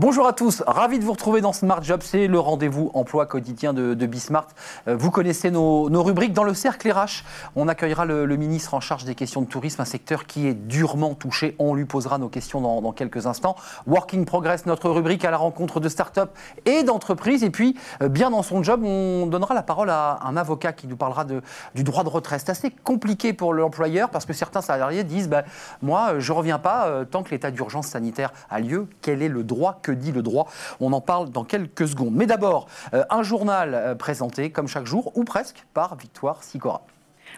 Bonjour 0.00 0.28
à 0.28 0.32
tous, 0.32 0.62
ravi 0.64 1.00
de 1.00 1.04
vous 1.04 1.10
retrouver 1.10 1.40
dans 1.40 1.52
Smart 1.52 1.82
Job, 1.82 2.02
c'est 2.04 2.28
le 2.28 2.38
rendez-vous 2.38 2.92
emploi 2.94 3.26
quotidien 3.26 3.72
de, 3.72 3.94
de 3.94 4.06
Bismart. 4.06 4.46
Euh, 4.86 4.94
vous 4.96 5.10
connaissez 5.10 5.50
nos, 5.50 5.88
rubriques. 6.00 6.32
Dans 6.32 6.44
le 6.44 6.54
cercle 6.54 6.88
RH, 6.88 7.24
on 7.56 7.66
accueillera 7.66 8.04
le, 8.04 8.24
ministre 8.36 8.74
en 8.74 8.80
charge 8.80 9.04
des 9.04 9.16
questions 9.16 9.40
de 9.42 9.48
tourisme, 9.48 9.82
un 9.82 9.84
secteur 9.84 10.26
qui 10.26 10.46
est 10.46 10.54
durement 10.54 11.14
touché. 11.14 11.56
On 11.58 11.74
lui 11.74 11.84
posera 11.84 12.18
nos 12.18 12.28
questions 12.28 12.60
dans, 12.60 12.92
quelques 12.92 13.26
instants. 13.26 13.56
Working 13.88 14.24
Progress, 14.24 14.66
notre 14.66 14.88
rubrique 14.88 15.24
à 15.24 15.32
la 15.32 15.36
rencontre 15.36 15.80
de 15.80 15.88
start-up 15.88 16.30
et 16.64 16.84
d'entreprises. 16.84 17.42
Et 17.42 17.50
puis, 17.50 17.76
euh, 18.00 18.08
bien 18.08 18.30
dans 18.30 18.44
son 18.44 18.62
job, 18.62 18.84
on 18.84 19.26
donnera 19.26 19.52
la 19.52 19.64
parole 19.64 19.90
à 19.90 20.20
un 20.22 20.36
avocat 20.36 20.72
qui 20.72 20.86
nous 20.86 20.96
parlera 20.96 21.24
du 21.24 21.82
droit 21.82 22.04
de 22.04 22.08
retraite. 22.08 22.40
C'est 22.46 22.52
assez 22.52 22.70
compliqué 22.70 23.32
pour 23.32 23.52
l'employeur 23.52 24.10
parce 24.10 24.26
que 24.26 24.32
certains 24.32 24.62
salariés 24.62 25.02
disent 25.02 25.28
bah, 25.28 25.42
Moi, 25.82 26.20
je 26.20 26.32
ne 26.32 26.38
reviens 26.38 26.60
pas 26.60 26.86
euh, 26.86 27.04
tant 27.04 27.24
que 27.24 27.30
l'état 27.30 27.50
d'urgence 27.50 27.88
sanitaire 27.88 28.32
a 28.48 28.60
lieu. 28.60 28.86
Quel 29.02 29.22
est 29.22 29.28
le 29.28 29.42
droit 29.42 29.80
que 29.82 29.87
dit 29.92 30.12
le 30.12 30.22
droit 30.22 30.48
On 30.80 30.92
en 30.92 31.00
parle 31.00 31.30
dans 31.30 31.44
quelques 31.44 31.88
secondes. 31.88 32.14
Mais 32.14 32.26
d'abord, 32.26 32.66
euh, 32.94 33.04
un 33.10 33.22
journal 33.22 33.74
euh, 33.74 33.94
présenté, 33.94 34.50
comme 34.50 34.68
chaque 34.68 34.86
jour, 34.86 35.12
ou 35.16 35.24
presque, 35.24 35.64
par 35.74 35.96
Victoire 35.96 36.42
Sicora. 36.42 36.82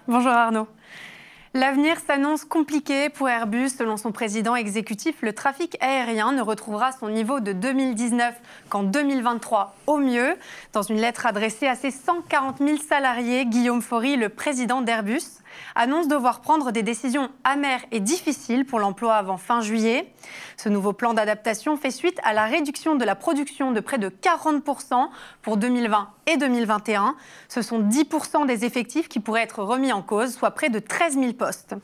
Bonjour 0.07 0.33
Arnaud. 0.33 0.69
L'avenir 1.53 1.97
s'annonce 1.99 2.45
compliqué 2.45 3.09
pour 3.09 3.29
Airbus. 3.29 3.71
Selon 3.71 3.97
son 3.97 4.13
président 4.13 4.55
exécutif, 4.55 5.17
le 5.21 5.33
trafic 5.33 5.77
aérien 5.81 6.31
ne 6.31 6.43
retrouvera 6.43 6.93
son 6.93 7.09
niveau 7.09 7.41
de 7.41 7.53
2019 7.53 8.37
qu'en 8.69 8.85
2023 8.85 9.75
au 9.89 9.97
mieux. 9.97 10.37
Dans 10.73 10.83
une 10.83 11.01
lettre 11.01 11.27
adressée 11.27 11.67
à 11.67 11.75
ses 11.75 11.91
140 11.91 12.59
000 12.59 12.77
salariés, 12.77 13.47
Guillaume 13.47 13.83
Faury, 13.83 14.15
le 14.17 14.29
président 14.29 14.81
d'Airbus, 14.81 15.43
annonce 15.75 16.09
devoir 16.09 16.41
prendre 16.41 16.73
des 16.73 16.83
décisions 16.83 17.31
amères 17.45 17.85
et 17.91 18.01
difficiles 18.01 18.65
pour 18.65 18.79
l'emploi 18.79 19.15
avant 19.15 19.37
fin 19.37 19.61
juillet. 19.61 20.13
Ce 20.57 20.69
nouveau 20.69 20.93
plan 20.93 21.15
d'adaptation 21.15 21.77
fait 21.77 21.91
suite 21.91 22.21
à 22.23 22.33
la 22.33 22.45
réduction 22.45 22.97
de 22.97 23.05
la 23.05 23.15
production 23.15 23.73
de 23.73 23.81
près 23.81 23.99
de 23.99 24.09
40% 24.09 25.09
pour 25.43 25.57
2020 25.57 26.09
et 26.27 26.37
2021. 26.37 27.17
Ce 27.49 27.63
sont 27.63 27.81
10% 27.81 28.47
des 28.47 28.65
effectifs 28.65 29.09
qui 29.09 29.21
pourraient 29.21 29.43
être 29.43 29.63
remis 29.63 29.93
en 29.93 30.03
cause, 30.03 30.35
soit 30.35 30.51
près 30.53 30.69
de 30.69 30.79
13 30.79 31.15
000 31.15 31.33
postes. 31.35 31.75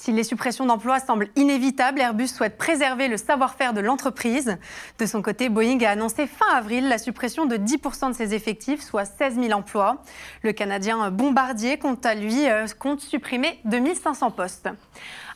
Si 0.00 0.12
les 0.12 0.22
suppressions 0.22 0.64
d'emplois 0.64 1.00
semblent 1.00 1.28
inévitables, 1.34 2.00
Airbus 2.00 2.28
souhaite 2.28 2.56
préserver 2.56 3.08
le 3.08 3.16
savoir-faire 3.16 3.74
de 3.74 3.80
l'entreprise. 3.80 4.56
De 5.00 5.06
son 5.06 5.22
côté, 5.22 5.48
Boeing 5.48 5.80
a 5.82 5.90
annoncé 5.90 6.28
fin 6.28 6.46
avril 6.54 6.88
la 6.88 6.98
suppression 6.98 7.46
de 7.46 7.56
10% 7.56 8.10
de 8.10 8.14
ses 8.14 8.32
effectifs, 8.32 8.80
soit 8.80 9.04
16 9.04 9.40
000 9.40 9.50
emplois. 9.50 10.00
Le 10.44 10.52
Canadien 10.52 11.10
Bombardier 11.10 11.78
compte 11.78 12.06
à 12.06 12.14
lui 12.14 12.48
euh, 12.48 12.66
compte 12.78 13.00
supprimer 13.00 13.58
2500 13.64 14.30
postes. 14.30 14.68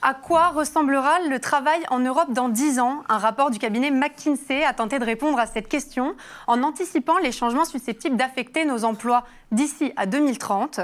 À 0.05 0.14
quoi 0.14 0.48
ressemblera 0.48 1.20
le 1.28 1.39
travail 1.39 1.81
en 1.89 2.00
Europe 2.00 2.33
dans 2.33 2.48
10 2.48 2.81
ans 2.81 3.05
Un 3.08 3.19
rapport 3.19 3.53
du 3.53 3.61
cabinet 3.61 3.92
McKinsey 3.92 4.64
a 4.64 4.72
tenté 4.72 4.98
de 4.98 5.05
répondre 5.05 5.39
à 5.39 5.47
cette 5.47 5.69
question 5.69 6.17
en 6.48 6.64
anticipant 6.64 7.19
les 7.19 7.31
changements 7.31 7.64
susceptibles 7.64 8.17
d'affecter 8.17 8.64
nos 8.64 8.83
emplois 8.84 9.25
d'ici 9.53 9.92
à 9.95 10.06
2030. 10.06 10.80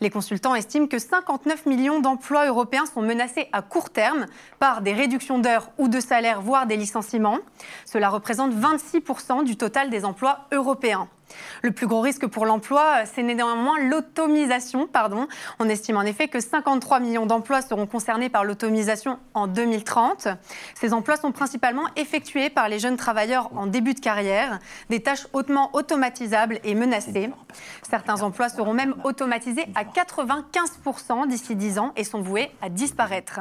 Les 0.00 0.08
consultants 0.08 0.54
estiment 0.54 0.86
que 0.86 0.98
59 0.98 1.66
millions 1.66 2.00
d'emplois 2.00 2.46
européens 2.46 2.86
sont 2.86 3.02
menacés 3.02 3.46
à 3.52 3.60
court 3.60 3.90
terme 3.90 4.24
par 4.58 4.80
des 4.80 4.94
réductions 4.94 5.38
d'heures 5.38 5.68
ou 5.76 5.88
de 5.88 6.00
salaires, 6.00 6.40
voire 6.40 6.66
des 6.66 6.78
licenciements. 6.78 7.40
Cela 7.84 8.08
représente 8.08 8.54
26% 8.54 9.44
du 9.44 9.58
total 9.58 9.90
des 9.90 10.06
emplois 10.06 10.46
européens. 10.50 11.08
Le 11.62 11.70
plus 11.70 11.86
gros 11.86 12.00
risque 12.00 12.26
pour 12.26 12.46
l'emploi, 12.46 13.04
c'est 13.04 13.22
néanmoins 13.22 13.78
l'automisation. 13.78 14.86
Pardon. 14.86 15.28
On 15.58 15.68
estime 15.68 15.96
en 15.96 16.02
effet 16.02 16.28
que 16.28 16.40
53 16.40 17.00
millions 17.00 17.26
d'emplois 17.26 17.62
seront 17.62 17.86
concernés 17.86 18.28
par 18.28 18.44
l'automisation 18.44 19.18
en 19.34 19.46
2030. 19.46 20.28
Ces 20.74 20.92
emplois 20.92 21.16
sont 21.16 21.32
principalement 21.32 21.86
effectués 21.96 22.50
par 22.50 22.68
les 22.68 22.78
jeunes 22.78 22.96
travailleurs 22.96 23.50
en 23.56 23.66
début 23.66 23.94
de 23.94 24.00
carrière, 24.00 24.58
des 24.90 25.02
tâches 25.02 25.26
hautement 25.32 25.70
automatisables 25.74 26.58
et 26.64 26.74
menacées. 26.74 27.30
Certains 27.88 28.22
emplois 28.22 28.48
seront 28.48 28.74
même 28.74 28.94
automatisés 29.04 29.66
à 29.74 29.84
95% 29.84 31.26
d'ici 31.26 31.56
10 31.56 31.78
ans 31.78 31.92
et 31.96 32.04
sont 32.04 32.22
voués 32.22 32.50
à 32.60 32.68
disparaître. 32.68 33.40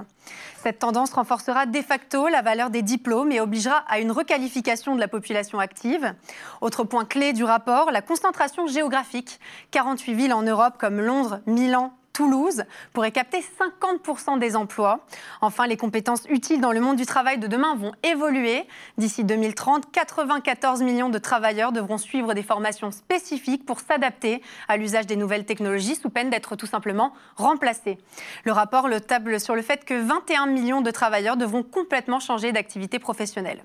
Cette 0.61 0.77
tendance 0.77 1.13
renforcera 1.13 1.65
de 1.65 1.81
facto 1.81 2.27
la 2.27 2.43
valeur 2.43 2.69
des 2.69 2.83
diplômes 2.83 3.31
et 3.31 3.41
obligera 3.41 3.83
à 3.87 3.99
une 3.99 4.11
requalification 4.11 4.93
de 4.93 4.99
la 4.99 5.07
population 5.07 5.57
active. 5.57 6.13
Autre 6.61 6.83
point 6.83 7.03
clé 7.03 7.33
du 7.33 7.43
rapport, 7.43 7.89
la 7.89 8.03
concentration 8.03 8.67
géographique. 8.67 9.39
48 9.71 10.13
villes 10.13 10.33
en 10.33 10.43
Europe 10.43 10.75
comme 10.77 11.01
Londres, 11.01 11.39
Milan, 11.47 11.93
Toulouse 12.13 12.63
pourrait 12.93 13.11
capter 13.11 13.39
50% 13.39 14.39
des 14.39 14.55
emplois. 14.55 15.05
Enfin, 15.41 15.67
les 15.67 15.77
compétences 15.77 16.23
utiles 16.29 16.61
dans 16.61 16.71
le 16.71 16.81
monde 16.81 16.97
du 16.97 17.05
travail 17.05 17.37
de 17.37 17.47
demain 17.47 17.75
vont 17.75 17.93
évoluer. 18.03 18.67
D'ici 18.97 19.23
2030, 19.23 19.91
94 19.91 20.81
millions 20.81 21.09
de 21.09 21.17
travailleurs 21.17 21.71
devront 21.71 21.97
suivre 21.97 22.33
des 22.33 22.43
formations 22.43 22.91
spécifiques 22.91 23.65
pour 23.65 23.79
s'adapter 23.79 24.41
à 24.67 24.77
l'usage 24.77 25.07
des 25.07 25.15
nouvelles 25.15 25.45
technologies 25.45 25.95
sous 25.95 26.09
peine 26.09 26.29
d'être 26.29 26.55
tout 26.55 26.65
simplement 26.65 27.13
remplacés. 27.37 27.97
Le 28.43 28.51
rapport 28.51 28.87
le 28.87 28.99
table 28.99 29.39
sur 29.39 29.55
le 29.55 29.61
fait 29.61 29.85
que 29.85 29.93
21 29.93 30.47
millions 30.47 30.81
de 30.81 30.91
travailleurs 30.91 31.37
devront 31.37 31.63
complètement 31.63 32.19
changer 32.19 32.51
d'activité 32.51 32.99
professionnelle. 32.99 33.63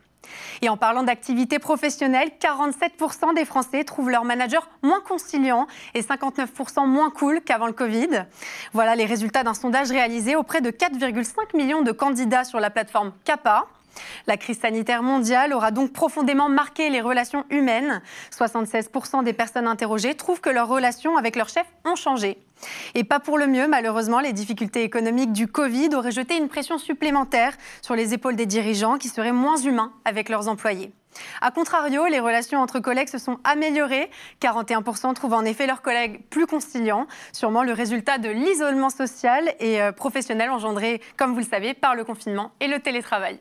Et 0.63 0.69
en 0.69 0.77
parlant 0.77 1.03
d'activité 1.03 1.59
professionnelle, 1.59 2.31
47% 2.41 3.35
des 3.35 3.45
Français 3.45 3.85
trouvent 3.85 4.11
leur 4.11 4.25
manager 4.25 4.69
moins 4.83 5.01
conciliant 5.01 5.67
et 5.95 6.03
59% 6.03 6.87
moins 6.87 7.11
cool 7.11 7.41
qu'avant 7.43 7.67
le 7.67 7.73
Covid. 7.73 8.27
Voilà 8.73 8.97
les 8.97 9.07
résultats 9.07 9.45
d'un 9.45 9.55
sondage 9.55 9.91
réalisé 9.91 10.37
auprès 10.37 10.61
de 10.61 10.71
4,5 10.71 11.57
millions 11.57 11.83
de 11.83 11.93
candidats 11.93 12.45
sur 12.45 12.61
la 12.61 12.71
plateforme 12.71 13.13
CAPA. 13.25 13.67
La 14.27 14.37
crise 14.37 14.59
sanitaire 14.59 15.03
mondiale 15.03 15.53
aura 15.53 15.71
donc 15.71 15.93
profondément 15.93 16.49
marqué 16.49 16.91
les 16.91 17.01
relations 17.01 17.45
humaines. 17.51 18.03
76% 18.33 19.25
des 19.25 19.33
personnes 19.33 19.67
interrogées 19.67 20.15
trouvent 20.15 20.41
que 20.41 20.51
leurs 20.51 20.69
relations 20.69 21.17
avec 21.17 21.37
leur 21.37 21.49
chef 21.49 21.67
ont 21.85 21.97
changé. 21.97 22.39
Et 22.95 23.05
pas 23.05 23.21
pour 23.21 23.39
le 23.39 23.47
mieux, 23.47 23.69
malheureusement, 23.69 24.21
les 24.21 24.33
difficultés 24.33 24.83
économiques 24.83 25.33
du 25.33 25.47
Covid 25.47 25.91
auraient 25.95 26.13
jeté 26.13 26.37
une 26.37 26.49
pression 26.49 26.79
supplémentaire 26.79 27.53
sur 27.83 27.95
les 27.95 28.15
épaules 28.15 28.37
des 28.37 28.47
dirigeants 28.47 28.99
qui 28.99 29.09
seraient 29.09 29.33
moins 29.33 29.57
humains 29.57 29.93
avec 30.05 30.29
leurs 30.29 30.49
employés. 30.49 30.93
A 31.41 31.51
contrario, 31.51 32.07
les 32.07 32.21
relations 32.21 32.61
entre 32.61 32.81
collègues 32.81 33.09
se 33.09 33.19
sont 33.19 33.39
améliorées. 33.45 34.11
41% 34.41 35.15
trouvent 35.15 35.35
en 35.35 35.45
effet 35.45 35.67
leurs 35.67 35.83
collègues 35.83 36.21
plus 36.29 36.47
conciliants, 36.47 37.07
sûrement 37.33 37.63
le 37.63 37.73
résultat 37.73 38.19
de 38.19 38.29
l'isolement 38.29 38.91
social 38.91 39.55
et 39.61 39.81
euh, 39.81 39.93
professionnel 39.93 40.51
engendré, 40.51 41.01
comme 41.17 41.33
vous 41.33 41.41
le 41.41 41.47
savez, 41.47 41.75
par 41.75 41.95
le 41.95 42.05
confinement 42.05 42.53
et 42.61 42.69
le 42.69 42.81
télétravail. 42.81 43.41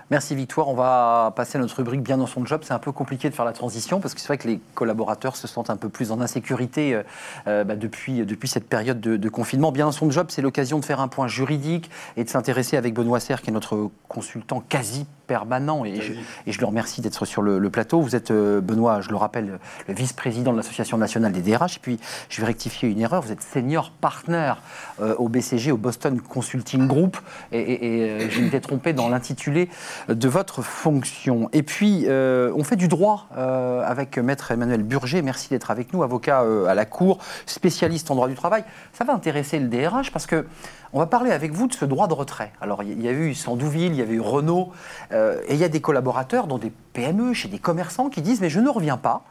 Merci 0.11 0.35
Victoire. 0.35 0.67
On 0.67 0.73
va 0.73 1.31
passer 1.37 1.57
à 1.57 1.61
notre 1.61 1.77
rubrique 1.77 2.03
bien 2.03 2.17
dans 2.17 2.27
son 2.27 2.45
job. 2.45 2.63
C'est 2.65 2.73
un 2.73 2.79
peu 2.79 2.91
compliqué 2.91 3.29
de 3.29 3.33
faire 3.33 3.45
la 3.45 3.53
transition 3.53 4.01
parce 4.01 4.13
que 4.13 4.19
c'est 4.19 4.27
vrai 4.27 4.37
que 4.37 4.45
les 4.49 4.59
collaborateurs 4.75 5.37
se 5.37 5.47
sentent 5.47 5.69
un 5.69 5.77
peu 5.77 5.87
plus 5.87 6.11
en 6.11 6.19
insécurité 6.19 6.93
euh, 6.93 7.03
euh, 7.47 7.63
bah, 7.63 7.77
depuis, 7.77 8.25
depuis 8.25 8.49
cette 8.49 8.67
période 8.67 8.99
de, 8.99 9.29
confinement. 9.29 9.71
Bien 9.71 9.85
dans 9.85 9.93
son 9.93 10.11
job, 10.11 10.27
c'est 10.29 10.41
l'occasion 10.41 10.79
de 10.79 10.83
faire 10.83 10.99
un 10.99 11.07
point 11.07 11.29
juridique 11.29 11.89
et 12.17 12.25
de 12.25 12.29
s'intéresser 12.29 12.75
avec 12.75 12.93
Benoît 12.93 13.21
Serre, 13.21 13.41
qui 13.41 13.51
est 13.51 13.53
notre 13.53 13.89
consultant 14.09 14.61
quasi 14.67 15.05
permanent. 15.27 15.85
Et 15.85 16.01
je, 16.01 16.11
et 16.45 16.51
je 16.51 16.59
le 16.59 16.65
remercie 16.65 16.99
d'être 16.99 17.23
sur 17.23 17.41
le, 17.41 17.69
plateau. 17.69 18.01
Vous 18.01 18.17
êtes, 18.17 18.31
euh, 18.31 18.59
Benoît, 18.59 18.99
je 18.99 19.11
le 19.11 19.15
rappelle, 19.15 19.59
le 19.87 19.93
vice-président 19.93 20.51
de 20.51 20.57
l'Association 20.57 20.97
nationale 20.97 21.31
des 21.31 21.41
DRH. 21.41 21.77
Et 21.77 21.79
puis, 21.81 21.99
je 22.27 22.41
vais 22.41 22.47
rectifier 22.47 22.89
une 22.89 22.99
erreur. 22.99 23.21
Vous 23.21 23.31
êtes 23.31 23.41
senior 23.41 23.91
partner 23.91 24.55
au 24.99 25.29
BCG, 25.29 25.71
au 25.71 25.77
Boston 25.77 26.19
Consulting 26.19 26.85
Group. 26.85 27.17
Et, 27.53 28.25
et 28.25 28.29
je 28.29 28.41
m'étais 28.41 28.59
trompé 28.59 28.91
dans 28.91 29.07
l'intitulé 29.07 29.69
de 30.09 30.27
votre 30.27 30.61
fonction. 30.61 31.49
Et 31.53 31.63
puis, 31.63 32.05
euh, 32.07 32.51
on 32.55 32.63
fait 32.63 32.75
du 32.75 32.87
droit 32.87 33.27
euh, 33.37 33.83
avec 33.85 34.17
Maître 34.17 34.51
Emmanuel 34.51 34.83
Burger. 34.83 35.21
Merci 35.21 35.49
d'être 35.49 35.71
avec 35.71 35.93
nous, 35.93 36.03
avocat 36.03 36.43
euh, 36.43 36.65
à 36.65 36.75
la 36.75 36.85
Cour, 36.85 37.19
spécialiste 37.45 38.11
en 38.11 38.15
droit 38.15 38.27
du 38.27 38.35
travail. 38.35 38.63
Ça 38.93 39.03
va 39.03 39.13
intéresser 39.13 39.59
le 39.59 39.67
DRH 39.67 40.11
parce 40.11 40.25
que 40.25 40.45
on 40.93 40.99
va 40.99 41.05
parler 41.05 41.31
avec 41.31 41.53
vous 41.53 41.67
de 41.67 41.73
ce 41.73 41.85
droit 41.85 42.07
de 42.07 42.13
retrait. 42.13 42.51
Alors, 42.61 42.83
il 42.83 43.01
y 43.01 43.07
a 43.07 43.11
eu 43.11 43.33
Sandouville, 43.33 43.93
il 43.93 43.95
y 43.95 44.01
avait 44.01 44.15
eu 44.15 44.19
Renault, 44.19 44.73
et 45.13 45.51
il 45.51 45.55
y 45.55 45.63
a 45.63 45.69
des 45.69 45.79
collaborateurs 45.79 46.47
dans 46.47 46.57
des 46.57 46.71
PME, 46.91 47.33
chez 47.33 47.47
des 47.47 47.59
commerçants, 47.59 48.09
qui 48.09 48.21
disent 48.21 48.41
Mais 48.41 48.49
je 48.49 48.59
ne 48.59 48.67
reviens 48.67 48.97
pas. 48.97 49.23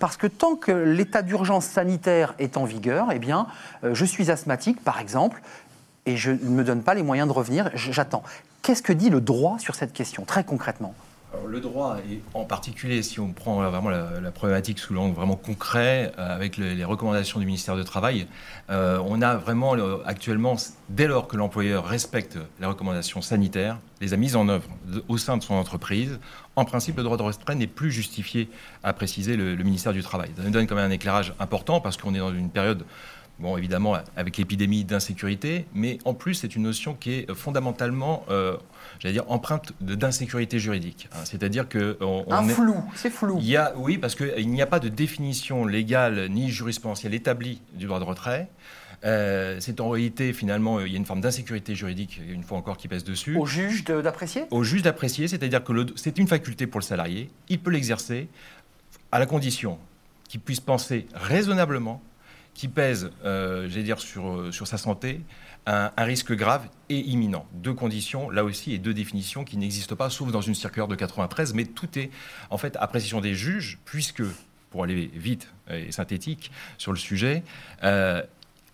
Parce 0.00 0.16
que 0.16 0.26
tant 0.26 0.56
que 0.56 0.72
l'état 0.72 1.22
d'urgence 1.22 1.64
sanitaire 1.64 2.34
est 2.40 2.56
en 2.56 2.64
vigueur, 2.64 3.10
eh 3.12 3.20
bien, 3.20 3.46
je 3.84 4.04
suis 4.04 4.32
asthmatique, 4.32 4.82
par 4.82 4.98
exemple, 4.98 5.40
et 6.06 6.16
je 6.16 6.30
ne 6.30 6.50
me 6.50 6.64
donne 6.64 6.82
pas 6.82 6.94
les 6.94 7.02
moyens 7.02 7.28
de 7.28 7.32
revenir, 7.32 7.70
j'attends. 7.74 8.22
Qu'est-ce 8.62 8.82
que 8.82 8.92
dit 8.92 9.10
le 9.10 9.20
droit 9.20 9.58
sur 9.58 9.74
cette 9.74 9.92
question, 9.92 10.24
très 10.24 10.44
concrètement 10.44 10.94
le 11.46 11.60
droit, 11.60 11.98
et 12.10 12.20
en 12.34 12.44
particulier 12.44 13.02
si 13.02 13.20
on 13.20 13.32
prend 13.32 13.56
vraiment 13.70 13.90
la, 13.90 14.30
problématique 14.30 14.78
sous 14.78 14.94
l'angle 14.94 15.14
vraiment 15.14 15.36
concret, 15.36 16.12
euh, 16.18 16.34
avec 16.34 16.56
les, 16.56 16.84
recommandations 16.84 17.40
du 17.40 17.46
ministère 17.46 17.76
du 17.76 17.84
Travail, 17.84 18.26
euh, 18.70 18.98
on 19.04 19.20
a 19.22 19.36
vraiment 19.36 19.74
actuellement, 20.04 20.56
dès 20.88 21.06
lors 21.06 21.28
que 21.28 21.36
l'employeur 21.36 21.86
respecte 21.86 22.38
les 22.60 22.66
recommandations 22.66 23.22
sanitaires, 23.22 23.78
les 24.00 24.14
a 24.14 24.16
mises 24.16 24.36
en 24.36 24.48
œuvre 24.48 24.68
au 25.08 25.18
sein 25.18 25.36
de 25.36 25.42
son 25.42 25.54
entreprise, 25.54 26.18
en 26.54 26.64
principe, 26.64 26.96
le 26.96 27.02
droit 27.02 27.16
de 27.16 27.22
retrait 27.22 27.54
n'est 27.54 27.66
plus 27.66 27.92
justifié, 27.92 28.48
à 28.82 28.92
préciser 28.92 29.36
le, 29.36 29.54
le 29.54 29.64
ministère 29.64 29.92
du 29.92 30.02
Travail. 30.02 30.30
Ça 30.36 30.42
nous 30.42 30.50
donne 30.50 30.66
quand 30.66 30.74
même 30.74 30.90
un 30.90 30.94
éclairage 30.94 31.34
important 31.38 31.80
parce 31.80 31.96
qu'on 31.96 32.14
est 32.14 32.18
dans 32.18 32.32
une 32.32 32.50
période 32.50 32.84
bon, 33.38 33.56
évidemment, 33.56 33.96
avec 34.16 34.36
l'épidémie 34.36 34.84
d'insécurité, 34.84 35.66
mais 35.74 35.98
en 36.04 36.14
plus, 36.14 36.34
c'est 36.34 36.56
une 36.56 36.62
notion 36.62 36.94
qui 36.94 37.12
est 37.12 37.34
fondamentalement, 37.34 38.24
euh, 38.30 38.56
j'allais 38.98 39.14
dire, 39.14 39.30
empreinte 39.30 39.72
d'insécurité 39.80 40.58
juridique. 40.58 41.08
Hein. 41.12 41.24
C'est-à-dire 41.24 41.68
que... 41.68 41.98
Un 42.30 42.48
flou, 42.48 42.76
c'est 42.94 43.10
flou. 43.10 43.38
Il 43.40 43.46
y 43.46 43.56
a, 43.56 43.72
oui, 43.76 43.98
parce 43.98 44.14
qu'il 44.14 44.48
n'y 44.48 44.62
a 44.62 44.66
pas 44.66 44.80
de 44.80 44.88
définition 44.88 45.66
légale 45.66 46.28
ni 46.30 46.50
jurisprudentielle 46.50 47.14
établie 47.14 47.60
du 47.74 47.86
droit 47.86 48.00
de 48.00 48.04
retrait. 48.04 48.48
Euh, 49.04 49.58
c'est 49.60 49.80
en 49.80 49.90
réalité, 49.90 50.32
finalement, 50.32 50.80
il 50.80 50.90
y 50.90 50.94
a 50.94 50.98
une 50.98 51.04
forme 51.04 51.20
d'insécurité 51.20 51.74
juridique, 51.74 52.20
une 52.28 52.42
fois 52.42 52.58
encore, 52.58 52.76
qui 52.76 52.88
pèse 52.88 53.04
dessus. 53.04 53.36
Au 53.36 53.46
juge 53.46 53.84
d'apprécier? 53.84 54.44
Au 54.50 54.64
juge 54.64 54.82
d'apprécier, 54.82 55.28
c'est-à-dire 55.28 55.62
que 55.62 55.72
c'est 55.96 56.18
une 56.18 56.26
faculté 56.26 56.66
pour 56.66 56.80
le 56.80 56.84
salarié, 56.84 57.30
il 57.48 57.60
peut 57.60 57.70
l'exercer 57.70 58.28
à 59.12 59.18
la 59.18 59.26
condition 59.26 59.78
qu'il 60.28 60.40
puisse 60.40 60.60
penser 60.60 61.06
raisonnablement 61.14 62.02
qui 62.56 62.68
pèse, 62.68 63.10
euh, 63.24 63.68
j'allais 63.68 63.82
dire, 63.82 64.00
sur, 64.00 64.28
euh, 64.28 64.52
sur 64.52 64.66
sa 64.66 64.78
santé, 64.78 65.20
un, 65.66 65.90
risque 65.98 66.32
grave 66.32 66.68
et 66.88 67.00
imminent. 67.00 67.44
Deux 67.52 67.74
conditions, 67.74 68.30
là 68.30 68.44
aussi, 68.44 68.72
et 68.72 68.78
deux 68.78 68.94
définitions 68.94 69.44
qui 69.44 69.56
n'existent 69.56 69.96
pas, 69.96 70.10
sauf 70.10 70.30
dans 70.30 70.40
une 70.40 70.54
circulaire 70.54 70.88
de 70.88 70.94
93, 70.94 71.54
mais 71.54 71.64
tout 71.64 71.98
est 71.98 72.10
en 72.50 72.56
fait 72.56 72.76
appréciation 72.80 73.20
des 73.20 73.34
juges, 73.34 73.78
puisque, 73.84 74.22
pour 74.70 74.84
aller 74.84 75.10
vite 75.14 75.52
et 75.68 75.90
synthétique 75.90 76.52
sur 76.78 76.92
le 76.92 76.98
sujet, 76.98 77.42
euh, 77.82 78.22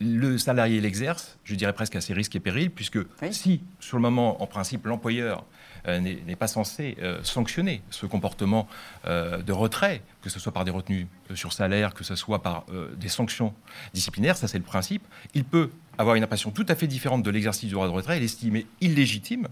le 0.00 0.36
salarié 0.36 0.80
l'exerce, 0.80 1.38
je 1.44 1.54
dirais 1.54 1.72
presque 1.72 1.96
à 1.96 2.00
ses 2.00 2.12
risques 2.12 2.36
et 2.36 2.40
périls, 2.40 2.70
puisque 2.70 2.98
si, 3.30 3.62
sur 3.80 3.96
le 3.96 4.02
moment, 4.02 4.42
en 4.42 4.46
principe, 4.46 4.86
l'employeur 4.86 5.44
n'est 5.86 6.36
pas 6.36 6.46
censé 6.46 6.96
euh, 7.02 7.22
sanctionner 7.22 7.82
ce 7.90 8.06
comportement 8.06 8.68
euh, 9.06 9.42
de 9.42 9.52
retrait, 9.52 10.02
que 10.22 10.30
ce 10.30 10.38
soit 10.38 10.52
par 10.52 10.64
des 10.64 10.70
retenues 10.70 11.08
sur 11.34 11.52
salaire, 11.52 11.94
que 11.94 12.04
ce 12.04 12.14
soit 12.14 12.42
par 12.42 12.64
des 12.96 13.08
sanctions 13.08 13.54
disciplinaires, 13.94 14.36
ça 14.36 14.48
c'est 14.48 14.58
le 14.58 14.64
principe. 14.64 15.02
Il 15.34 15.44
peut 15.44 15.70
avoir 15.98 16.16
une 16.16 16.22
impression 16.22 16.50
tout 16.50 16.66
à 16.68 16.74
fait 16.74 16.86
différente 16.86 17.22
de 17.22 17.30
l'exercice 17.30 17.68
du 17.68 17.74
droit 17.74 17.86
de 17.86 17.92
retrait 17.92 18.18
et 18.18 18.20
l'estimer 18.20 18.66
illégitime. 18.80 19.48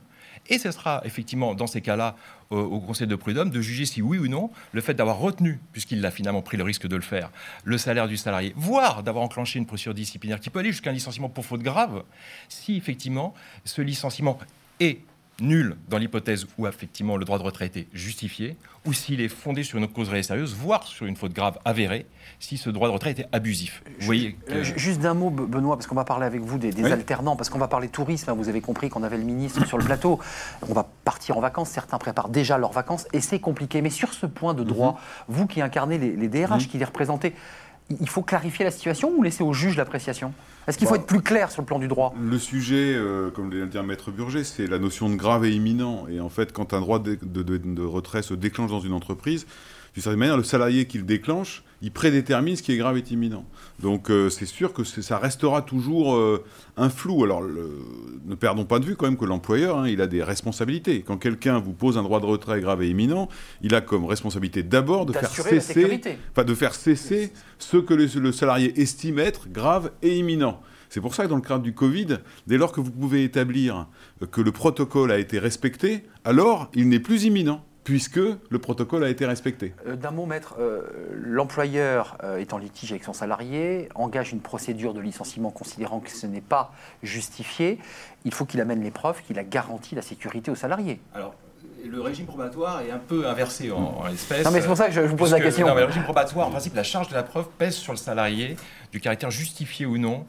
Et 0.49 0.59
ce 0.59 0.71
sera 0.71 1.03
effectivement 1.05 1.55
dans 1.55 1.67
ces 1.67 1.81
cas-là 1.81 2.17
au, 2.50 2.81
Conseil 2.81 3.06
de 3.06 3.15
prud'homme 3.15 3.50
de 3.50 3.61
juger 3.61 3.85
si 3.85 4.03
oui 4.03 4.19
ou 4.19 4.26
non 4.26 4.50
le 4.73 4.81
fait 4.81 4.94
d'avoir 4.94 5.19
retenu, 5.19 5.61
puisqu'il 5.73 6.05
a 6.05 6.11
finalement 6.11 6.43
pris 6.43 6.56
le 6.56 6.65
risque 6.65 6.88
de 6.88 6.97
le 6.97 7.03
faire, 7.03 7.31
le 7.65 7.79
salaire 7.79 8.09
du 8.09 8.17
salarié, 8.17 8.53
voire 8.56 9.03
d'avoir 9.03 9.25
enclenché 9.25 9.59
une 9.59 9.67
procédure 9.67 9.94
disciplinaire 9.94 10.41
qui 10.41 10.50
peut 10.50 10.59
aller 10.59 10.73
jusqu'à 10.73 10.91
un 10.91 10.93
licenciement 10.94 11.29
pour 11.29 11.44
faute 11.44 11.62
grave, 11.62 12.03
si 12.49 12.76
effectivement 12.76 13.35
ce 13.65 13.83
licenciement 13.83 14.38
est 14.81 15.00
nul 15.40 15.76
dans 15.88 15.98
l'hypothèse 15.98 16.46
où 16.58 16.66
effectivement 16.66 17.16
le 17.16 17.25
droit 17.25 17.38
de 17.38 17.42
retrait 17.42 17.70
est 17.75 17.87
justifié, 17.92 18.56
ou 18.87 18.92
s'il 18.92 19.20
est 19.20 19.28
fondé 19.28 19.62
sur 19.62 19.78
une 19.78 19.88
cause 19.88 20.08
réelle 20.08 20.20
et 20.20 20.25
sérieuse, 20.25 20.54
voire 20.54 20.84
sur 20.84 21.06
une 21.06 21.16
faute 21.16 21.32
grave 21.32 21.58
avérée, 21.64 22.06
si 22.38 22.56
ce 22.56 22.70
droit 22.70 22.88
de 22.88 22.92
retrait 22.92 23.10
était 23.10 23.26
abusif. 23.32 23.82
Vous 23.98 24.06
voyez 24.06 24.37
euh, 24.50 24.64
Juste 24.64 25.00
d'un 25.00 25.14
mot, 25.14 25.31
Benoît, 25.31 25.76
parce 25.76 25.87
qu'on 25.87 25.94
va 25.94 26.04
parler 26.04 26.26
avec 26.26 26.40
vous 26.40 26.58
des, 26.58 26.84
alternants, 26.90 27.37
parce 27.37 27.50
qu'on 27.50 27.58
va 27.58 27.69
parler 27.69 27.88
tourisme. 27.88 28.31
Hein, 28.31 28.34
vous 28.34 28.48
avez 28.48 28.60
compris 28.60 28.88
qu'on 28.88 29.02
avait 29.02 29.19
le 29.19 29.25
ministre 29.25 29.66
sur 29.66 29.76
le 29.76 29.84
plateau. 29.84 30.19
On 30.66 30.72
va 30.72 30.88
partir 31.04 31.37
en 31.37 31.40
vacances. 31.40 31.69
Certains 31.69 31.98
préparent 31.98 32.31
déjà 32.31 32.56
leurs 32.56 32.72
vacances 32.72 33.06
et 33.12 33.20
c'est 33.20 33.40
compliqué. 33.40 33.82
Mais 33.82 33.90
sur 33.90 34.14
ce 34.14 34.26
point 34.26 34.54
de 34.54 34.64
droit, 34.64 34.92
mhm. 35.28 35.34
vous 35.37 35.46
qui 35.46 35.60
incarnez 35.60 35.98
les, 35.98 36.28
DRH, 36.28 36.64
mhm. 36.64 36.70
qui 36.70 36.78
les 36.78 36.84
représentez, 36.84 37.34
il 38.00 38.08
faut 38.08 38.22
clarifier 38.22 38.64
la 38.64 38.70
situation 38.70 39.12
ou 39.16 39.22
laisser 39.22 39.42
au 39.42 39.52
juge 39.52 39.76
l'appréciation? 39.76 40.32
Est-ce 40.66 40.78
qu'il 40.78 40.87
faut 40.87 40.94
être 40.94 41.06
plus 41.06 41.22
clair 41.22 41.50
sur 41.50 41.62
le 41.62 41.66
plan 41.66 41.78
du 41.78 41.88
droit? 41.88 42.14
Le 42.20 42.38
sujet, 42.38 42.94
euh, 42.94 43.31
comme 43.31 43.50
vient 43.50 43.66
de 43.66 43.70
dire 43.70 43.82
Maître 43.82 44.10
Burger, 44.10 44.44
c'est 44.44 44.66
la 44.66 44.78
notion 44.78 45.08
de 45.08 45.16
grave 45.16 45.44
et 45.44 45.50
imminent. 45.50 46.06
Et 46.08 46.20
en 46.20 46.28
fait, 46.28 46.52
quand 46.52 46.75
un 46.75 46.81
droit 46.81 47.00
de 47.00 47.82
retrait 47.82 48.22
se 48.22 48.34
déclenche 48.34 48.70
dans 48.70 48.81
une 48.81 48.92
entreprise, 48.92 49.46
d'une 49.94 50.02
certaine 50.02 50.20
manière, 50.20 50.37
le 50.37 50.44
salarié 50.44 50.87
qui 50.87 50.98
le 50.98 51.04
déclenche, 51.04 51.64
il 51.82 51.90
prédétermine 51.90 52.56
ce 52.56 52.62
qui 52.62 52.72
est 52.72 52.76
grave 52.76 52.98
et 52.98 53.04
imminent. 53.10 53.44
Donc 53.81 54.10
euh, 54.10 54.28
c'est 54.28 54.46
sûr 54.46 54.72
que 54.72 54.84
ça 54.84 55.19
restera 55.19 55.62
toujours 55.62 56.14
euh, 56.14 56.44
un 56.76 56.90
flou. 56.90 57.25
Alors 57.25 57.42
ne 57.42 58.34
perdons 58.34 58.64
pas 58.64 58.78
de 58.78 58.84
vue 58.84 58.96
quand 58.96 59.06
même 59.06 59.16
que 59.16 59.25
l'employeur, 59.25 59.78
hein, 59.78 59.88
il 59.88 60.00
a 60.00 60.06
des 60.06 60.22
responsabilités. 60.22 61.02
Quand 61.02 61.16
quelqu'un 61.16 61.58
vous 61.58 61.72
pose 61.72 61.96
un 61.96 62.02
droit 62.02 62.20
de 62.20 62.26
retrait 62.26 62.60
grave 62.60 62.82
et 62.82 62.90
imminent, 62.90 63.28
il 63.62 63.75
a 63.75 63.81
comme 63.81 64.04
responsabilité 64.04 64.62
d'abord 64.62 65.06
de 65.06 65.12
faire 65.12 65.31
cesser, 65.31 66.00
enfin, 66.32 66.44
de 66.44 66.54
faire 66.54 66.75
cesser 66.75 67.32
ce 67.58 67.78
que 67.78 67.94
le 67.94 68.32
salarié 68.32 68.78
estime 68.81 69.19
être 69.19 69.48
grave 69.48 69.90
et 70.02 70.19
imminent. 70.19 70.60
C'est 70.90 71.00
pour 71.00 71.14
ça 71.14 71.25
que 71.25 71.28
dans 71.28 71.37
le 71.37 71.42
cadre 71.42 71.62
du 71.62 71.72
Covid, 71.72 72.19
dès 72.48 72.58
lors 72.58 72.72
que 72.72 72.81
vous 72.81 72.90
pouvez 72.90 73.22
établir 73.22 73.87
que 74.32 74.40
le 74.40 74.50
protocole 74.50 75.12
a 75.12 75.19
été 75.19 75.38
respecté, 75.38 76.02
alors 76.25 76.69
il 76.75 76.88
n'est 76.88 76.98
plus 76.98 77.25
imminent 77.25 77.64
puisque 77.85 78.17
le 78.19 78.59
protocole 78.59 79.05
a 79.05 79.09
été 79.09 79.27
respecté. 79.27 79.75
Euh, 79.87 79.97
d'un 79.97 80.11
mot, 80.11 80.27
maître, 80.27 80.56
euh, 80.59 80.82
l'employeur 81.15 82.19
euh, 82.23 82.38
est 82.38 82.53
en 82.53 82.59
litige 82.59 82.93
avec 82.93 83.05
son 83.05 83.12
salarié, 83.12 83.88
engage 83.94 84.32
une 84.32 84.41
procédure 84.41 84.94
de 84.94 85.00
licenciement 85.00 85.50
considérant 85.50 86.00
que 86.00 86.11
ce 86.11 86.27
n'est 86.27 86.41
pas 86.41 86.73
justifié. 87.03 87.79
Il 88.25 88.35
faut 88.35 88.44
qu'il 88.44 88.61
amène 88.61 88.82
les 88.82 88.91
preuves 88.91 89.23
qu'il 89.23 89.38
a 89.38 89.44
garanti 89.44 89.94
la 89.94 90.03
sécurité 90.03 90.50
au 90.50 90.55
salarié. 90.55 91.00
Alors, 91.15 91.35
le 91.82 92.00
régime 92.03 92.27
probatoire 92.27 92.82
est 92.82 92.91
un 92.91 92.99
peu 92.99 93.27
inversé 93.27 93.71
en, 93.71 94.05
l'espèce. 94.11 94.44
Non, 94.44 94.50
mais 94.50 94.61
c'est 94.61 94.67
pour 94.67 94.76
ça 94.76 94.88
que 94.88 94.93
je 94.93 95.00
vous 95.00 95.17
pose 95.17 95.33
la 95.33 95.41
question. 95.41 95.67
Non, 95.67 95.75
mais 95.75 95.81
le 95.81 95.87
régime 95.87 96.03
probatoire, 96.03 96.49
en 96.49 96.50
principe, 96.50 96.75
la 96.75 96.83
charge 96.83 97.09
de 97.09 97.15
la 97.15 97.23
preuve 97.23 97.47
pèse 97.56 97.75
sur 97.75 97.94
le 97.94 97.99
salarié 97.99 98.56
du 98.93 99.00
caractère 99.00 99.31
justifié 99.31 99.87
ou 99.87 99.97
non 99.97 100.26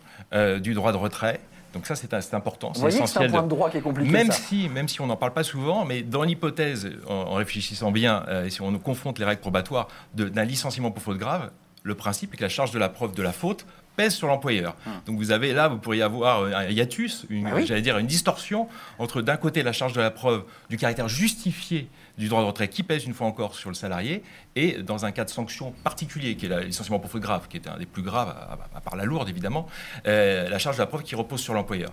du 0.62 0.74
droit 0.74 0.94
de 0.94 0.98
retrait. 0.98 1.42
Donc 1.74 1.86
ça, 1.86 1.96
c'est 1.96 2.34
important. 2.34 2.74
C'est 2.74 2.88
essentiel. 2.88 3.08
C'est 3.08 3.28
un 3.28 3.32
point 3.32 3.44
de 3.44 3.48
droit 3.48 3.70
qui 3.70 3.78
est 3.78 3.82
compliqué. 3.82 4.12
Même 4.12 4.32
si, 4.32 4.70
même 4.70 4.88
si 4.88 5.02
on 5.02 5.08
n'en 5.08 5.16
parle 5.16 5.34
pas 5.34 5.44
souvent, 5.44 5.86
mais 5.86 6.02
dans 6.02 6.24
l'hypothèse, 6.24 6.90
en, 7.08 7.34
réfléchissant 7.36 7.92
bien, 7.92 8.26
euh, 8.28 8.46
et 8.46 8.50
si 8.50 8.62
on 8.62 8.72
nous 8.72 8.80
confronte 8.80 9.20
les 9.20 9.26
règles 9.26 9.42
probatoires 9.42 9.88
d'un 10.14 10.44
licenciement 10.44 10.92
pour 10.92 11.02
faute 11.02 11.18
grave, 11.18 11.52
le 11.84 11.96
principe 11.96 12.34
est 12.34 12.38
que 12.38 12.44
la 12.44 12.50
charge 12.50 12.72
de 12.72 12.80
la 12.80 12.90
preuve 12.90 13.16
de 13.16 13.24
la 13.24 13.32
faute 13.32 13.66
pèse 13.96 14.14
sur 14.14 14.28
l'employeur. 14.28 14.76
Hum. 14.86 14.94
Donc 15.06 15.18
vous 15.18 15.32
avez 15.32 15.54
là, 15.54 15.68
vous 15.68 15.78
pourriez 15.78 16.02
avoir 16.02 16.44
un 16.44 16.66
hiatus, 16.66 17.26
une, 17.30 17.50
bah 17.50 17.62
j'allais 17.64 17.82
dire 17.82 17.98
une 17.98 18.08
distorsion 18.08 18.68
entre 19.00 19.22
d'un 19.22 19.38
côté 19.38 19.64
la 19.64 19.74
charge 19.74 19.94
de 19.94 20.02
la 20.02 20.12
preuve 20.12 20.44
du 20.70 20.78
caractère 20.78 21.08
justifié 21.08 21.90
du 22.18 22.28
droit 22.28 22.42
de 22.42 22.48
retrait 22.48 22.68
qui 22.68 22.84
pèse 22.84 23.06
une 23.06 23.14
fois 23.14 23.28
encore 23.28 23.56
sur 23.56 23.70
le 23.70 23.76
salarié, 23.76 24.24
et 24.56 24.82
dans 24.82 25.06
un 25.06 25.12
cas 25.12 25.26
de 25.26 25.30
sanction 25.30 25.72
particulier, 25.84 26.36
qui 26.36 26.46
est 26.46 26.50
le 26.50 26.60
licenciement 26.62 27.00
pour 27.00 27.10
faute 27.10 27.22
grave, 27.22 27.48
qui 27.48 27.58
est 27.58 27.68
un 27.68 27.78
des 27.78 27.86
plus 27.86 28.04
graves, 28.04 28.30
à, 28.30 28.82
part 28.82 28.96
la 28.96 29.06
lourde 29.06 29.30
évidemment, 29.30 29.68
euh, 30.08 30.50
la 30.50 30.60
charge 30.60 30.78
de 30.78 30.82
la 30.82 30.88
preuve 30.88 31.04
qui 31.04 31.16
repose 31.16 31.42
sur 31.42 31.54
l'employeur. 31.54 31.92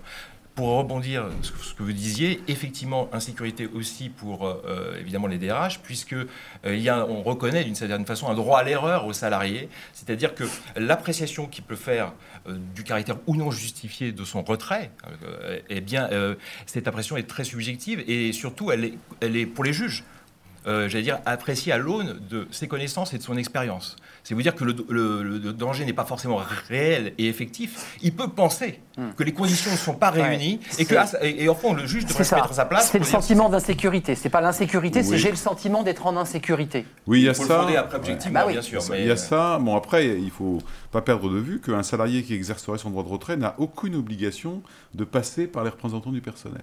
Pour 0.58 0.70
rebondir 0.70 1.28
sur 1.42 1.62
ce 1.62 1.72
que 1.72 1.84
vous 1.84 1.92
disiez, 1.92 2.40
effectivement, 2.48 3.08
insécurité 3.12 3.68
aussi 3.72 4.08
pour 4.08 4.44
euh, 4.44 4.98
évidemment 4.98 5.28
les 5.28 5.38
DRH, 5.38 5.78
puisque 5.84 6.14
euh, 6.14 7.06
on 7.08 7.22
reconnaît 7.22 7.62
d'une 7.62 7.76
certaine 7.76 8.04
façon 8.04 8.28
un 8.28 8.34
droit 8.34 8.58
à 8.58 8.64
l'erreur 8.64 9.06
aux 9.06 9.12
salariés, 9.12 9.68
c'est-à-dire 9.92 10.34
que 10.34 10.42
l'appréciation 10.74 11.46
qu'il 11.46 11.62
peut 11.62 11.76
faire 11.76 12.06
euh, 12.06 12.37
du 12.74 12.84
caractère 12.84 13.18
ou 13.26 13.36
non 13.36 13.50
justifié 13.50 14.12
de 14.12 14.24
son 14.24 14.42
retrait, 14.42 14.90
eh 15.68 15.80
bien, 15.80 16.08
cette 16.66 16.88
impression 16.88 17.16
est 17.16 17.28
très 17.28 17.44
subjective 17.44 18.02
et 18.06 18.32
surtout, 18.32 18.70
elle 18.70 18.84
est, 18.84 18.94
elle 19.20 19.36
est 19.36 19.46
pour 19.46 19.64
les 19.64 19.72
juges. 19.72 20.04
J'allais 20.66 21.02
dire, 21.02 21.18
appréciée 21.26 21.72
à 21.72 21.78
l'aune 21.78 22.20
de 22.28 22.46
ses 22.50 22.68
connaissances 22.68 23.14
et 23.14 23.18
de 23.18 23.22
son 23.22 23.36
expérience. 23.36 23.96
C'est 24.22 24.34
vous 24.34 24.42
dire 24.42 24.54
que 24.54 24.64
le, 24.64 25.38
danger 25.52 25.84
n'est 25.84 25.92
pas 25.92 26.04
forcément 26.04 26.40
réel 26.68 27.14
et 27.18 27.28
effectif. 27.28 27.96
Il 28.02 28.12
peut 28.12 28.28
penser 28.28 28.80
hmm. 28.96 29.12
que 29.16 29.24
les 29.24 29.32
conditions 29.32 29.70
ne 29.70 29.76
sont 29.76 29.94
pas 29.94 30.10
réunies 30.10 30.60
et 30.78 30.84
que, 30.84 30.94
et, 31.24 31.46
fond, 31.54 31.72
le 31.72 31.86
juge 31.86 32.04
devrait 32.04 32.24
se 32.24 32.34
mettre 32.34 32.50
à 32.50 32.54
sa 32.54 32.64
place. 32.64 32.90
C'est 32.90 32.98
le 32.98 33.04
sentiment 33.04 33.48
d'insécurité. 33.48 34.14
C'est 34.14 34.28
pas 34.28 34.40
l'insécurité, 34.40 35.02
c'est 35.02 35.18
j'ai 35.18 35.30
le 35.30 35.36
sentiment 35.36 35.82
d'être 35.82 36.06
en 36.06 36.16
insécurité. 36.16 36.86
Oui, 37.06 37.20
il 37.20 37.24
y 37.24 37.28
a 37.28 37.32
il 37.32 37.34
faut 37.34 37.44
ça. 37.44 37.66
Le 37.68 37.78
après 37.78 37.96
objectivement, 37.96 38.40
bah 38.40 38.52
bien 38.52 38.62
sûr. 38.62 38.82
Il 38.96 39.06
y 39.06 39.10
a 39.10 39.16
ça. 39.16 39.58
Bon, 39.58 39.76
après, 39.76 40.06
il 40.06 40.30
faut 40.30 40.58
pas 40.90 41.02
perdre 41.02 41.30
de 41.30 41.38
vue 41.38 41.60
qu'un 41.60 41.82
salarié 41.82 42.22
qui 42.22 42.34
exercerait 42.34 42.78
son 42.78 42.90
droit 42.90 43.02
de 43.02 43.08
retrait 43.08 43.36
n'a 43.36 43.54
aucune 43.58 43.94
obligation 43.94 44.62
de 44.94 45.04
passer 45.04 45.46
par 45.46 45.64
les 45.64 45.70
représentants 45.70 46.12
du 46.12 46.20
personnel. 46.20 46.62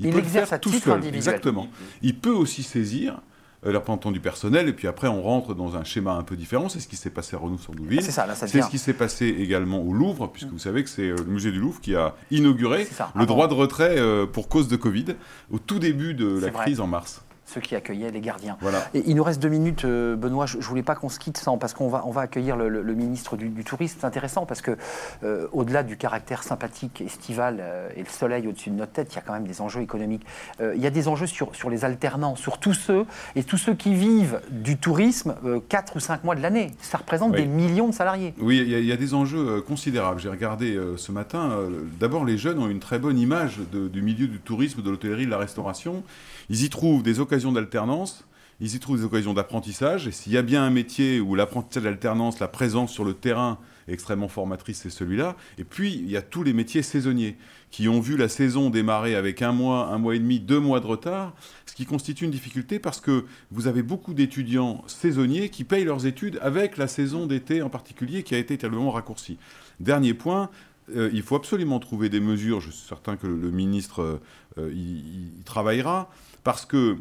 Il, 0.00 0.10
peut 0.10 0.18
exerce 0.18 0.50
faire 0.50 0.60
tout 0.60 0.70
seul. 0.70 1.04
Exactement. 1.14 1.68
Il 2.02 2.16
peut 2.16 2.32
aussi 2.32 2.62
saisir 2.62 3.20
euh, 3.66 3.72
la 3.72 3.78
représentant 3.78 4.10
du 4.10 4.20
personnel, 4.20 4.68
et 4.68 4.72
puis 4.72 4.88
après 4.88 5.08
on 5.08 5.22
rentre 5.22 5.54
dans 5.54 5.76
un 5.76 5.84
schéma 5.84 6.12
un 6.12 6.22
peu 6.22 6.36
différent. 6.36 6.68
C'est 6.68 6.80
ce 6.80 6.88
qui 6.88 6.96
s'est 6.96 7.10
passé 7.10 7.36
à 7.36 7.38
Renou-sur-Douville. 7.38 8.00
Ah, 8.00 8.34
c'est 8.34 8.60
ce 8.60 8.68
qui 8.68 8.78
s'est 8.78 8.92
passé 8.92 9.26
également 9.26 9.80
au 9.80 9.92
Louvre, 9.92 10.28
puisque 10.28 10.50
vous 10.50 10.58
savez 10.58 10.84
que 10.84 10.90
c'est 10.90 11.08
euh, 11.08 11.16
le 11.16 11.24
musée 11.32 11.50
du 11.50 11.60
Louvre 11.60 11.80
qui 11.80 11.94
a 11.94 12.14
inauguré 12.30 12.86
le 13.14 13.26
droit 13.26 13.48
de 13.48 13.54
retrait 13.54 13.98
euh, 13.98 14.26
pour 14.26 14.48
cause 14.48 14.68
de 14.68 14.76
Covid 14.76 15.16
au 15.50 15.58
tout 15.58 15.78
début 15.78 16.14
de 16.14 16.38
la 16.38 16.50
crise 16.50 16.80
en 16.80 16.86
mars 16.86 17.23
ceux 17.46 17.60
qui 17.60 17.74
accueillaient 17.74 18.10
les 18.10 18.20
gardiens. 18.20 18.56
Voilà. 18.60 18.88
Et 18.94 19.02
il 19.06 19.16
nous 19.16 19.24
reste 19.24 19.40
deux 19.40 19.48
minutes, 19.48 19.84
euh, 19.84 20.16
Benoît. 20.16 20.46
Je 20.46 20.56
ne 20.56 20.62
voulais 20.62 20.82
pas 20.82 20.94
qu'on 20.94 21.08
se 21.08 21.18
quitte 21.18 21.36
sans, 21.36 21.58
parce 21.58 21.74
qu'on 21.74 21.88
va, 21.88 22.02
on 22.06 22.10
va 22.10 22.22
accueillir 22.22 22.56
le, 22.56 22.94
ministre 22.94 23.36
du, 23.36 23.64
Tourisme. 23.64 23.98
C'est 24.00 24.06
intéressant 24.06 24.46
parce 24.46 24.62
que, 24.62 24.76
euh, 25.22 25.46
au-delà 25.52 25.82
du 25.82 25.96
caractère 25.96 26.42
sympathique, 26.42 27.00
estival 27.00 27.58
euh, 27.60 27.88
et 27.96 28.00
le 28.00 28.08
soleil 28.08 28.46
au-dessus 28.46 28.70
de 28.70 28.76
notre 28.76 28.92
tête, 28.92 29.12
il 29.12 29.16
y 29.16 29.18
a 29.18 29.22
quand 29.22 29.32
même 29.32 29.46
des 29.46 29.60
enjeux 29.60 29.82
économiques. 29.82 30.24
il 30.60 30.80
y 30.80 30.86
a 30.86 30.90
des 30.90 31.08
enjeux 31.08 31.26
sur, 31.26 31.54
sur 31.54 31.70
les 31.70 31.84
alternants, 31.84 32.36
sur 32.36 32.58
tous 32.58 32.74
ceux 32.74 33.04
et 33.36 33.42
tous 33.42 33.58
ceux 33.58 33.74
qui 33.74 33.94
vivent 33.94 34.40
du 34.50 34.76
tourisme 34.76 35.34
4 35.68 35.96
ou 35.96 36.00
5 36.00 36.24
mois 36.24 36.34
de 36.34 36.40
l'année. 36.40 36.70
Ça 36.80 36.98
représente 36.98 37.32
des 37.32 37.46
millions 37.46 37.88
de 37.88 37.94
salariés. 37.94 38.34
Oui, 38.38 38.58
il 38.58 38.84
y, 38.84 38.92
a, 38.92 38.96
des 38.96 39.14
enjeux 39.14 39.60
considérables. 39.62 40.20
J'ai 40.20 40.28
regardé 40.28 40.78
ce 40.96 41.12
matin. 41.12 41.58
D'abord, 42.00 42.24
les 42.24 42.38
jeunes 42.38 42.58
ont 42.58 42.68
une 42.68 42.80
très 42.80 42.98
bonne 42.98 43.18
image 43.18 43.60
du 43.72 44.02
milieu 44.02 44.26
du 44.26 44.38
tourisme, 44.38 44.82
de 44.82 44.90
l'hôtellerie, 44.90 45.26
de 45.26 45.30
la 45.30 45.38
restauration. 45.38 46.02
Ils 46.50 46.64
y 46.64 46.70
trouvent 46.70 47.02
des 47.02 47.20
occasions 47.20 47.52
d'alternance, 47.52 48.26
ils 48.60 48.74
y 48.74 48.78
trouvent 48.78 48.98
des 48.98 49.04
occasions 49.04 49.34
d'apprentissage. 49.34 50.06
Et 50.06 50.12
s'il 50.12 50.32
y 50.32 50.36
a 50.36 50.42
bien 50.42 50.62
un 50.62 50.70
métier 50.70 51.20
où 51.20 51.34
l'apprentissage 51.34 51.84
d'alternance, 51.84 52.40
la 52.40 52.48
présence 52.48 52.92
sur 52.92 53.04
le 53.04 53.14
terrain 53.14 53.58
extrêmement 53.88 54.28
formatrice, 54.28 54.80
c'est 54.82 54.90
celui-là. 54.90 55.36
Et 55.58 55.64
puis, 55.64 55.92
il 55.94 56.10
y 56.10 56.16
a 56.16 56.22
tous 56.22 56.42
les 56.42 56.52
métiers 56.52 56.82
saisonniers 56.82 57.36
qui 57.70 57.88
ont 57.88 58.00
vu 58.00 58.16
la 58.16 58.28
saison 58.28 58.70
démarrer 58.70 59.14
avec 59.14 59.42
un 59.42 59.52
mois, 59.52 59.88
un 59.88 59.98
mois 59.98 60.14
et 60.14 60.18
demi, 60.18 60.40
deux 60.40 60.60
mois 60.60 60.80
de 60.80 60.86
retard, 60.86 61.34
ce 61.66 61.74
qui 61.74 61.84
constitue 61.84 62.24
une 62.24 62.30
difficulté 62.30 62.78
parce 62.78 63.00
que 63.00 63.24
vous 63.50 63.66
avez 63.66 63.82
beaucoup 63.82 64.14
d'étudiants 64.14 64.84
saisonniers 64.86 65.48
qui 65.48 65.64
payent 65.64 65.84
leurs 65.84 66.06
études 66.06 66.38
avec 66.40 66.76
la 66.76 66.86
saison 66.86 67.26
d'été 67.26 67.62
en 67.62 67.70
particulier 67.70 68.22
qui 68.22 68.34
a 68.34 68.38
été 68.38 68.56
tellement 68.56 68.90
raccourcie. 68.90 69.38
Dernier 69.80 70.14
point, 70.14 70.50
euh, 70.94 71.10
il 71.12 71.22
faut 71.22 71.36
absolument 71.36 71.80
trouver 71.80 72.08
des 72.08 72.20
mesures, 72.20 72.60
je 72.60 72.70
suis 72.70 72.86
certain 72.86 73.16
que 73.16 73.26
le, 73.26 73.50
ministre 73.50 74.20
euh, 74.58 74.72
y, 74.72 75.42
travaillera, 75.44 76.10
parce 76.44 76.64
que 76.64 76.96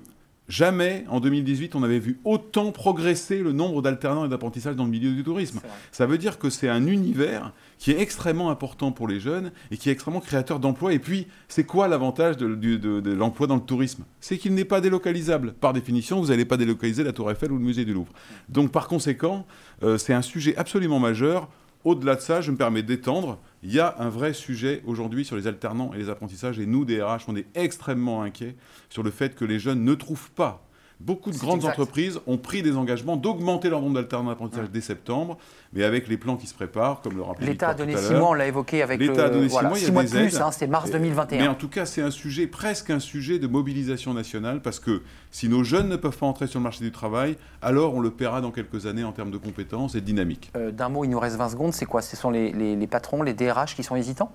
Jamais 0.50 1.06
en 1.08 1.22
2018 1.22 1.74
on 1.74 1.84
avait 1.84 2.00
vu 2.00 2.20
autant 2.26 2.74
progresser 2.74 3.40
le 3.40 3.54
nombre 3.54 3.82
d'alternants 3.82 4.26
et 4.26 4.30
d'apprentissage 4.30 4.76
dans 4.76 4.84
le 4.84 4.90
milieu 4.90 5.14
du 5.14 5.24
tourisme. 5.24 5.62
Ça 5.94 6.06
veut 6.06 6.18
dire 6.18 6.38
que 6.38 6.50
c'est 6.50 6.68
un 6.68 6.86
univers 6.86 7.54
qui 7.78 7.92
est 7.92 8.00
extrêmement 8.02 8.50
important 8.50 8.92
pour 8.92 9.08
les 9.08 9.22
jeunes 9.22 9.54
et 9.72 9.78
qui 9.78 9.88
est 9.88 9.94
extrêmement 9.94 10.20
créateur 10.20 10.60
d'emplois. 10.60 10.94
Et 10.94 11.00
puis, 11.00 11.28
c'est 11.48 11.64
quoi 11.64 11.88
l'avantage 11.88 12.36
de, 12.36 13.14
l'emploi 13.14 13.48
dans 13.48 13.56
le 13.56 13.62
tourisme? 13.62 14.04
C'est 14.20 14.38
qu'il 14.38 14.54
n'est 14.54 14.66
pas 14.66 14.82
délocalisable. 14.82 15.54
Par 15.54 15.72
définition, 15.72 16.20
vous 16.20 16.28
n'allez 16.28 16.46
pas 16.46 16.58
délocaliser 16.58 17.04
la 17.04 17.14
Tour 17.14 17.32
Eiffel 17.32 17.52
ou 17.52 17.58
le 17.58 17.64
musée 17.64 17.86
du 17.86 17.94
Louvre. 17.94 18.12
Donc, 18.50 18.72
par 18.72 18.88
conséquent, 18.90 19.46
euh, 19.82 19.98
c'est 19.98 20.14
un 20.14 20.22
sujet 20.22 20.56
absolument 20.58 21.00
majeur. 21.00 21.50
Au-delà 21.84 22.16
de 22.16 22.22
ça, 22.22 22.40
je 22.40 22.52
me 22.52 22.58
permets 22.58 22.84
d'étendre. 22.84 23.40
Il 23.62 23.74
y 23.74 23.80
a 23.80 23.96
un 24.00 24.10
vrai 24.10 24.34
sujet 24.34 24.82
aujourd'hui 24.86 25.26
sur 25.26 25.36
les 25.36 25.48
alternants 25.48 25.92
et 25.94 25.98
les 25.98 26.10
apprentissages. 26.10 26.60
Et 26.60 26.66
nous, 26.66 26.86
DRH, 26.86 27.26
on 27.28 27.36
est 27.36 27.48
extrêmement 27.56 28.22
inquiets 28.22 28.56
sur 28.90 29.04
le 29.04 29.12
fait 29.12 29.36
que 29.36 29.44
les 29.44 29.60
jeunes 29.60 29.84
ne 29.84 29.94
trouvent 29.94 30.32
pas 30.32 30.66
Beaucoup 31.04 31.32
de 31.32 31.38
grandes 31.38 31.66
entreprises 31.66 32.22
ont 32.28 32.38
pris 32.38 32.64
des 32.64 32.78
engagements 32.78 33.18
d'augmenter 33.18 33.70
leur 33.70 33.82
nombre 33.82 33.96
d'alternants 33.96 34.30
d'apprentissage 34.30 34.70
dès 34.72 34.80
septembre, 34.80 35.38
mais 35.74 35.84
avec 35.84 36.08
les 36.08 36.16
plans 36.16 36.38
qui 36.38 36.48
se 36.48 36.54
préparent, 36.54 37.02
comme 37.02 37.18
le 37.18 37.22
rappelait 37.24 37.48
L'État 37.48 37.70
a 37.70 37.74
donné 37.74 37.98
six 37.98 38.14
mois, 38.14 38.30
on 38.30 38.34
l'a 38.34 38.48
évoqué 38.48 38.82
avec 38.82 39.02
L'État 39.02 39.26
a 39.26 39.30
donné 39.30 39.50
six 39.50 39.62
mois, 39.62 39.78
il 39.78 39.84
y 39.84 39.88
a 39.88 39.92
mois 39.92 40.06
de 40.06 40.10
plus, 40.10 40.40
hein, 40.40 40.52
c'est 40.52 40.68
mars 40.68 40.92
2021. 40.92 41.42
Mais 41.42 41.48
en 41.50 41.56
tout 41.56 41.68
cas, 41.68 41.86
c'est 41.86 42.02
un 42.02 42.12
sujet, 42.12 42.48
presque 42.48 42.90
un 42.90 43.00
sujet 43.00 43.38
de 43.38 43.48
mobilisation 43.48 44.14
nationale, 44.14 44.62
parce 44.62 44.80
que 44.80 45.02
si 45.30 45.50
nos 45.50 45.66
jeunes 45.66 45.90
ne 45.90 45.98
peuvent 45.98 46.18
pas 46.18 46.26
entrer 46.26 46.48
sur 46.48 46.60
le 46.60 46.64
marché 46.64 46.86
du 46.86 46.92
travail, 46.94 47.36
alors 47.62 47.96
on 47.96 48.00
le 48.00 48.12
paiera 48.12 48.40
dans 48.40 48.52
quelques 48.52 48.86
années 48.86 49.04
en 49.04 49.12
termes 49.12 49.32
de 49.32 49.38
compétences 49.38 49.96
et 49.96 50.00
de 50.00 50.06
dynamique. 50.06 50.52
Euh, 50.56 50.72
d'un 50.72 50.88
mot, 50.88 51.04
il 51.04 51.10
nous 51.10 51.20
reste 51.20 51.36
20 51.36 51.50
secondes, 51.50 51.74
c'est 51.74 51.86
quoi? 51.86 52.02
Ce 52.02 52.16
sont 52.16 52.32
les, 52.32 52.54
les 52.54 52.88
patrons, 52.88 53.24
les 53.24 53.34
DRH 53.34 53.76
qui 53.76 53.84
sont 53.84 53.98
hésitants? 53.98 54.32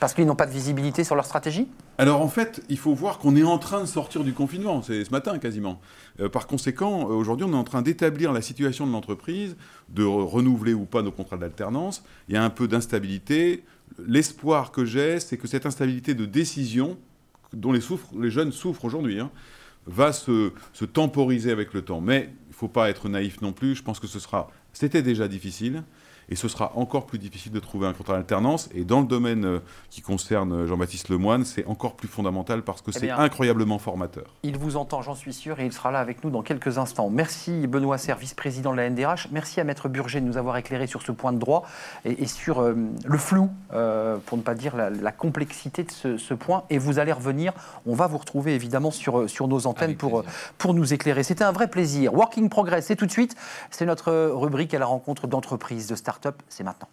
Parce 0.00 0.14
qu'ils 0.14 0.26
n'ont 0.26 0.36
pas 0.36 0.46
de 0.46 0.52
visibilité 0.52 1.04
sur 1.04 1.14
leur 1.14 1.24
stratégie? 1.24 1.68
Alors 1.98 2.20
en 2.20 2.28
fait, 2.28 2.62
il 2.68 2.78
faut 2.78 2.94
voir 2.94 3.18
qu'on 3.18 3.36
est 3.36 3.42
en 3.42 3.58
train 3.58 3.80
de 3.80 3.86
sortir 3.86 4.24
du 4.24 4.32
confinement, 4.32 4.82
c'est 4.82 5.04
ce 5.04 5.10
matin 5.10 5.38
quasiment. 5.38 5.80
Euh, 6.20 6.28
par 6.28 6.46
conséquent, 6.46 7.10
euh, 7.10 7.14
aujourd'hui, 7.14 7.46
on 7.48 7.52
est 7.52 7.56
en 7.56 7.64
train 7.64 7.82
d'établir 7.82 8.32
la 8.32 8.42
situation 8.42 8.86
de 8.86 8.92
l'entreprise, 8.92 9.56
de 9.88 10.04
renouveler 10.04 10.74
ou 10.74 10.84
pas 10.84 11.02
nos 11.02 11.12
contrats 11.12 11.38
d'alternance. 11.38 12.02
Il 12.28 12.34
y 12.34 12.38
a 12.38 12.44
un 12.44 12.50
peu 12.50 12.68
d'instabilité. 12.68 13.64
L'espoir 14.06 14.72
que 14.72 14.84
j'ai, 14.84 15.20
c'est 15.20 15.38
que 15.38 15.46
cette 15.46 15.64
instabilité 15.64 16.14
de 16.14 16.26
décision, 16.26 16.98
dont 17.52 17.72
les, 17.72 18.30
jeunes 18.30 18.52
souffrent 18.52 18.84
aujourd'hui, 18.84 19.20
hein, 19.20 19.30
va 19.86 20.12
se, 20.12 20.52
temporiser 20.92 21.50
avec 21.50 21.72
le 21.72 21.82
temps. 21.82 22.00
Mais 22.00 22.30
il 22.46 22.50
ne 22.50 22.54
faut 22.54 22.68
pas 22.68 22.90
être 22.90 23.08
naïf 23.08 23.40
non 23.40 23.52
plus. 23.52 23.76
Je 23.76 23.82
pense 23.82 24.00
que 24.00 24.06
ce 24.06 24.18
sera. 24.18 24.50
C'était 24.72 25.02
déjà 25.02 25.28
difficile 25.28 25.84
et 26.28 26.36
ce 26.36 26.48
sera 26.48 26.72
encore 26.74 27.06
plus 27.06 27.18
difficile 27.18 27.52
de 27.52 27.60
trouver 27.60 27.86
un 27.86 27.92
contrat 27.92 28.14
d'alternance. 28.14 28.68
Et 28.74 28.84
dans 28.84 29.00
le 29.00 29.06
domaine 29.06 29.44
euh, 29.44 29.58
qui 29.90 30.02
concerne 30.02 30.52
euh, 30.52 30.66
Jean-Baptiste 30.66 31.08
Lemoine, 31.08 31.44
c'est 31.44 31.64
encore 31.66 31.94
plus 31.94 32.08
fondamental 32.08 32.62
parce 32.62 32.82
que 32.82 32.90
eh 32.94 32.98
c'est 32.98 33.10
incroyablement 33.10 33.78
formateur. 33.78 34.24
Il 34.42 34.58
vous 34.58 34.76
entend, 34.76 35.02
j'en 35.02 35.14
suis 35.14 35.32
sûr, 35.32 35.60
et 35.60 35.66
il 35.66 35.72
sera 35.72 35.90
là 35.90 36.00
avec 36.00 36.24
nous 36.24 36.30
dans 36.30 36.42
quelques 36.42 36.78
instants. 36.78 37.10
Merci 37.10 37.66
Benoît 37.66 37.98
Serre, 37.98 38.16
vice-président 38.16 38.72
de 38.72 38.76
la 38.76 38.90
NDRH. 38.90 39.28
Merci 39.30 39.60
à 39.60 39.64
Maître 39.64 39.88
Burger 39.88 40.20
de 40.20 40.26
nous 40.26 40.36
avoir 40.36 40.56
éclairé 40.56 40.86
sur 40.86 41.02
ce 41.02 41.12
point 41.12 41.32
de 41.32 41.38
droit 41.38 41.64
et, 42.04 42.26
sur 42.26 42.60
euh, 42.60 42.74
le 43.04 43.18
flou, 43.18 43.50
pour 44.26 44.38
ne 44.38 44.42
pas 44.42 44.54
dire 44.54 44.76
la, 44.76 45.12
complexité 45.12 45.84
de 45.84 46.16
ce, 46.16 46.34
point. 46.34 46.64
Et 46.70 46.78
vous 46.78 46.98
allez 46.98 47.12
revenir, 47.12 47.52
on 47.86 47.94
va 47.94 48.06
vous 48.06 48.18
retrouver 48.18 48.54
évidemment 48.54 48.90
sur, 48.90 49.28
sur 49.28 49.48
nos 49.48 49.66
antennes 49.66 49.96
pour, 49.96 50.24
pour 50.58 50.74
nous 50.74 50.92
éclairer. 50.92 51.22
C'était 51.22 51.44
un 51.44 51.52
vrai 51.52 51.68
plaisir. 51.68 52.14
Working 52.14 52.48
Progress, 52.48 52.90
et 52.90 52.96
tout 52.96 53.06
de 53.06 53.10
suite, 53.10 53.36
c'est 53.70 53.86
notre 53.86 54.30
rubrique 54.30 54.74
à 54.74 54.78
la 54.78 54.86
rencontre 54.86 55.26
d'entreprises, 55.26 55.86
de 55.86 55.94
start 55.94 56.15
c'est 56.48 56.64
maintenant. 56.64 56.88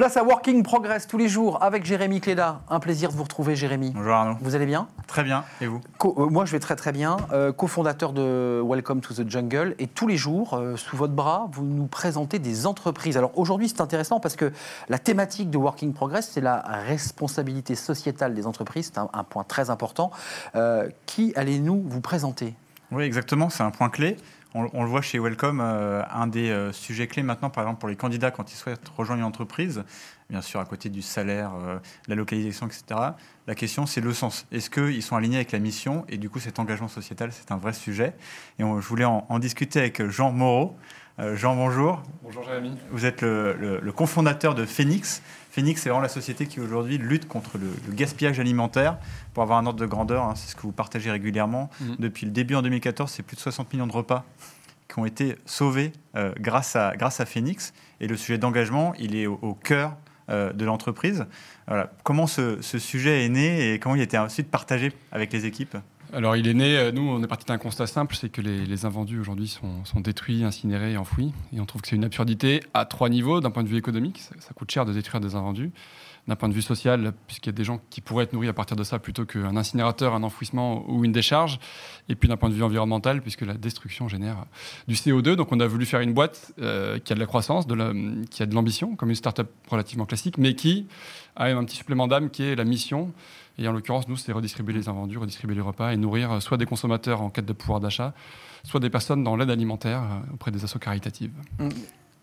Place 0.00 0.16
à 0.16 0.24
Working 0.24 0.62
Progress 0.62 1.06
tous 1.06 1.18
les 1.18 1.28
jours 1.28 1.62
avec 1.62 1.84
Jérémy 1.84 2.22
Cléda. 2.22 2.62
Un 2.70 2.80
plaisir 2.80 3.10
de 3.10 3.16
vous 3.16 3.22
retrouver, 3.22 3.54
Jérémy. 3.54 3.90
Bonjour 3.90 4.14
Arnaud. 4.14 4.38
Vous 4.40 4.54
allez 4.54 4.64
bien? 4.64 4.88
Très 5.06 5.22
bien. 5.22 5.44
Et 5.60 5.66
vous? 5.66 5.82
Euh, 6.06 6.30
Moi, 6.30 6.46
je 6.46 6.52
vais 6.52 6.58
très 6.58 6.74
très 6.74 6.90
bien. 6.90 7.18
Euh, 7.32 7.52
cofondateur 7.52 8.14
de 8.14 8.62
Welcome 8.64 9.02
to 9.02 9.12
the 9.12 9.28
Jungle. 9.28 9.74
Et 9.78 9.86
tous 9.86 10.06
les 10.06 10.16
jours, 10.16 10.54
euh, 10.54 10.78
sous 10.78 10.96
votre 10.96 11.12
bras, 11.12 11.50
vous 11.52 11.64
nous 11.64 11.84
présentez 11.84 12.38
des 12.38 12.66
entreprises. 12.66 13.18
Alors 13.18 13.36
aujourd'hui, 13.38 13.68
c'est 13.68 13.82
intéressant 13.82 14.20
parce 14.20 14.36
que 14.36 14.50
la 14.88 14.98
thématique 14.98 15.50
de 15.50 15.58
Working 15.58 15.92
Progress, 15.92 16.30
c'est 16.32 16.40
la 16.40 16.60
responsabilité 16.60 17.74
sociétale 17.74 18.32
des 18.32 18.46
entreprises. 18.46 18.92
C'est 18.94 19.00
un, 19.00 19.10
un, 19.12 19.22
point 19.22 19.44
très 19.44 19.68
important. 19.68 20.12
qui 21.04 21.34
allez-nous 21.36 21.84
vous 21.86 22.00
présenter? 22.00 22.54
Oui, 22.92 23.04
exactement, 23.04 23.50
c'est 23.50 23.62
un 23.62 23.70
point 23.70 23.88
clé. 23.88 24.16
On, 24.52 24.82
le 24.82 24.88
voit 24.88 25.00
chez 25.00 25.20
Welcome, 25.20 25.60
euh, 25.62 26.02
un 26.10 26.26
des 26.26 26.50
euh, 26.50 26.72
sujets 26.72 27.06
clés 27.06 27.22
maintenant, 27.22 27.50
par 27.50 27.62
exemple, 27.62 27.78
pour 27.78 27.88
les 27.88 27.94
candidats 27.94 28.32
quand 28.32 28.52
ils 28.52 28.56
souhaitent 28.56 28.88
rejoindre 28.96 29.20
une 29.20 29.26
entreprise, 29.26 29.84
bien 30.28 30.42
sûr, 30.42 30.58
à 30.58 30.64
côté 30.64 30.88
du 30.88 31.02
salaire, 31.02 31.52
euh, 31.54 31.78
la 32.08 32.16
localisation, 32.16 32.66
etc., 32.66 32.82
la 33.46 33.54
question, 33.54 33.86
c'est 33.86 34.00
le 34.00 34.12
sens. 34.12 34.46
Est-ce 34.50 34.68
qu'ils 34.68 35.04
sont 35.04 35.14
alignés 35.14 35.36
avec 35.36 35.52
la 35.52 35.60
mission? 35.60 36.04
Et 36.08 36.18
du 36.18 36.28
coup, 36.30 36.40
cet 36.40 36.58
engagement 36.58 36.88
sociétal, 36.88 37.30
c'est 37.32 37.52
un 37.52 37.58
vrai 37.58 37.72
sujet. 37.72 38.12
Et 38.58 38.62
je 38.62 38.88
voulais 38.88 39.04
en, 39.04 39.24
en, 39.28 39.38
discuter 39.38 39.78
avec 39.78 40.04
Jean 40.08 40.32
Moreau. 40.32 40.76
Jean, 41.34 41.54
bonjour. 41.54 42.02
Bonjour, 42.22 42.42
Jérémy. 42.44 42.76
Vous 42.90 43.04
êtes 43.04 43.20
le, 43.20 43.54
le, 43.54 43.78
le 43.80 43.92
cofondateur 43.92 44.54
de 44.54 44.64
Phoenix. 44.64 45.22
Phoenix, 45.50 45.82
c'est 45.82 45.88
vraiment 45.88 46.02
la 46.02 46.08
société 46.08 46.46
qui 46.46 46.60
aujourd'hui 46.60 46.96
lutte 46.96 47.26
contre 47.26 47.58
le, 47.58 47.70
gaspillage 47.92 48.38
alimentaire. 48.38 48.98
Pour 49.34 49.42
avoir 49.42 49.58
un 49.58 49.66
ordre 49.66 49.80
de 49.80 49.86
grandeur, 49.86 50.24
hein, 50.24 50.34
c'est 50.36 50.50
ce 50.50 50.56
que 50.56 50.62
vous 50.62 50.72
partagez 50.72 51.10
régulièrement. 51.10 51.70
Mhm. 51.80 51.96
Depuis 51.98 52.26
le 52.26 52.32
début 52.32 52.54
en 52.54 52.62
2014, 52.62 53.10
c'est 53.10 53.22
plus 53.22 53.36
de 53.36 53.40
60 53.40 53.72
millions 53.72 53.88
de 53.88 53.92
repas 53.92 54.24
qui 54.88 54.98
ont 54.98 55.06
été 55.06 55.36
sauvés 55.46 55.92
euh, 56.16 56.32
grâce, 56.38 56.76
à, 56.76 56.96
grâce 56.96 57.20
à 57.20 57.26
Phoenix. 57.26 57.72
Et 58.00 58.06
le 58.06 58.16
sujet 58.16 58.38
d'engagement, 58.38 58.94
il 58.98 59.16
est 59.16 59.26
au, 59.26 59.54
cœur 59.54 59.96
euh, 60.28 60.52
de 60.52 60.64
l'entreprise. 60.64 61.26
Voilà. 61.66 61.92
Comment 62.04 62.26
ce, 62.26 62.60
ce, 62.62 62.78
sujet 62.78 63.24
est 63.24 63.28
né 63.28 63.72
et 63.72 63.78
comment 63.78 63.94
il 63.96 64.00
a 64.00 64.04
été 64.04 64.18
ensuite 64.18 64.50
partagé 64.50 64.92
avec 65.12 65.32
les 65.32 65.46
équipes? 65.46 65.76
Alors 66.12 66.36
il 66.36 66.48
est 66.48 66.54
né, 66.54 66.76
euh, 66.76 66.92
nous 66.92 67.02
on 67.02 67.22
est 67.22 67.26
parti 67.26 67.46
d'un 67.46 67.58
constat 67.58 67.86
simple, 67.86 68.16
c'est 68.16 68.28
que 68.28 68.40
les, 68.40 68.84
invendus 68.84 69.20
aujourd'hui 69.20 69.48
sont, 69.48 70.00
détruits, 70.00 70.44
incinérés, 70.44 70.96
enfouis. 70.96 71.32
Et 71.54 71.60
on 71.60 71.66
trouve 71.66 71.82
que 71.82 71.88
c'est 71.88 71.96
une 71.96 72.04
absurdité 72.04 72.62
à 72.74 72.84
trois 72.84 73.08
niveaux. 73.08 73.40
D'un 73.40 73.50
point 73.50 73.62
de 73.62 73.68
vue 73.68 73.76
économique, 73.76 74.18
ça, 74.18 74.54
coûte 74.54 74.70
cher 74.70 74.84
de 74.84 74.92
détruire 74.92 75.20
des 75.20 75.34
invendus. 75.34 75.70
D'un 76.28 76.36
point 76.36 76.48
de 76.48 76.54
vue 76.54 76.62
social, 76.62 77.12
puisqu'il 77.26 77.48
y 77.48 77.54
a 77.54 77.56
des 77.56 77.64
gens 77.64 77.80
qui 77.90 78.00
pourraient 78.00 78.24
être 78.24 78.32
nourris 78.32 78.48
à 78.48 78.52
partir 78.52 78.76
de 78.76 78.84
ça 78.84 78.98
plutôt 78.98 79.24
qu'un 79.24 79.56
incinérateur, 79.56 80.14
un 80.14 80.22
enfouissement 80.22 80.84
ou 80.88 81.04
une 81.04 81.12
décharge. 81.12 81.58
Et 82.08 82.14
puis 82.14 82.28
d'un 82.28 82.36
point 82.36 82.48
de 82.48 82.54
vue 82.54 82.62
environnemental, 82.62 83.22
puisque 83.22 83.42
la 83.42 83.54
destruction 83.54 84.08
génère 84.08 84.44
du 84.86 84.94
CO2. 84.94 85.34
Donc 85.34 85.50
on 85.52 85.60
a 85.60 85.66
voulu 85.66 85.86
faire 85.86 86.00
une 86.00 86.12
boîte 86.12 86.52
euh, 86.60 86.98
qui 86.98 87.12
a 87.12 87.16
de 87.16 87.20
la 87.20 87.26
croissance, 87.26 87.66
qui 88.30 88.42
a 88.42 88.46
de 88.46 88.54
l'ambition, 88.54 88.96
comme 88.96 89.08
une 89.08 89.16
start-up 89.16 89.50
relativement 89.68 90.06
classique, 90.06 90.38
mais 90.38 90.54
qui 90.54 90.86
a 91.36 91.46
un 91.46 91.64
petit 91.64 91.76
supplément 91.76 92.06
d'âme 92.06 92.30
qui 92.30 92.42
est 92.42 92.54
la 92.54 92.64
mission 92.64 93.12
et 93.60 93.68
en 93.68 93.72
l'occurrence, 93.72 94.08
nous, 94.08 94.16
c'est 94.16 94.32
redistribuer 94.32 94.72
les 94.72 94.88
invendus, 94.88 95.18
redistribuer 95.18 95.54
les 95.54 95.60
repas 95.60 95.92
et 95.92 95.96
nourrir 95.98 96.32
euh, 96.32 96.40
soit 96.40 96.56
des 96.56 96.64
consommateurs 96.64 97.20
en 97.20 97.28
quête 97.28 97.44
de 97.44 97.52
pouvoir 97.52 97.78
d'achat, 97.78 98.14
soit 98.64 98.80
des 98.80 98.88
personnes 98.88 99.22
dans 99.22 99.36
l'aide 99.36 99.50
alimentaire 99.50 100.02
euh, 100.02 100.34
auprès 100.34 100.50
des 100.50 100.58
associations 100.58 100.78
caritatives. 100.78 101.32
Mm. 101.58 101.68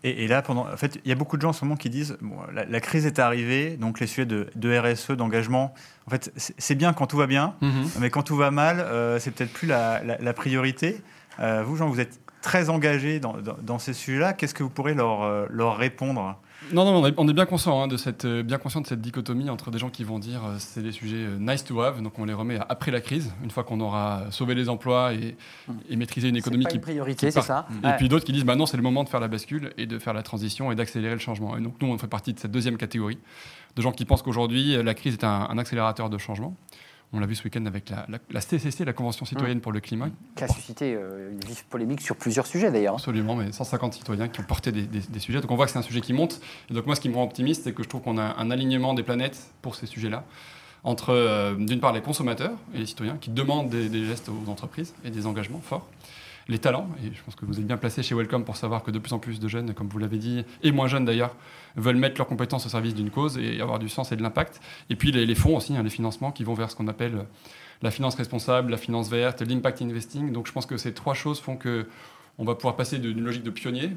Et, 0.03 0.27
là, 0.27 0.41
pendant, 0.41 0.71
en 0.71 0.77
fait, 0.77 0.99
il 1.03 1.09
y 1.09 1.11
a 1.11 1.15
beaucoup 1.15 1.37
de 1.37 1.41
gens 1.41 1.49
en 1.49 1.53
ce 1.53 1.65
moment 1.65 1.75
qui 1.75 1.89
disent 1.89 2.17
la, 2.53 2.79
crise 2.79 3.05
est 3.05 3.17
arrivée, 3.19 3.77
donc 3.77 3.99
les 3.99 4.07
sujets 4.07 4.27
de, 4.27 4.79
RSE, 4.79 5.11
d'engagement, 5.11 5.73
en 6.05 6.11
fait, 6.11 6.31
c'est 6.35 6.75
bien 6.75 6.93
quand 6.93 7.07
tout 7.07 7.17
va 7.17 7.25
bien, 7.25 7.55
mm-hmm. 7.61 7.99
mais 7.99 8.09
quand 8.11 8.21
tout 8.21 8.35
va 8.35 8.51
mal, 8.51 8.79
euh, 8.79 9.17
c'est 9.19 9.31
peut-être 9.31 9.51
plus 9.51 9.67
la, 9.67 10.33
priorité. 10.33 11.01
vous, 11.39 11.75
Jean, 11.75 11.89
vous 11.89 11.99
êtes 11.99 12.19
très 12.41 12.69
engagé 12.69 13.19
dans, 13.19 13.35
dans 13.61 13.79
ces 13.79 13.93
sujets-là. 13.93 14.33
Qu'est-ce 14.33 14.53
que 14.53 14.63
vous 14.63 14.69
pourrez 14.69 14.93
leur, 14.93 15.47
leur 15.49 15.77
répondre? 15.77 16.37
Non, 16.73 16.85
non, 16.85 17.13
on 17.17 17.27
est, 17.27 17.33
bien 17.33 17.45
conscient 17.45 17.81
hein, 17.81 17.87
de 17.87 17.97
cette, 17.97 18.25
euh, 18.25 18.43
bien 18.43 18.57
conscient 18.57 18.81
de 18.81 18.87
cette 18.87 18.99
dichotomie 18.99 19.49
entre 19.49 19.69
des 19.69 19.77
gens 19.77 19.89
qui 19.89 20.03
vont 20.03 20.17
dire 20.19 20.43
euh, 20.43 20.55
c'est 20.57 20.81
des 20.81 20.91
sujets 20.91 21.17
euh, 21.17 21.37
nice 21.39 21.63
to 21.63 21.79
have, 21.81 22.01
donc 22.01 22.17
on 22.17 22.25
les 22.25 22.33
remet 22.33 22.57
après 22.67 22.89
la 22.91 22.99
crise, 22.99 23.31
une 23.43 23.51
fois 23.51 23.63
qu'on 23.63 23.79
aura 23.79 24.23
sauvé 24.31 24.55
les 24.55 24.67
emplois 24.67 25.13
et, 25.13 25.37
et 25.89 25.95
maîtrisé 25.95 26.29
une 26.29 26.35
économie 26.35 26.63
pas 26.63 26.71
qui 26.71 26.77
une 26.77 26.81
priorité, 26.81 27.29
c'est 27.31 27.41
ça? 27.41 27.67
Et 27.83 27.91
puis 27.97 28.09
d'autres 28.09 28.25
qui 28.25 28.33
disent 28.33 28.43
bah 28.43 28.55
non, 28.55 28.65
c'est 28.65 28.75
le 28.75 28.83
moment 28.83 29.03
de 29.03 29.09
faire 29.09 29.19
la 29.19 29.27
bascule 29.27 29.71
et 29.77 29.85
de 29.85 29.99
faire 29.99 30.13
la 30.13 30.23
transition 30.23 30.71
et 30.71 30.75
d'accélérer 30.75 31.13
le 31.13 31.19
changement. 31.19 31.55
Et 31.57 31.61
donc 31.61 31.75
nous, 31.79 31.87
on 31.87 31.97
fait 31.97 32.07
partie 32.07 32.33
de 32.33 32.39
cette 32.39 32.51
deuxième 32.51 32.77
catégorie 32.77 33.19
de 33.75 33.81
gens 33.81 33.91
qui 33.91 34.05
pensent 34.05 34.23
qu'aujourd'hui 34.23 34.81
la 34.81 34.93
crise 34.95 35.13
est 35.13 35.23
un 35.23 35.57
accélérateur 35.57 36.09
de 36.09 36.17
changement. 36.17 36.55
On 37.13 37.19
l'a 37.19 37.25
vu 37.25 37.35
ce 37.35 37.43
week-end 37.45 37.65
avec 37.65 37.89
la, 37.89 38.41
CCC, 38.41 38.83
la 38.83 38.91
Convention 38.91 39.25
citoyenne 39.25 39.61
pour 39.61 39.71
le 39.71 39.79
climat. 39.79 40.09
Qui 40.35 40.43
a 40.43 40.47
suscité 40.49 40.93
euh, 40.93 41.31
une 41.31 41.39
vive 41.39 41.65
polémique 41.65 42.01
sur 42.01 42.17
plusieurs 42.17 42.45
sujets 42.45 42.69
d'ailleurs. 42.69 42.95
Absolument, 42.95 43.35
mais 43.35 43.51
150 43.51 43.93
citoyens 43.93 44.27
qui 44.27 44.41
ont 44.41 44.43
porté 44.43 44.73
des, 44.73 45.19
sujets. 45.19 45.39
Donc 45.39 45.49
on 45.51 45.55
voit 45.55 45.65
que 45.65 45.71
c'est 45.71 45.79
un 45.79 45.83
sujet 45.83 46.01
qui 46.01 46.11
monte. 46.11 46.41
Et 46.69 46.73
donc 46.73 46.85
moi, 46.85 46.95
ce 46.95 47.01
qui 47.01 47.07
me 47.07 47.15
rend 47.15 47.23
optimiste, 47.23 47.63
c'est 47.63 47.71
que 47.71 47.81
je 47.81 47.87
trouve 47.87 48.01
qu'on 48.01 48.17
a 48.17 48.35
un 48.37 48.51
alignement 48.51 48.93
des 48.93 49.03
planètes 49.03 49.51
pour 49.61 49.75
ces 49.75 49.85
sujets-là 49.85 50.25
entre, 50.83 51.13
euh, 51.13 51.55
d'une 51.55 51.79
part, 51.79 51.93
les 51.93 52.01
consommateurs 52.01 52.53
et 52.73 52.79
les 52.79 52.85
citoyens 52.85 53.17
qui 53.19 53.29
demandent 53.29 53.69
des, 53.69 53.89
des 53.89 54.05
gestes 54.05 54.29
aux 54.29 54.49
entreprises 54.49 54.93
et 55.05 55.09
des 55.09 55.25
engagements 55.25 55.61
forts. 55.61 55.87
Les 56.49 56.59
talents, 56.59 56.87
et 57.03 57.13
je 57.13 57.21
pense 57.23 57.35
que 57.35 57.45
vous 57.45 57.59
êtes 57.59 57.67
bien 57.67 57.75
placé 57.75 58.01
chez 58.01 58.15
Welcome 58.15 58.45
pour 58.45 58.55
savoir 58.55 58.81
que 58.81 58.89
de 58.91 58.99
plus 58.99 59.11
en 59.11 59.19
plus 59.19 59.39
de 59.39 59.47
jeunes, 59.49 59.73
comme 59.73 59.89
vous 59.89 59.99
l'avez 59.99 60.17
dit, 60.17 60.45
et 60.63 60.71
moins 60.71 60.87
jeunes 60.87 61.03
d'ailleurs, 61.03 61.35
veulent 61.75 61.97
mettre 61.97 62.17
leurs 62.17 62.27
compétences 62.27 62.65
au 62.65 62.69
service 62.69 62.95
d'une 62.95 63.09
cause 63.09 63.37
et 63.37 63.59
avoir 63.59 63.79
du 63.79 63.89
sens 63.89 64.13
et 64.13 64.15
de 64.15 64.23
l'impact. 64.23 64.61
Et 64.89 64.95
puis 64.95 65.11
les, 65.11 65.35
fonds 65.35 65.57
aussi, 65.57 65.75
hein, 65.75 65.83
les 65.83 65.89
financements 65.89 66.31
qui 66.31 66.45
vont 66.45 66.53
vers 66.53 66.71
ce 66.71 66.75
qu'on 66.77 66.87
appelle 66.87 67.25
la 67.81 67.91
finance 67.91 68.15
responsable, 68.15 68.71
la 68.71 68.77
finance 68.77 69.09
verte, 69.09 69.41
l'impact 69.41 69.81
investing. 69.81 70.31
Donc 70.31 70.47
je 70.47 70.53
pense 70.53 70.65
que 70.65 70.77
ces 70.77 70.93
trois 70.93 71.13
choses 71.13 71.39
font 71.39 71.57
que 71.57 71.87
on 72.39 72.45
va 72.45 72.55
pouvoir 72.55 72.75
passer 72.75 72.99
d'une 72.99 73.23
logique 73.23 73.43
de 73.43 73.49
pionnier 73.49 73.91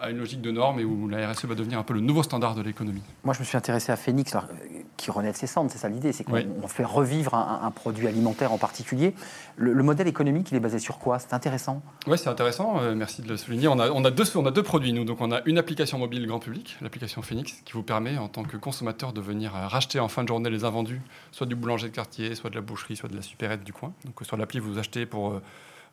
à 0.00 0.10
une 0.10 0.18
logique 0.18 0.40
de 0.42 0.50
norme 0.50 0.80
et 0.80 0.84
où 0.84 1.08
la 1.08 1.30
RSE 1.30 1.44
va 1.44 1.54
devenir 1.54 1.78
un 1.78 1.84
peu 1.84 1.94
le 1.94 2.00
nouveau 2.00 2.22
standard 2.24 2.54
de 2.56 2.62
l'économie. 2.62 3.02
Moi, 3.22 3.32
je 3.32 3.38
me 3.40 3.44
suis 3.44 3.56
intéressé 3.56 3.92
à 3.92 3.96
Phoenix, 3.96 4.34
alors, 4.34 4.48
euh, 4.50 4.80
qui 4.96 5.10
renaît 5.12 5.30
de 5.30 5.36
ses 5.36 5.46
cendres, 5.46 5.70
c'est 5.70 5.78
ça 5.78 5.88
l'idée, 5.88 6.12
c'est 6.12 6.24
qu'on 6.24 6.32
Oui. 6.32 6.46
fait 6.66 6.84
revivre 6.84 7.34
un, 7.34 7.60
un 7.62 7.70
produit 7.70 8.08
alimentaire 8.08 8.52
en 8.52 8.58
particulier. 8.58 9.14
Le, 9.56 9.72
le 9.72 9.82
modèle 9.84 10.08
économique, 10.08 10.48
il 10.50 10.56
est 10.56 10.60
basé 10.60 10.80
sur 10.80 10.98
quoi? 10.98 11.20
C'est 11.20 11.32
intéressant? 11.32 11.80
Oui, 12.08 12.18
c'est 12.18 12.28
intéressant, 12.28 12.80
euh, 12.80 12.96
merci 12.96 13.22
de 13.22 13.28
le 13.28 13.36
souligner. 13.36 13.68
On 13.68 13.78
a, 13.78 13.88
on, 13.90 14.04
a 14.04 14.10
deux, 14.10 14.24
on 14.36 14.44
a 14.46 14.50
deux 14.50 14.64
produits, 14.64 14.92
nous. 14.92 15.04
Donc, 15.04 15.20
on 15.20 15.30
a 15.30 15.40
une 15.46 15.56
application 15.58 15.96
mobile 15.98 16.26
grand 16.26 16.40
public, 16.40 16.76
l'application 16.82 17.22
Phoenix, 17.22 17.62
qui 17.64 17.72
vous 17.74 17.84
permet, 17.84 18.18
en 18.18 18.26
tant 18.28 18.42
que 18.42 18.56
consommateur, 18.56 19.12
de 19.12 19.20
venir 19.20 19.54
euh, 19.54 19.68
racheter 19.68 20.00
en 20.00 20.08
fin 20.08 20.24
de 20.24 20.28
journée 20.28 20.50
les 20.50 20.64
invendus, 20.64 21.00
soit 21.30 21.46
du 21.46 21.54
boulanger 21.54 21.88
de 21.88 21.94
quartier, 21.94 22.34
soit 22.34 22.50
de 22.50 22.56
la 22.56 22.62
boucherie, 22.62 22.96
soit 22.96 23.08
de 23.08 23.14
la 23.16 23.22
supérette 23.22 23.62
du 23.62 23.72
coin. 23.72 23.92
Donc, 24.04 24.20
euh, 24.20 24.24
sur 24.24 24.36
l'appli, 24.36 24.58
vous 24.58 24.76
achetez 24.78 25.06
pour 25.06 25.30
euh, 25.30 25.42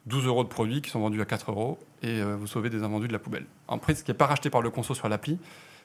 12 0.06 0.26
euros 0.28 0.44
de 0.44 0.50
produits 0.50 0.82
qui 0.82 0.90
sont 0.90 1.00
vendus 1.00 1.22
à 1.22 1.26
4 1.26 1.52
euros 1.52 1.80
et 2.04 2.22
euh, 2.22 2.36
vous 2.36 2.48
sauvez 2.48 2.70
des 2.70 2.84
invendus 2.84 3.08
de 3.08 3.14
la 3.14 3.20
poubelle. 3.20 3.46
Après, 3.68 3.96
ce 3.96 4.04
qui 4.04 4.12
n'est 4.12 4.18
pas 4.18 4.28
racheté 4.28 4.50
par 4.50 4.62
le 4.62 4.70
conso 4.70 4.94
sur 4.94 5.10
l'appli, 5.10 5.40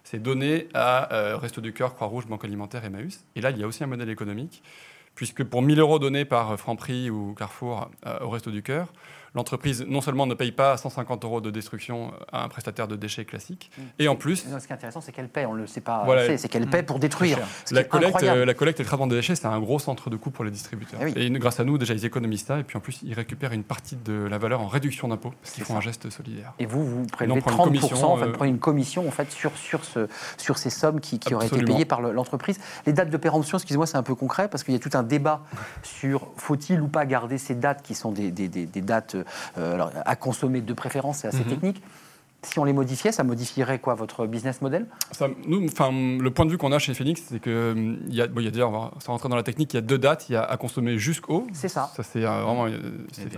c'est 0.05 0.23
donné 0.23 0.69
à 0.75 1.12
euh, 1.15 1.37
Resto 1.37 1.61
du 1.61 1.73
Cœur, 1.73 1.95
Croix-Rouge, 1.95 2.27
Banque 2.27 2.45
Alimentaire, 2.45 2.85
Emmaüs. 2.85 3.25
Et 3.37 3.41
là, 3.41 3.50
il 3.50 3.59
y 3.59 3.62
a 3.62 3.67
aussi 3.67 3.83
un 3.85 3.87
modèle 3.87 4.11
économique, 4.11 4.62
puisque 5.15 5.45
pour 5.45 5.62
1000 5.62 5.79
euros 5.81 5.99
donnés 5.99 6.25
par 6.25 6.59
Franprix 6.59 7.11
ou 7.11 7.35
Carrefour 7.35 7.91
euh, 8.07 8.21
au 8.21 8.31
Resto 8.31 8.50
du 8.50 8.62
Cœur, 8.62 8.93
l'entreprise 9.35 9.85
non 9.87 10.01
seulement 10.01 10.27
ne 10.27 10.35
paye 10.35 10.53
pas 10.53 10.77
150 10.77 11.25
euros 11.25 11.41
de 11.41 11.51
destruction 11.51 12.13
à 12.33 12.45
un 12.45 12.49
prestataire 12.49 12.89
de 12.89 12.97
déchets 12.97 13.25
classique, 13.25 13.71
et 13.99 14.09
en 14.09 14.17
plus, 14.17 14.47
Non, 14.49 14.59
Ce 14.59 14.67
qui 14.67 14.73
est 14.73 14.77
intéressant, 14.77 15.01
c'est 15.01 15.13
qu'elle 15.13 15.29
paie, 15.29 15.47
on 15.47 15.55
ne 15.55 15.61
le 15.61 15.67
sait 15.67 15.81
pas, 15.81 16.03
Voilà. 16.05 16.37
c'est 16.37 16.49
qu'elle 16.49 16.67
paie 16.69 16.83
pour 16.83 16.99
détruire. 16.99 17.39
Ce 17.65 17.69
qui 17.69 17.75
la 17.75 17.85
collecte, 17.85 18.23
euh, 18.23 18.45
la 18.45 18.55
collecte 18.55 18.81
et 18.81 18.83
le 18.83 18.87
traitement 18.89 19.07
des 19.07 19.17
déchets, 19.17 19.35
c'est 19.37 19.47
un 19.47 19.61
gros 19.61 19.79
centre 19.79 20.11
de 20.11 20.17
coût 20.17 20.31
pour 20.31 20.45
les 20.45 20.51
distributeurs. 20.51 21.01
Eh 21.03 21.07
oui. 21.07 21.13
Et 21.17 21.31
grâce 21.31 21.61
à 21.61 21.65
nous, 21.65 21.79
déjà, 21.79 21.95
ils 21.95 22.05
économisent 22.05 22.45
ça, 22.45 22.59
et 22.59 22.65
puis 22.65 22.77
en 22.77 22.81
plus, 22.81 23.01
ils 23.03 23.15
récupèrent 23.15 23.53
une 23.53 23.65
partie 23.65 23.97
de 23.97 24.13
la 24.29 24.39
valeur 24.39 24.61
en 24.61 24.67
réduction 24.67 25.09
d'impôts, 25.09 25.33
parce 25.43 25.53
qu'ils 25.55 25.65
font 25.65 25.75
ça. 25.75 25.79
un 25.79 25.83
geste 25.83 26.11
solidaire. 26.11 26.53
Et 26.59 26.67
vous, 26.67 26.85
vous 26.85 27.07
une 27.21 27.39
30%, 27.39 27.65
commission, 27.65 28.13
en 28.13 28.17
fait, 28.17 28.25
euh, 28.25 28.27
vous 28.27 28.33
prenez 28.33 28.51
une 28.51 28.59
commission 28.59 29.07
en 29.07 29.11
fait, 29.11 29.31
sur, 29.31 29.57
sur, 29.57 29.85
ce, 29.85 30.09
sur 30.39 30.59
ces 30.59 30.71
sommes 30.71 31.01
qui, 31.01 31.19
qui 31.19 31.35
auraient 31.35 31.47
été 31.47 31.63
payées 31.63 31.85
par 31.85 32.01
le- 32.01 32.13
l'entreprise. 32.13 32.59
Les 32.87 32.93
dates 32.93 33.11
de 33.11 33.17
péremption, 33.17 33.59
excusez-moi, 33.59 33.87
c'est 33.87 33.97
un 33.97 34.03
peu 34.03 34.15
concret 34.15 34.49
parce 34.49 34.65
qu'il 34.65 34.75
y 34.75 34.77
a 34.77 34.81
tout 34.81 34.91
un 34.97 35.03
débat 35.03 35.43
sur 35.83 36.29
faut-il 36.37 36.81
ou 36.81 36.89
pas 36.89 37.07
garder 37.07 37.39
ces 37.39 37.55
dates 37.55 37.83
qui 37.83 37.95
sont 37.95 38.13
des, 38.13 38.31
des- 38.31 38.49
des- 38.49 38.67
des 38.67 38.81
dates 38.83 39.17
alors, 39.57 39.91
à 40.05 40.17
consommer 40.17 40.61
de 40.61 40.73
préférence, 40.73 41.19
c'est 41.19 41.29
assez 41.29 41.39
Mhm. 41.45 41.49
technique. 41.50 41.83
Si 42.43 42.59
on 42.59 42.65
les 42.65 42.73
modifiait, 42.73 43.12
ça 43.12 43.23
modifierait 43.23 43.81
quoi 43.81 43.95
votre 43.95 44.27
business 44.27 44.62
model? 44.62 44.87
Ça, 45.12 45.29
nous, 45.47 45.62
enfin, 45.67 45.91
le 45.93 46.31
point 46.31 46.47
de 46.47 46.50
vue 46.50 46.57
qu'on 46.57 46.73
a 46.73 46.79
chez 46.79 46.95
Phoenix, 46.95 47.21
c'est 47.29 47.39
que 47.39 47.73
hum, 47.73 47.99
il 48.09 48.15
y 48.15 48.23
a, 48.23 48.29
bon, 48.29 48.41
il 48.41 48.45
y 48.45 48.49
a 48.49 48.50
déjà, 48.50 48.67
on 48.67 48.71
va 48.71 48.93
sans 49.00 49.12
rentrer 49.12 49.29
dans 49.29 49.37
la 49.37 49.43
technique, 49.43 49.75
il 49.75 49.77
y 49.77 49.79
a 49.79 49.83
deux 49.83 49.99
dates. 49.99 50.31
Il 50.31 50.33
y 50.33 50.37
a 50.37 50.43
à 50.43 50.57
consommer 50.57 50.97
jusqu'au. 50.97 51.47
C'est 51.53 51.69
ça. 51.69 51.91
Ça, 51.95 52.03
c'est 52.03 52.25
euh, 52.25 52.41
vraiment 52.43 52.65
euh, 52.67 52.79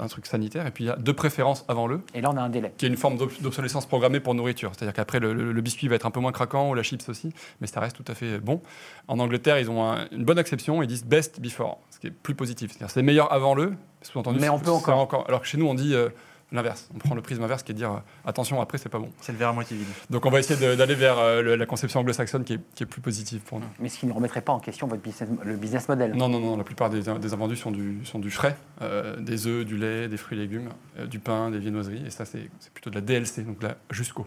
un 0.00 0.06
truc 0.06 0.24
sanitaire. 0.26 0.68
Et 0.68 0.70
puis, 0.70 0.84
il 0.84 0.86
y 0.86 0.90
a 0.90 0.94
deux 0.94 1.14
préférences 1.14 1.64
avant 1.66 1.88
le, 1.88 2.00
Et 2.14 2.20
là, 2.20 2.30
on 2.32 2.36
a 2.36 2.42
un 2.42 2.48
délai. 2.48 2.72
qui 2.78 2.86
est 2.86 2.88
une 2.88 2.96
forme 2.96 3.16
d'obs- 3.16 3.42
d'obsolescence 3.42 3.86
programmée 3.86 4.20
pour 4.20 4.34
nourriture. 4.36 4.70
C'est-à-dire 4.72 4.94
qu'après, 4.94 5.18
le, 5.18 5.34
le- 5.34 5.50
le 5.50 5.60
biscuit 5.62 5.88
va 5.88 5.96
être 5.96 6.06
un 6.06 6.12
peu 6.12 6.20
moins 6.20 6.30
craquant, 6.30 6.70
ou 6.70 6.74
la 6.74 6.84
chips 6.84 7.08
aussi, 7.08 7.32
mais 7.60 7.66
ça 7.66 7.80
reste 7.80 7.96
tout 7.96 8.04
à 8.06 8.14
fait 8.14 8.38
bon. 8.38 8.62
En 9.08 9.18
Angleterre, 9.18 9.58
ils 9.58 9.68
ont 9.68 9.82
un- 9.84 10.06
une 10.12 10.24
bonne 10.24 10.38
exception, 10.38 10.80
ils 10.80 10.86
disent 10.86 11.04
best 11.04 11.40
before, 11.40 11.80
ce 11.90 11.98
qui 11.98 12.06
est 12.06 12.12
plus 12.12 12.36
positif. 12.36 12.70
C'est-à-dire 12.70 12.90
c'est 12.90 13.02
meilleur 13.02 13.32
avant 13.32 13.56
le, 13.56 13.72
sous-entendu. 14.02 14.38
Mais 14.40 14.48
on 14.48 14.58
peut 14.58 14.70
encore. 14.70 15.24
Alors 15.28 15.40
que 15.40 15.46
chez 15.46 15.58
nous, 15.58 15.66
on 15.66 15.74
dit 15.74 15.94
euh, 15.94 16.08
l'inverse. 16.52 16.88
On 16.94 16.98
prend 16.98 17.14
le 17.14 17.22
prisme 17.22 17.42
inverse 17.42 17.62
qui 17.62 17.72
est 17.72 17.74
de 17.74 17.78
dire 17.78 17.92
euh, 17.92 17.98
attention, 18.24 18.60
après, 18.60 18.78
c'est 18.78 18.88
pas 18.88 18.98
bon. 18.98 19.10
C'est 19.20 19.32
le 19.32 19.38
verre 19.38 19.48
à 19.48 19.52
moitié 19.52 19.76
vide. 19.76 19.86
Donc 20.10 20.26
on 20.26 20.30
va 20.30 20.38
essayer 20.38 20.76
d'aller 20.76 20.94
vers 20.94 21.18
euh, 21.18 21.42
le- 21.42 21.56
la 21.56 21.66
conception 21.66 22.00
anglo-saxonne 22.00 22.44
qui 22.44 22.54
est, 22.54 22.60
qui 22.74 22.82
est 22.82 22.86
plus 22.86 23.00
positive 23.00 23.40
pour 23.40 23.58
nous. 23.60 23.66
Mais 23.80 23.88
ce 23.88 23.98
qui 23.98 24.06
ne 24.06 24.12
remettrait 24.12 24.40
pas 24.42 24.52
en 24.52 24.60
question 24.60 24.86
votre 24.86 25.02
business, 25.02 25.28
le 25.44 25.56
business 25.56 25.88
model. 25.88 26.14
Non, 26.14 26.28
non, 26.28 26.40
non, 26.40 26.56
la 26.56 26.64
plupart 26.64 26.90
des, 26.90 27.00
des 27.02 27.32
invendus 27.34 27.56
sont 27.56 27.70
du, 27.70 28.04
sont 28.04 28.18
du 28.18 28.30
frais, 28.30 28.56
euh, 28.82 29.16
des 29.18 29.46
œufs, 29.46 29.64
du 29.64 29.76
lait, 29.76 30.08
des 30.08 30.16
fruits 30.16 30.38
et 30.38 30.42
légumes, 30.42 30.68
euh, 30.98 31.06
du 31.06 31.18
pain, 31.18 31.50
des 31.50 31.58
viennoiseries, 31.58 32.04
et 32.06 32.10
ça 32.10 32.24
c'est 32.24 32.50
c'est 32.60 32.72
plutôt 32.72 32.90
de 32.90 32.94
la 32.96 33.00
DLC, 33.00 33.42
donc 33.42 33.62
là 33.62 33.76
jusqu'au. 33.90 34.26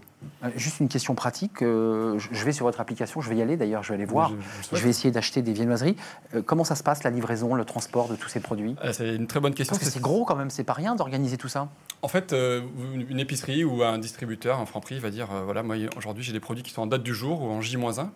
Juste 0.56 0.80
une 0.80 0.88
question 0.90 1.16
pratique. 1.16 1.62
euh, 1.62 2.18
je 2.18 2.44
vais 2.46 2.52
sur 2.52 2.66
votre 2.66 2.80
application, 2.82 3.22
je 3.22 3.30
vais 3.30 3.36
y 3.36 3.42
aller 3.42 3.58
d'ailleurs, 3.58 3.84
je 3.84 3.90
vais 3.90 3.96
aller 3.96 4.06
voir. 4.06 4.32
Je- 4.72 4.76
je 4.78 4.84
vais 4.84 4.90
essayer 4.90 5.12
d'acheter 5.12 5.42
des 5.42 5.54
viennoiseries. 5.54 5.96
Euh, 6.34 6.42
comment 6.42 6.64
ça 6.64 6.76
se 6.76 6.84
passe, 6.84 7.04
la 7.04 7.10
livraison, 7.12 7.54
le 7.54 7.66
transport 7.66 8.08
de 8.10 8.16
tous 8.16 8.30
ces 8.30 8.40
produits? 8.40 8.76
Ah, 8.82 8.94
c'est 8.94 9.16
une 9.16 9.28
très 9.28 9.40
bonne 9.40 9.54
question. 9.54 9.74
Parce 9.76 9.86
que 9.86 9.92
c'est 9.92 10.02
gros 10.02 10.26
quand 10.26 10.36
même, 10.36 10.50
c'est 10.50 10.64
pas 10.64 10.74
rien 10.74 10.96
d'organiser 10.96 11.38
tout 11.38 11.48
ça. 11.48 11.68
En 12.06 12.08
fait, 12.08 12.34
euh, 12.34 12.62
une 13.10 13.20
épicerie 13.20 13.64
ou 13.64 13.82
un 13.82 13.98
distributeur, 13.98 14.60
un 14.60 14.68
franc-prix, 14.68 15.00
va 15.00 15.10
dire 15.10 15.34
euh, 15.34 15.42
voilà, 15.44 15.64
moi 15.64 15.76
aujourd'hui 15.98 16.24
j'ai 16.24 16.34
des 16.34 16.40
produits 16.40 16.62
qui 16.62 16.70
sont 16.70 16.84
en 16.84 16.86
date 16.86 17.02
du 17.02 17.16
jour 17.16 17.42
ou 17.42 17.48
en 17.48 17.62
J-1. 17.62 18.10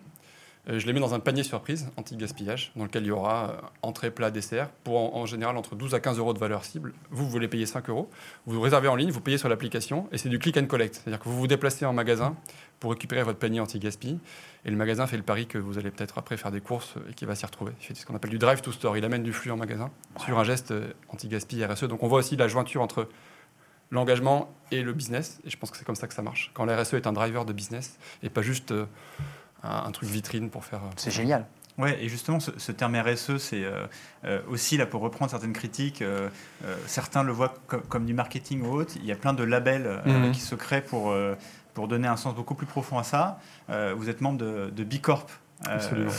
Euh, 0.68 0.78
je 0.78 0.86
les 0.86 0.92
mets 0.92 1.00
dans 1.00 1.12
un 1.12 1.18
panier 1.18 1.42
surprise, 1.42 1.90
anti-gaspillage, 1.96 2.70
dans 2.76 2.84
lequel 2.84 3.02
il 3.02 3.08
y 3.08 3.10
aura 3.10 3.72
entrée, 3.82 4.12
plat, 4.12 4.30
dessert, 4.30 4.68
pour 4.84 5.16
en, 5.16 5.26
général 5.26 5.56
entre 5.56 5.74
12 5.74 5.92
à 5.96 5.98
15 5.98 6.20
euros 6.20 6.32
de 6.32 6.38
valeur 6.38 6.64
cible. 6.64 6.92
Vous, 7.10 7.24
vous 7.24 7.30
voulez 7.30 7.48
payer 7.48 7.66
5 7.66 7.90
euros. 7.90 8.08
Vous 8.46 8.54
vous 8.54 8.60
réservez 8.60 8.86
en 8.86 8.94
ligne, 8.94 9.10
vous 9.10 9.20
payez 9.20 9.38
sur 9.38 9.48
l'application, 9.48 10.06
et 10.12 10.18
c'est 10.18 10.28
du 10.28 10.38
click 10.38 10.56
and 10.56 10.66
collect. 10.66 10.94
C'est-à-dire 10.94 11.18
que 11.18 11.28
vous 11.28 11.36
vous 11.36 11.48
déplacez 11.48 11.84
en 11.84 11.92
magasin 11.92 12.36
pour 12.78 12.92
récupérer 12.92 13.24
votre 13.24 13.40
panier 13.40 13.58
anti-gaspi, 13.58 14.20
et 14.66 14.70
le 14.70 14.76
magasin 14.76 15.08
fait 15.08 15.16
le 15.16 15.24
pari 15.24 15.48
que 15.48 15.58
vous 15.58 15.78
allez 15.78 15.90
peut-être 15.90 16.16
après 16.16 16.36
faire 16.36 16.52
des 16.52 16.60
courses 16.60 16.94
et 17.10 17.14
qu'il 17.14 17.26
va 17.26 17.34
s'y 17.34 17.44
retrouver. 17.44 17.72
Il 17.80 17.86
fait 17.86 17.94
ce 17.94 18.06
qu'on 18.06 18.14
appelle 18.14 18.30
du 18.30 18.38
drive 18.38 18.60
to 18.60 18.70
store. 18.70 18.96
Il 18.96 19.04
amène 19.04 19.24
du 19.24 19.32
flux 19.32 19.50
en 19.50 19.56
magasin 19.56 19.90
sur 20.24 20.38
un 20.38 20.44
geste 20.44 20.72
anti-gaspi 21.08 21.64
RSE. 21.64 21.88
Donc 21.88 22.04
on 22.04 22.06
voit 22.06 22.20
aussi 22.20 22.36
la 22.36 22.46
jointure 22.46 22.82
entre 22.82 23.08
l'engagement 23.90 24.50
et 24.70 24.82
le 24.82 24.92
business. 24.92 25.40
Et 25.44 25.50
je 25.50 25.56
pense 25.56 25.70
que 25.70 25.76
c'est 25.76 25.84
comme 25.84 25.96
ça 25.96 26.06
que 26.06 26.14
ça 26.14 26.22
marche. 26.22 26.50
Quand 26.54 26.64
la 26.64 26.76
RSE 26.80 26.94
est 26.94 27.06
un 27.06 27.12
driver 27.12 27.44
de 27.44 27.52
business 27.52 27.98
et 28.22 28.30
pas 28.30 28.42
juste 28.42 28.70
euh, 28.72 28.86
un, 29.62 29.84
un 29.86 29.90
truc 29.90 30.08
vitrine 30.08 30.50
pour 30.50 30.64
faire. 30.64 30.80
euh, 30.84 30.90
C'est 30.96 31.10
génial. 31.10 31.46
Ouais, 31.78 32.02
et 32.02 32.08
justement, 32.08 32.40
ce, 32.40 32.50
ce 32.58 32.72
terme 32.72 32.94
RSE, 32.96 33.38
c'est 33.38 33.64
euh, 33.64 33.86
euh, 34.24 34.40
aussi, 34.48 34.76
là, 34.76 34.84
pour 34.86 35.00
reprendre 35.00 35.30
certaines 35.30 35.52
critiques, 35.54 36.02
euh, 36.02 36.28
euh, 36.64 36.76
certains 36.86 37.22
le 37.22 37.32
voient 37.32 37.54
co- 37.68 37.80
comme 37.88 38.04
du 38.04 38.12
marketing 38.12 38.62
ou 38.62 38.72
autre. 38.74 38.92
Il 38.96 39.06
y 39.06 39.12
a 39.12 39.16
plein 39.16 39.32
de 39.32 39.44
labels 39.44 39.86
euh, 39.86 40.26
Mhm. 40.26 40.32
qui 40.32 40.40
se 40.40 40.54
créent 40.56 40.82
pour, 40.82 41.10
euh, 41.10 41.34
pour 41.72 41.88
donner 41.88 42.06
un 42.08 42.16
sens 42.16 42.34
beaucoup 42.34 42.54
plus 42.54 42.66
profond 42.66 42.98
à 42.98 43.02
ça. 43.02 43.38
Euh, 43.70 43.94
vous 43.96 44.10
êtes 44.10 44.20
membre 44.20 44.38
de, 44.38 44.70
de 44.70 44.84
B 44.84 45.00
Euh, 45.68 45.74
Absolument. 45.74 46.10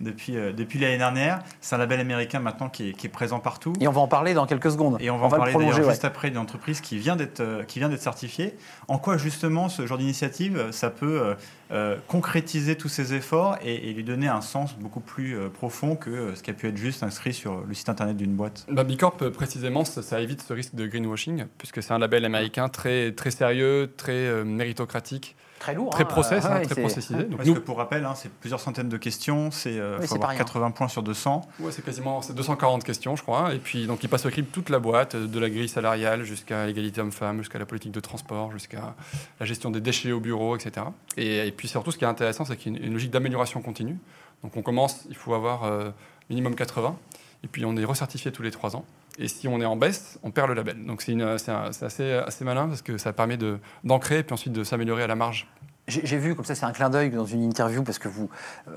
depuis 0.00 0.36
euh, 0.36 0.52
depuis 0.52 0.78
l'année 0.78 0.96
dernière. 0.96 1.40
C'est 1.60 1.74
un 1.74 1.78
label 1.78 2.00
américain 2.00 2.40
maintenant 2.40 2.70
qui 2.70 2.88
est, 2.88 2.92
qui 2.94 3.06
est 3.06 3.10
présent 3.10 3.40
partout. 3.40 3.74
Et 3.78 3.86
on 3.88 3.92
va 3.92 4.00
en 4.00 4.08
parler 4.08 4.32
dans 4.32 4.46
quelques 4.46 4.70
secondes. 4.70 4.96
Et 5.00 5.10
on 5.10 5.18
va 5.18 5.26
en 5.26 5.30
le 5.30 5.36
parler 5.36 5.52
prolonger. 5.52 5.72
d'ailleurs 5.72 5.86
ouais. 5.88 5.92
juste 5.92 6.04
après 6.06 6.30
d'une 6.30 6.38
entreprise 6.38 6.80
qui 6.80 6.96
vient 6.96 7.14
d'être 7.14 7.40
euh, 7.40 7.62
qui 7.64 7.78
vient 7.78 7.90
d'être 7.90 8.00
certifiée. 8.02 8.56
En 8.88 8.98
quoi 8.98 9.18
justement 9.18 9.68
ce 9.68 9.86
genre 9.86 9.98
d'initiative 9.98 10.70
ça 10.70 10.88
peut 10.88 11.36
euh, 11.72 11.96
concrétiser 12.06 12.76
tous 12.76 12.88
ces 12.88 13.12
efforts 13.12 13.58
et, 13.60 13.90
et 13.90 13.92
lui 13.92 14.04
donner 14.04 14.28
un 14.28 14.40
sens 14.40 14.76
beaucoup 14.78 15.00
plus 15.00 15.36
euh, 15.36 15.48
profond 15.48 15.96
que 15.96 16.32
ce 16.36 16.42
qui 16.44 16.50
a 16.50 16.54
pu 16.54 16.68
être 16.68 16.76
juste 16.76 17.02
inscrit 17.02 17.34
sur 17.34 17.64
le 17.66 17.74
site 17.74 17.88
internet 17.88 18.16
d'une 18.16 18.36
boîte? 18.36 18.64
Bah, 18.70 18.84
Bicorp, 18.84 19.16
précisément, 19.32 19.84
ça, 19.84 20.00
ça 20.00 20.20
évite 20.20 20.42
ce 20.42 20.52
risque 20.52 20.76
de 20.76 20.86
greenwashing, 20.86 21.46
puisque 21.58 21.82
c'est 21.82 21.92
un 21.92 21.98
label 21.98 22.24
américain 22.24 22.68
très, 22.68 23.10
très 23.10 23.32
sérieux, 23.32 23.92
très 23.96 24.12
euh, 24.12 24.44
méritocratique, 24.44 25.34
Très 25.58 25.74
lourd. 25.74 25.90
très 25.90 26.02
hein, 26.02 26.06
process, 26.06 26.44
euh, 26.44 26.48
hein, 26.48 26.54
ouais, 26.56 26.66
très 26.66 26.80
processisé. 26.80 27.24
Donc 27.24 27.36
Parce 27.38 27.48
nous, 27.48 27.54
que 27.54 27.60
pour 27.60 27.78
rappel, 27.78 28.04
hein, 28.04 28.14
c'est 28.14 28.30
plusieurs 28.30 28.60
centaines 28.60 28.88
de 28.88 28.96
questions, 28.96 29.50
c'est 29.50 29.78
euh, 29.78 29.96
Oui, 29.98 30.06
faut 30.06 30.14
c'est 30.14 30.20
pas 30.20 30.26
avoir 30.26 30.30
rien. 30.30 30.38
80 30.38 30.70
points 30.72 30.88
sur 30.88 31.02
200. 31.02 31.48
Ouais, 31.60 31.72
c'est 31.72 31.84
quasiment 31.84 32.20
c'est 32.22 32.34
240 32.34 32.84
questions, 32.84 33.16
je 33.16 33.22
crois. 33.22 33.54
Et 33.54 33.58
puis, 33.58 33.86
donc, 33.86 34.02
il 34.04 34.08
passe 34.08 34.26
au 34.26 34.30
crible 34.30 34.48
toute 34.48 34.68
la 34.68 34.78
boîte, 34.78 35.14
euh, 35.14 35.26
de 35.26 35.40
la 35.40 35.48
grille 35.48 35.68
salariale 35.68 36.24
jusqu'à 36.24 36.66
l'égalité 36.66 37.00
homme-femme, 37.00 37.38
jusqu'à 37.38 37.58
la 37.58 37.66
politique 37.66 37.92
de 37.92 38.00
transport, 38.00 38.52
jusqu'à 38.52 38.94
la 39.40 39.46
gestion 39.46 39.70
des 39.70 39.80
déchets 39.80 40.12
au 40.12 40.20
bureau, 40.20 40.56
etc. 40.56 40.86
Et, 41.16 41.46
et 41.46 41.52
puis, 41.52 41.68
surtout, 41.68 41.90
ce 41.90 41.96
qui 41.98 42.04
est 42.04 42.08
intéressant, 42.08 42.44
c'est 42.44 42.56
qu'il 42.56 42.72
y 42.72 42.76
a 42.76 42.78
une, 42.78 42.86
une 42.86 42.92
logique 42.92 43.10
d'amélioration 43.10 43.62
continue. 43.62 43.96
Donc, 44.42 44.56
on 44.56 44.62
commence, 44.62 45.06
il 45.08 45.16
faut 45.16 45.34
avoir 45.34 45.64
euh, 45.64 45.90
minimum 46.28 46.54
80. 46.54 46.96
Et 47.44 47.48
puis, 47.48 47.64
on 47.64 47.76
est 47.76 47.84
recertifié 47.84 48.32
tous 48.32 48.42
les 48.42 48.50
trois 48.50 48.76
ans. 48.76 48.84
Et 49.18 49.28
si 49.28 49.48
on 49.48 49.60
est 49.60 49.64
en 49.66 49.76
baisse, 49.76 50.18
on 50.22 50.30
perd 50.30 50.48
le 50.48 50.54
label. 50.54 50.84
Donc, 50.84 51.02
c'est 51.02 51.14
assez, 51.82 52.12
assez 52.12 52.44
malin 52.44 52.68
parce 52.68 52.82
que 52.82 52.98
ça 52.98 53.12
permet 53.12 53.38
d'ancrer 53.84 54.18
et 54.18 54.22
puis 54.22 54.34
ensuite 54.34 54.52
de 54.52 54.64
s'améliorer 54.64 55.02
à 55.04 55.06
la 55.06 55.14
marge. 55.14 55.46
J'ai 55.88 56.18
vu, 56.18 56.34
comme 56.34 56.44
ça, 56.44 56.56
c'est 56.56 56.64
un 56.66 56.72
clin 56.72 56.90
d'œil 56.90 57.10
dans 57.10 57.24
une 57.26 57.44
interview, 57.44 57.84
parce 57.84 58.00
que 58.00 58.08
vous, 58.08 58.28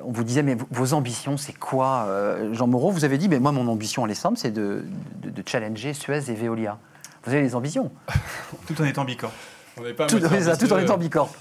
on 0.04 0.12
vous 0.12 0.24
disait, 0.24 0.44
mais 0.44 0.56
vos 0.70 0.94
ambitions, 0.94 1.38
c'est 1.38 1.58
quoi 1.58 2.06
euh, 2.08 2.54
Jean 2.54 2.68
Moreau, 2.68 2.92
vous 2.92 3.04
avez 3.04 3.18
dit, 3.18 3.28
mais 3.28 3.40
moi, 3.40 3.52
mon 3.52 3.68
ambition, 3.68 4.06
elle 4.06 4.12
est 4.12 4.16
simple, 4.16 4.38
c'est 4.38 4.52
de, 4.52 4.84
de- 5.24 5.32
de 5.32 5.44
challenger 5.44 5.96
Suez 5.96 6.30
et 6.30 6.36
Veolia. 6.36 6.78
Vous 7.24 7.34
avez 7.34 7.42
des 7.42 7.56
ambitions, 7.56 7.92
Tout 8.68 8.80
en 8.80 8.86
étant 8.86 9.06
bicorp. 9.06 9.32
On 9.78 9.94
pas 9.96 10.06
tout, 10.06 10.20
ça, 10.20 10.56
tout 10.56 10.72
en 10.72 10.78
étant 10.78 10.98
bicorp. 10.98 11.34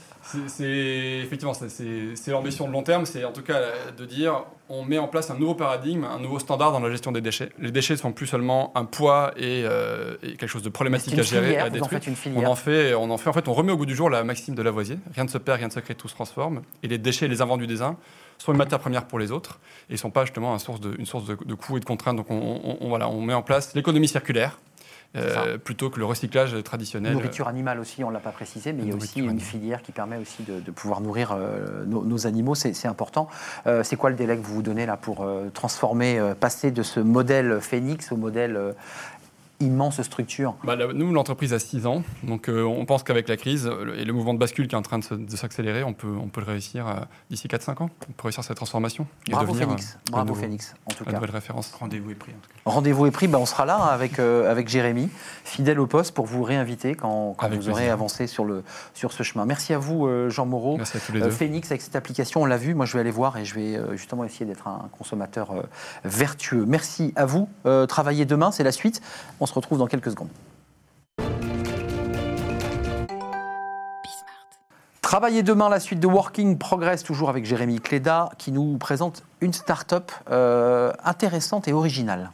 C'est 0.47 1.21
effectivement 1.23 1.55
c'est 1.55 2.31
l'ambition 2.31 2.67
de 2.67 2.73
long 2.73 2.83
terme, 2.83 3.07
c'est 3.07 3.25
en 3.25 3.33
tout 3.33 3.43
cas 3.43 3.61
de 3.97 4.05
dire 4.05 4.45
on 4.69 4.85
met 4.85 4.99
en 4.99 5.09
place 5.09 5.31
un 5.31 5.39
nouveau 5.39 5.55
paradigme, 5.55 6.05
un 6.05 6.21
nouveau 6.21 6.39
standard 6.39 6.73
dans 6.73 6.81
la 6.81 6.91
gestion 6.91 7.13
des 7.13 7.21
déchets. 7.21 7.51
Les 7.59 7.71
déchets 7.71 7.95
ne 7.95 7.99
sont 7.99 8.13
plus 8.13 8.27
seulement 8.27 8.73
un 8.75 8.85
poids 8.85 9.33
et, 9.37 9.63
euh, 9.65 10.17
quelque 10.21 10.47
chose 10.47 10.63
de 10.63 10.69
problématique 10.69 11.19
à 11.19 11.23
gérer, 11.23 11.57
à 11.57 11.71
détruire. 11.71 12.01
on 12.37 12.45
en 12.45 12.55
fait, 12.55 12.95
on 12.95 13.11
en 13.11 13.17
fait 13.17 13.31
en 13.31 13.33
fait, 13.33 13.49
on 13.49 13.55
remet 13.55 13.73
au 13.73 13.77
goût 13.77 13.87
du 13.87 13.95
jour 13.95 14.11
la 14.11 14.25
maxime 14.25 14.55
de 14.55 14.63
Lavoisier. 14.63 14.99
Rien 15.15 15.25
ne 15.25 15.29
se 15.29 15.39
perd, 15.39 15.59
rien 15.59 15.69
ne 15.69 15.73
se 15.73 15.81
crée, 15.81 15.95
tout 15.95 16.09
se 16.09 16.15
transforme. 16.15 16.63
Et 16.83 16.89
les 16.89 16.99
déchets, 16.99 17.29
les 17.29 17.41
invendus 17.41 17.67
des 17.67 17.81
uns 17.81 17.97
sont 18.39 18.53
une 18.53 18.59
matière 18.59 18.79
première 18.79 19.07
pour 19.07 19.19
les 19.19 19.33
autres 19.33 19.59
et 19.89 19.95
ne 19.95 19.99
sont 19.99 20.11
pas 20.11 20.25
justement 20.25 20.53
une 20.53 20.59
source 20.59 20.81
de, 20.81 20.95
une 20.99 21.07
source 21.07 21.25
de, 21.27 21.55
coûts 21.55 21.77
et 21.77 21.81
de 21.81 21.85
contraintes. 21.85 22.17
Donc 22.17 22.31
on, 22.31 22.89
voilà, 22.89 23.09
on 23.09 23.21
met 23.21 23.35
en 23.35 23.43
place 23.43 23.75
l'économie 23.75 24.09
circulaire. 24.09 24.59
Euh, 25.17 25.57
plutôt 25.57 25.89
que 25.89 25.99
le 25.99 26.05
recyclage 26.05 26.63
traditionnel. 26.63 27.15
Nourriture 27.15 27.49
animale 27.49 27.81
aussi, 27.81 28.05
on 28.05 28.09
ne 28.09 28.13
l'a 28.13 28.21
pas 28.21 28.31
précisé, 28.31 28.75
mais 28.75 28.83
il 28.83 28.91
y 28.91 28.93
a 28.93 28.95
aussi 28.95 29.21
une 29.21 29.41
filière 29.41 29.81
qui 29.81 29.91
permet 29.91 30.19
aussi 30.19 30.43
de, 30.43 30.71
pouvoir 30.71 31.01
nourrir 31.01 31.33
euh, 31.33 31.85
nos, 31.87 32.27
animaux, 32.27 32.55
c'est 32.55 32.87
important. 32.87 33.27
Euh, 33.67 33.83
c'est 33.83 33.97
quoi 33.97 34.11
le 34.11 34.17
délai 34.17 34.37
que 34.37 34.43
vous 34.43 34.57
vous 34.57 34.63
donnez 34.63 34.85
là 34.85 34.99
pour 34.99 35.27
transformer, 35.55 36.21
passer 36.39 36.71
de 36.71 36.83
ce 36.83 37.01
modèle 37.01 37.61
Phoenix 37.61 38.13
au 38.13 38.17
modèle 38.17 38.75
immense 39.61 40.01
structure 40.03 40.55
bah, 40.65 40.77
Nous, 40.77 41.13
l'entreprise 41.13 41.53
a 41.53 41.59
6 41.59 41.87
ans, 41.87 42.03
donc 42.23 42.49
euh, 42.49 42.63
on 42.63 42.85
pense 42.85 43.03
qu'avec 43.03 43.29
la 43.29 43.37
crise 43.37 43.71
et 43.97 44.05
le 44.05 44.13
mouvement 44.13 44.35
de 44.35 44.39
bascule 44.39 44.69
qui 44.69 44.75
est 44.75 44.79
en 44.79 44.83
train 44.83 44.99
de 44.99 45.37
s'accélérer, 45.37 45.83
on 45.83 45.95
peut, 45.95 46.15
on 46.21 46.29
peut 46.29 46.41
le 46.41 46.47
réussir 46.47 46.87
euh, 46.87 46.95
d'ici 47.31 47.49
4-5 47.49 47.83
ans. 47.83 47.91
On 48.09 48.13
peut 48.13 48.25
réussir 48.25 48.45
cette 48.45 48.57
transformation 48.57 49.07
et 49.27 49.33
Bravo 49.33 49.53
devenir 49.53 49.69
Phoenix. 49.69 49.97
Euh, 49.97 50.13
Bravo 50.13 50.35
Phoenix, 50.35 50.75
en 50.87 50.95
tout 50.95 51.05
cas. 51.05 51.13
nouvelle 51.13 51.31
référence. 51.31 51.73
Rendez-vous 51.79 52.11
est 52.13 52.15
pris. 52.15 52.33
Rendez-vous 52.65 53.07
est 53.07 53.11
pris, 53.11 53.27
bah, 53.27 53.39
on 53.41 53.47
sera 53.47 53.67
là 53.67 53.77
avec, 53.77 54.19
avec 54.21 54.69
Jérémy, 54.69 55.09
fidèle 55.45 55.81
au 55.81 55.87
poste, 55.87 56.15
pour 56.15 56.27
vous 56.27 56.43
réinviter 56.43 56.95
quand, 56.95 57.35
quand 57.37 57.49
vous 57.49 57.69
aurez 57.69 57.91
avancé 57.91 58.27
sur, 58.27 58.45
le, 58.45 58.63
sur 58.95 59.13
ce 59.13 59.23
chemin. 59.25 59.45
Merci 59.45 59.73
à 59.75 59.79
vous, 59.79 60.09
Jean 60.29 60.47
Moreau. 60.47 60.77
Merci 60.77 60.99
à 60.99 61.01
tous 61.01 61.13
les 61.13 61.21
deux. 61.21 61.31
Phoenix, 61.31 61.71
avec 61.71 61.83
cette 61.83 61.97
application, 61.97 62.43
on 62.43 62.47
l'a 62.47 62.57
vu. 62.57 62.75
Moi, 62.75 62.87
je 62.87 62.93
vais 62.93 63.01
aller 63.01 63.11
voir 63.11 63.37
et 63.37 63.45
je 63.45 63.55
vais 63.55 63.97
justement 63.97 64.25
essayer 64.25 64.47
d'être 64.47 64.69
un 64.69 64.89
consommateur 64.97 65.53
vertueux. 66.05 66.65
Merci 66.67 67.13
à 67.17 67.27
vous. 67.27 67.49
travaillez 67.89 68.25
demain, 68.25 68.53
c'est 68.53 68.65
la 68.65 68.73
suite. 68.73 69.01
On 69.41 69.47
se 69.49 69.55
retrouve 69.55 69.79
dans 69.79 69.87
quelques 69.87 70.11
secondes. 70.11 70.29
Travailler 75.03 75.43
demain, 75.43 75.71
la 75.71 75.81
suite 75.81 76.01
de 76.01 76.07
Working 76.07 76.59
Progress, 76.59 77.03
toujours 77.03 77.31
avec 77.31 77.47
Jérémy 77.47 77.81
Cléda, 77.81 78.29
qui 78.37 78.53
nous 78.53 78.77
présente 78.77 79.23
une 79.41 79.55
start-up 79.55 80.13
euh, 80.31 80.93
intéressante 81.03 81.67
et 81.67 81.73
originale. 81.73 82.31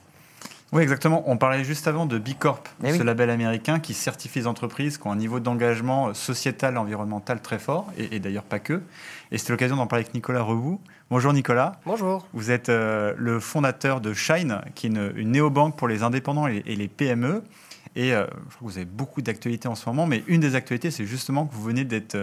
Oui, 0.74 0.82
exactement. 0.82 1.22
On 1.26 1.36
parlait 1.36 1.62
juste 1.62 1.86
avant 1.86 2.04
de 2.04 2.18
B 2.18 2.30
Corp, 2.36 2.68
eh 2.82 2.92
ce 2.92 3.04
label 3.04 3.30
américain 3.30 3.78
qui 3.78 3.94
certifie 3.94 4.40
les 4.40 4.46
entreprises 4.48 4.98
qui 4.98 5.06
ont 5.06 5.12
un 5.12 5.16
niveau 5.16 5.38
d'engagement 5.38 6.12
sociétal, 6.14 6.76
environnemental 6.78 7.40
très 7.40 7.60
fort, 7.60 7.92
et, 7.96 8.18
d'ailleurs 8.18 8.42
pas 8.42 8.58
que. 8.58 8.82
Et 9.30 9.38
c'était 9.38 9.52
l'occasion 9.52 9.76
d'en 9.76 9.86
parler 9.86 10.04
avec 10.04 10.14
Nicolas 10.14 10.42
Rebout. 10.42 10.80
Bonjour 11.10 11.32
Nicolas. 11.32 11.78
Bonjour. 11.86 12.26
Vous 12.32 12.50
êtes 12.50 12.70
euh, 12.70 13.14
le 13.16 13.38
fondateur 13.38 14.00
de 14.00 14.12
Shine, 14.12 14.62
qui 14.74 14.88
est 14.88 14.90
une, 14.90 15.12
une 15.14 15.30
néobanque 15.30 15.76
pour 15.76 15.86
les 15.86 16.02
indépendants 16.02 16.48
et, 16.48 16.62
les 16.62 16.88
PME. 16.88 17.44
Et 17.94 18.12
euh, 18.12 18.26
je 18.50 18.56
crois 18.56 18.66
que 18.66 18.72
vous 18.72 18.78
avez 18.78 18.84
beaucoup 18.84 19.22
d'actualités 19.22 19.68
en 19.68 19.76
ce 19.76 19.88
moment, 19.88 20.08
mais 20.08 20.24
une 20.26 20.40
des 20.40 20.56
actualités, 20.56 20.90
c'est 20.90 21.06
justement 21.06 21.46
que 21.46 21.54
vous 21.54 21.62
venez 21.62 21.84
d'être 21.84 22.16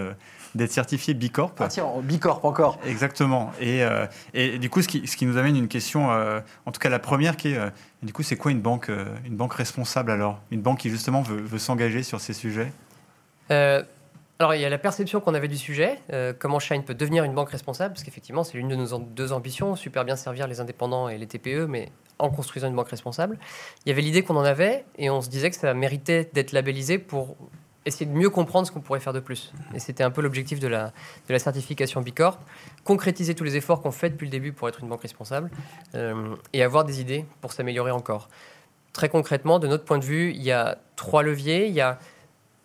d'être 0.56 0.72
certifié 0.72 1.14
B 1.14 1.30
Corp. 1.30 1.54
Ah 1.60 1.68
tiens, 1.68 1.86
B 2.04 2.18
Corp 2.20 2.44
encore. 2.46 2.78
Exactement. 2.86 3.52
Et, 3.60 3.84
euh, 3.84 4.06
et 4.34 4.58
du 4.58 4.70
coup, 4.70 4.82
ce 4.82 4.88
qui, 4.88 5.08
ce 5.08 5.16
qui, 5.16 5.26
nous 5.26 5.38
amène 5.38 5.56
une 5.56 5.68
question, 5.68 6.12
euh, 6.12 6.40
en 6.66 6.72
tout 6.72 6.80
cas 6.80 6.90
la 6.90 7.00
première, 7.00 7.38
qui 7.38 7.50
est, 7.50 7.58
euh, 7.58 7.70
du 8.04 8.14
coup, 8.14 8.24
c'est 8.24 8.36
quoi 8.36 8.52
une 8.52 8.62
banque, 8.62 8.92
une 9.26 9.36
banque 9.36 9.54
responsable 9.54 10.12
alors? 10.12 10.40
Une 10.52 10.62
banque 10.62 10.80
qui 10.80 10.90
justement 10.90 11.22
veut, 11.22 11.42
veut 11.42 11.60
s'engager 11.60 12.04
sur 12.04 12.20
ces 12.20 12.34
sujets? 12.34 12.72
Alors, 13.50 14.56
il 14.56 14.62
y 14.62 14.66
a 14.66 14.70
la 14.70 14.80
perception 14.80 15.20
qu'on 15.20 15.36
avait 15.36 15.48
du 15.48 15.58
sujet, 15.58 16.00
comment 16.40 16.60
Shine 16.60 16.84
peut 16.84 16.96
devenir 16.96 17.24
une 17.26 17.34
banque 17.34 17.52
responsable, 17.52 17.94
parce 17.94 18.04
qu'effectivement, 18.04 18.44
c'est 18.44 18.58
l'une 18.58 18.70
de 18.70 18.76
nos 18.76 18.98
deux 18.98 19.34
ambitions, 19.34 19.76
super 19.76 20.04
bien 20.04 20.16
servir 20.16 20.48
les 20.48 20.60
indépendants 20.60 21.10
et 21.10 21.18
les 21.18 21.28
TPE, 21.28 21.68
mais 21.68 21.92
en 22.18 22.30
construisant 22.30 22.68
une 22.68 22.76
banque 22.76 22.90
responsable. 22.90 23.38
Il 23.86 23.90
y 23.90 23.92
avait 23.92 24.02
l'idée 24.02 24.24
qu'on 24.24 24.38
en 24.38 24.44
avait, 24.44 24.86
et 24.98 25.12
on 25.12 25.22
se 25.22 25.30
disait 25.30 25.52
que 25.52 25.58
ça 25.58 25.74
méritait 25.76 26.30
d'être 26.34 26.54
labellisé 26.54 26.98
pour 26.98 27.36
essayer 27.86 28.06
de 28.06 28.12
mieux 28.12 28.30
comprendre 28.30 28.68
ce 28.68 28.72
qu'on 28.72 28.82
pourrait 28.82 29.00
faire 29.00 29.14
de 29.14 29.20
plus. 29.20 29.54
Et 29.74 29.80
c'était 29.80 30.04
un 30.04 30.12
peu 30.12 30.22
l'objectif 30.22 30.60
de 30.60 30.68
la, 30.68 30.88
de 31.28 31.34
la 31.34 31.40
certification 31.40 32.02
Bicorp, 32.02 32.40
concrétiser 32.84 33.36
tous 33.36 33.44
les 33.44 33.56
efforts 33.56 33.82
qu'on 33.82 33.92
fait 33.92 34.10
depuis 34.10 34.26
le 34.26 34.32
début 34.32 34.54
pour 34.54 34.70
être 34.70 34.82
une 34.82 34.90
banque 34.90 35.02
responsable 35.02 35.50
euh, 35.96 36.36
et 36.54 36.64
avoir 36.64 36.86
des 36.86 37.02
idées 37.02 37.26
pour 37.42 37.54
s'améliorer 37.54 37.92
encore. 37.92 38.30
Très 38.94 39.10
concrètement, 39.10 39.60
de 39.60 39.68
notre 39.68 39.86
point 39.86 39.98
de 39.98 40.06
vue, 40.06 40.32
il 40.32 40.44
y 40.44 40.52
a 40.52 40.78
trois 40.96 41.24
leviers. 41.24 41.68
Il 41.68 41.74
y 41.74 41.82
a 41.82 41.98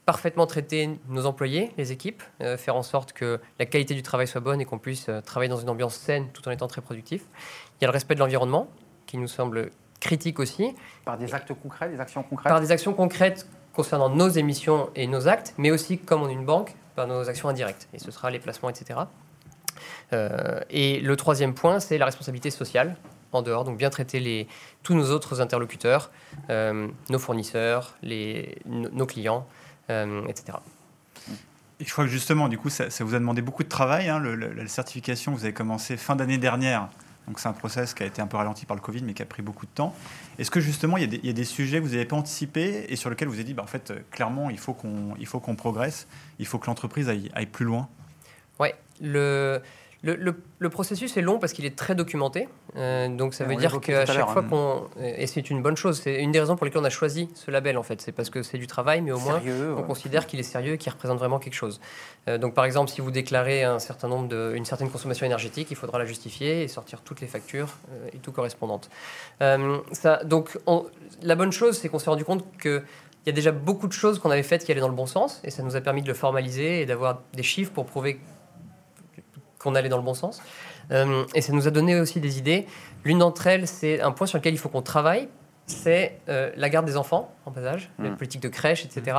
parfaitement 0.07 0.47
traiter 0.47 0.99
nos 1.09 1.27
employés, 1.27 1.73
les 1.77 1.93
équipes, 1.93 2.23
euh, 2.41 2.57
faire 2.57 2.77
en 2.77 2.83
sorte 2.83 3.13
que 3.13 3.41
la 3.59 3.67
qualité 3.67 3.95
du 3.95 4.03
travail 4.03 4.29
soit 4.29 4.41
bonne 4.41 4.61
et 4.61 4.65
qu'on 4.65 4.79
puisse 4.79 5.09
euh, 5.09 5.21
travailler 5.21 5.49
dans 5.49 5.59
une 5.59 5.69
ambiance 5.69 5.97
saine 5.97 6.29
tout 6.33 6.47
en 6.49 6.53
étant 6.53 6.69
très 6.69 6.81
productif. 6.81 7.25
Il 7.81 7.83
y 7.83 7.85
a 7.85 7.89
le 7.89 7.93
respect 7.93 8.15
de 8.15 8.21
l'environnement, 8.21 8.69
qui 9.07 9.19
nous 9.19 9.29
semble 9.29 9.71
critique 10.01 10.39
aussi. 10.39 10.75
Par 11.05 11.19
des 11.19 11.35
actes 11.35 11.53
concrets, 11.55 11.89
des 11.89 12.01
actions 12.01 12.23
concrètes? 12.23 12.51
Par 12.51 12.61
des 12.61 12.71
actions 12.71 12.93
concrètes 12.93 13.49
concernant 13.77 14.09
nos 14.09 14.29
émissions 14.29 14.91
et 14.97 15.07
nos 15.07 15.29
actes, 15.29 15.55
mais 15.59 15.71
aussi, 15.71 15.99
comme 15.99 16.23
on 16.23 16.29
est 16.29 16.33
une 16.33 16.47
banque, 16.47 16.75
par 16.97 17.07
nos 17.07 17.29
actions 17.29 17.49
indirectes. 17.49 17.89
Et 17.93 17.99
ce 17.99 18.11
sera 18.11 18.31
les 18.31 18.39
placements, 18.41 18.71
etc. 18.71 19.01
Euh, 20.13 20.61
et 20.71 21.01
le 21.01 21.15
troisième 21.17 21.55
point, 21.55 21.79
c'est 21.79 21.99
la 21.99 22.07
responsabilité 22.07 22.51
sociale 22.51 22.97
en 23.33 23.43
dehors, 23.43 23.65
donc 23.65 23.77
bien 23.77 23.91
traiter 23.91 24.49
tous 24.83 24.95
nos 24.95 25.11
autres 25.11 25.43
interlocuteurs, 25.43 26.11
euh, 26.49 26.89
nos 27.11 27.19
fournisseurs, 27.19 27.97
nos 28.65 29.07
clients, 29.07 29.47
euh, 29.91 30.27
etc. 30.27 30.59
Et 31.79 31.85
je 31.85 31.93
crois 31.93 32.05
que 32.05 32.11
justement, 32.11 32.49
du 32.49 32.57
coup, 32.57 32.71
ça, 32.71 32.87
vous 33.01 33.15
a 33.15 33.19
demandé 33.19 33.43
beaucoup 33.43 33.63
de 33.63 33.69
travail. 33.69 34.09
Hein, 34.09 34.21
la 34.21 34.67
certification, 34.67 35.33
vous 35.33 35.45
avez 35.45 35.53
commencé 35.53 35.99
fin 35.99 36.17
d'année 36.17 36.39
dernière 36.39 36.89
donc 37.27 37.41
c'est 37.41 37.49
un 37.49 37.53
process 37.53 37.95
qui 37.95 38.03
a 38.03 38.07
été 38.07 38.23
un 38.23 38.27
peu 38.27 38.37
ralenti 38.37 38.67
par 38.67 38.77
le 38.77 38.81
Covid, 38.81 39.03
mais 39.03 39.15
qui 39.15 39.23
a 39.23 39.27
pris 39.27 39.43
beaucoup 39.43 39.67
de 39.67 39.71
temps. 39.71 39.95
Est-ce 40.39 40.51
que 40.51 40.61
justement, 40.61 40.97
il 40.97 41.25
y, 41.25 41.29
a 41.29 41.33
des, 41.33 41.45
sujets 41.45 41.79
que 41.79 41.85
vous 41.85 41.93
n'avez 41.93 42.05
pas 42.05 42.17
anticipés 42.17 42.87
et 42.89 42.97
sur 42.97 43.11
lesquels 43.11 43.29
vous 43.29 43.35
avez 43.35 43.45
dit, 43.45 43.55
bah, 43.55 43.63
en 43.63 43.67
fait, 43.69 43.93
clairement, 44.11 44.51
il 44.51 44.59
faut 44.59 44.75
qu'on 44.75 45.57
progresse, 45.57 46.07
il 46.39 46.47
faut 46.47 46.59
que 46.59 46.67
l'entreprise 46.67 47.09
aille, 47.09 47.47
plus 47.47 47.65
loin? 47.65 47.89
Oui, 48.61 48.69
le, 50.03 50.69
processus 50.69 51.17
est 51.17 51.23
long 51.23 51.39
parce 51.39 51.53
qu'il 51.53 51.65
est 51.65 51.77
très 51.77 51.95
documenté. 51.95 52.49
Euh, 52.77 53.09
donc 53.09 53.35
ça 53.35 53.45
veut 53.45 53.57
dire 53.57 53.81
qu'à 53.81 54.07
chaque 54.07 54.29
fois 54.29 54.43
hein. 54.43 54.49
qu'on... 54.49 55.03
Et 55.03 55.27
c'est 55.27 55.51
une 55.51 55.63
bonne 55.63 55.77
chose. 55.77 56.01
C'est 56.03 56.23
une 56.23 56.33
des 56.33 56.41
raisons 56.41 56.57
pour 56.57 56.65
lesquelles 56.65 56.83
on 56.83 56.85
a 56.85 56.91
choisi 56.91 57.29
ce 57.35 57.51
label, 57.51 57.79
en 57.79 57.83
fait. 57.83 58.01
C'est 58.01 58.13
parce 58.13 58.31
que 58.31 58.43
c'est 58.43 58.59
du 58.59 58.67
travail, 58.67 59.01
mais 59.01 59.13
au 59.13 59.19
moins 59.19 59.41
on 59.77 59.83
considère 59.83 60.27
qu'il 60.27 60.41
est 60.41 60.45
sérieux 60.45 60.75
et 60.75 60.79
qu'il 60.79 60.93
représente 60.93 61.19
vraiment 61.19 61.39
quelque 61.39 61.55
chose. 61.55 61.81
Euh, 62.29 62.39
donc 62.39 62.55
par 62.55 62.65
exemple, 62.65 62.91
si 62.91 63.01
vous 63.01 63.11
déclarez 63.11 63.65
un 63.65 63.79
certain 63.79 64.09
nombre 64.09 64.29
de, 64.29 64.53
une 64.55 64.65
certaine 64.65 64.91
consommation 64.91 65.27
énergétique, 65.27 65.69
il 65.71 65.77
faudra 65.77 65.99
la 65.99 66.05
justifier 66.05 66.63
et 66.63 66.69
sortir 66.69 67.01
toutes 67.03 67.21
les 67.21 67.27
factures 67.27 67.69
euh, 67.91 68.09
et 68.13 68.19
tout 68.19 68.33
correspondantes. 68.33 68.91
ça, 69.93 70.25
donc 70.25 70.59
la 71.23 71.35
bonne 71.35 71.53
chose, 71.53 71.79
c'est 71.79 71.89
qu'on 71.89 71.99
s'est 71.99 72.11
rendu 72.11 72.25
compte 72.25 72.45
que 72.59 72.83
il 73.25 73.31
y 73.31 73.33
a 73.33 73.35
déjà 73.35 73.51
beaucoup 73.51 73.89
de 73.89 73.93
choses 73.93 74.21
qu'on 74.21 74.31
avait 74.31 74.45
faites 74.45 74.65
qui 74.65 74.71
allaient 74.71 74.81
dans 74.81 74.89
le 74.89 74.95
bon 74.95 75.07
sens, 75.07 75.41
et 75.43 75.51
ça 75.51 75.65
nous 75.65 75.75
a 75.75 75.81
permis 75.81 76.01
de 76.01 76.07
le 76.07 76.15
formaliser 76.15 76.83
et 76.83 76.87
d'avoir 76.87 77.23
des 77.35 77.43
chiffres 77.43 77.73
pour 77.73 77.85
prouver 77.85 78.21
qu'on 79.59 79.75
allait 79.75 79.89
dans 79.89 79.97
le 79.97 80.03
bon 80.03 80.15
sens. 80.15 80.41
Euh, 80.91 81.25
et 81.35 81.41
ça 81.41 81.53
nous 81.53 81.67
a 81.67 81.71
donné 81.71 81.99
aussi 82.01 82.21
des 82.21 82.39
idées. 82.39 82.67
L'une 83.05 83.19
d'entre 83.19 83.47
elles, 83.47 83.67
c'est 83.67 84.01
un 84.01 84.13
point 84.13 84.27
sur 84.27 84.39
lequel 84.39 84.55
il 84.55 84.59
faut 84.59 84.69
qu'on 84.69 84.83
travaille, 84.83 85.29
c'est 85.67 86.21
euh, 86.29 86.53
la 86.57 86.69
garde 86.69 86.87
des 86.87 86.97
enfants 86.97 87.35
en 87.45 87.51
bas 87.51 87.65
âge, 87.65 87.91
la 87.99 88.11
hmm. 88.11 88.17
politique 88.17 88.41
de 88.41 88.49
crèche, 88.49 88.85
etc. 88.85 89.17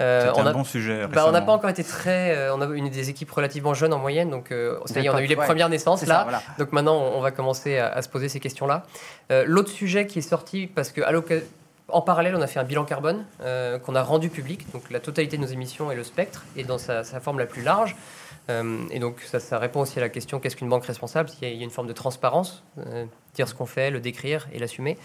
Euh, 0.00 0.32
on 0.34 0.46
a, 0.46 0.50
un 0.50 0.52
bon 0.52 0.64
sujet. 0.64 1.06
Bah, 1.06 1.24
on 1.28 1.32
n'a 1.32 1.42
pas 1.42 1.52
encore 1.52 1.68
été 1.68 1.84
très. 1.84 2.50
on 2.50 2.62
a 2.62 2.66
une 2.66 2.88
des 2.88 3.10
équipes 3.10 3.30
relativement 3.30 3.74
jeunes 3.74 3.92
en 3.92 3.98
moyenne, 3.98 4.30
donc 4.30 4.54
ça 4.86 5.00
on 5.00 5.14
a 5.14 5.22
eu 5.22 5.26
les 5.26 5.36
premières 5.36 5.68
naissances 5.68 6.06
là. 6.06 6.26
Donc 6.58 6.72
maintenant, 6.72 6.96
on, 6.96 7.20
va 7.20 7.30
commencer 7.30 7.78
à, 7.78 8.00
se 8.00 8.08
poser 8.08 8.30
ces 8.30 8.40
questions-là. 8.40 8.84
L'autre 9.44 9.70
sujet 9.70 10.06
qui 10.06 10.20
est 10.20 10.22
sorti, 10.22 10.66
parce 10.66 10.92
que 10.92 11.02
en 11.88 12.00
parallèle, 12.00 12.34
on 12.36 12.40
a 12.40 12.46
fait 12.46 12.58
un 12.58 12.64
bilan 12.64 12.84
carbone 12.84 13.26
qu'on 13.84 13.94
a 13.94 14.02
rendu 14.02 14.30
public, 14.30 14.72
donc 14.72 14.90
la 14.90 15.00
totalité 15.00 15.36
de 15.36 15.42
nos 15.42 15.48
émissions 15.48 15.92
et 15.92 15.94
le 15.94 16.04
spectre, 16.04 16.44
et 16.56 16.64
dans 16.64 16.78
sa 16.78 17.02
forme 17.20 17.38
la 17.38 17.46
plus 17.46 17.62
large. 17.62 17.96
Euh, 18.50 18.84
et 18.90 18.98
donc 18.98 19.20
ça, 19.20 19.58
répond 19.58 19.80
aussi 19.80 19.98
à 19.98 20.02
la 20.02 20.08
question 20.08 20.40
qu'est-ce 20.40 20.56
qu'une 20.56 20.68
banque 20.68 20.84
responsable? 20.84 21.30
Il 21.40 21.48
y 21.48 21.60
a 21.60 21.64
une 21.64 21.70
forme 21.70 21.86
de 21.86 21.92
transparence, 21.92 22.64
euh, 22.78 23.04
dire 23.34 23.48
ce 23.48 23.54
qu'on 23.54 23.66
fait, 23.66 23.90
le 23.90 24.00
décrire 24.00 24.48
et 24.52 24.58
l'assumer. 24.58 24.98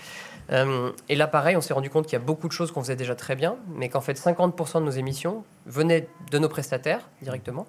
Euh, 0.52 0.92
et 1.10 1.16
là, 1.16 1.28
pareil, 1.28 1.56
on 1.56 1.62
s'est 1.62 1.74
rendu 1.74 1.90
compte 1.90 2.06
qu'il 2.06 2.14
y 2.14 2.22
a 2.22 2.26
beaucoup 2.26 2.48
de 2.48 2.54
choses 2.54 2.72
qu'on 2.72 2.82
faisait 2.82 2.96
déjà 2.96 3.16
très 3.16 3.36
bien, 3.36 3.58
mais 3.70 3.90
qu'en 3.90 4.02
fait 4.02 4.18
50% 4.18 4.80
de 4.80 4.86
nos 4.86 4.92
émissions 4.92 5.44
venaient 5.66 6.08
de 6.32 6.40
nos 6.40 6.50
prestataires 6.50 7.10
directement, 7.22 7.68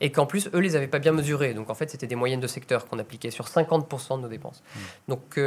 et 0.00 0.10
qu'en 0.10 0.26
plus 0.26 0.48
eux 0.54 0.60
les 0.60 0.76
avaient 0.76 0.88
pas 0.88 1.00
bien 1.00 1.12
mesurées. 1.12 1.54
Donc 1.54 1.70
en 1.70 1.74
fait, 1.74 1.90
c'était 1.90 2.06
des 2.06 2.16
moyennes 2.16 2.40
de 2.40 2.46
secteur 2.46 2.86
qu'on 2.86 2.98
appliquait 2.98 3.30
sur 3.30 3.46
50% 3.46 4.16
de 4.16 4.22
nos 4.22 4.28
dépenses. 4.28 4.62
Mmh. 4.74 4.78
Donc 5.08 5.40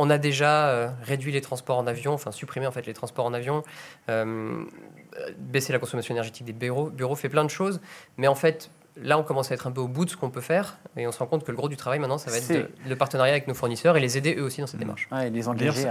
on 0.00 0.10
a 0.10 0.18
déjà 0.18 0.94
réduit 1.02 1.32
les 1.32 1.40
transports 1.40 1.78
en 1.78 1.86
avion, 1.86 2.12
enfin 2.12 2.30
supprimé 2.30 2.66
en 2.66 2.72
fait 2.72 2.86
les 2.86 2.94
transports 2.94 3.26
en 3.26 3.34
avion, 3.34 3.62
baissé 5.38 5.72
la 5.72 5.78
consommation 5.78 6.14
énergétique 6.14 6.44
des 6.44 6.52
bureaux, 6.52 6.90
bureaux, 6.90 7.16
fait 7.16 7.28
plein 7.28 7.44
de 7.44 7.50
choses, 7.50 7.80
mais 8.16 8.28
en 8.28 8.34
fait 8.34 8.70
là, 9.02 9.18
on 9.18 9.22
commence 9.22 9.50
à 9.50 9.54
être 9.54 9.66
un 9.66 9.70
peu 9.70 9.80
au 9.80 9.88
bout 9.88 10.04
de 10.04 10.10
ce 10.10 10.16
qu'on 10.16 10.30
peut 10.30 10.40
faire 10.40 10.78
et 10.96 11.06
on 11.06 11.12
se 11.12 11.18
rend 11.18 11.26
compte 11.26 11.44
que 11.44 11.50
le 11.50 11.56
gros 11.56 11.68
du 11.68 11.76
travail 11.76 11.98
maintenant, 11.98 12.18
ça 12.18 12.30
va 12.30 12.38
être 12.38 12.70
le 12.86 12.96
partenariat 12.96 13.32
avec 13.32 13.48
nos 13.48 13.54
fournisseurs 13.54 13.96
et 13.96 14.00
les 14.00 14.18
aider 14.18 14.36
eux 14.36 14.42
aussi 14.42 14.60
dans 14.60 14.66
cette 14.66 14.76
mmh. 14.76 14.80
démarche. 14.80 15.08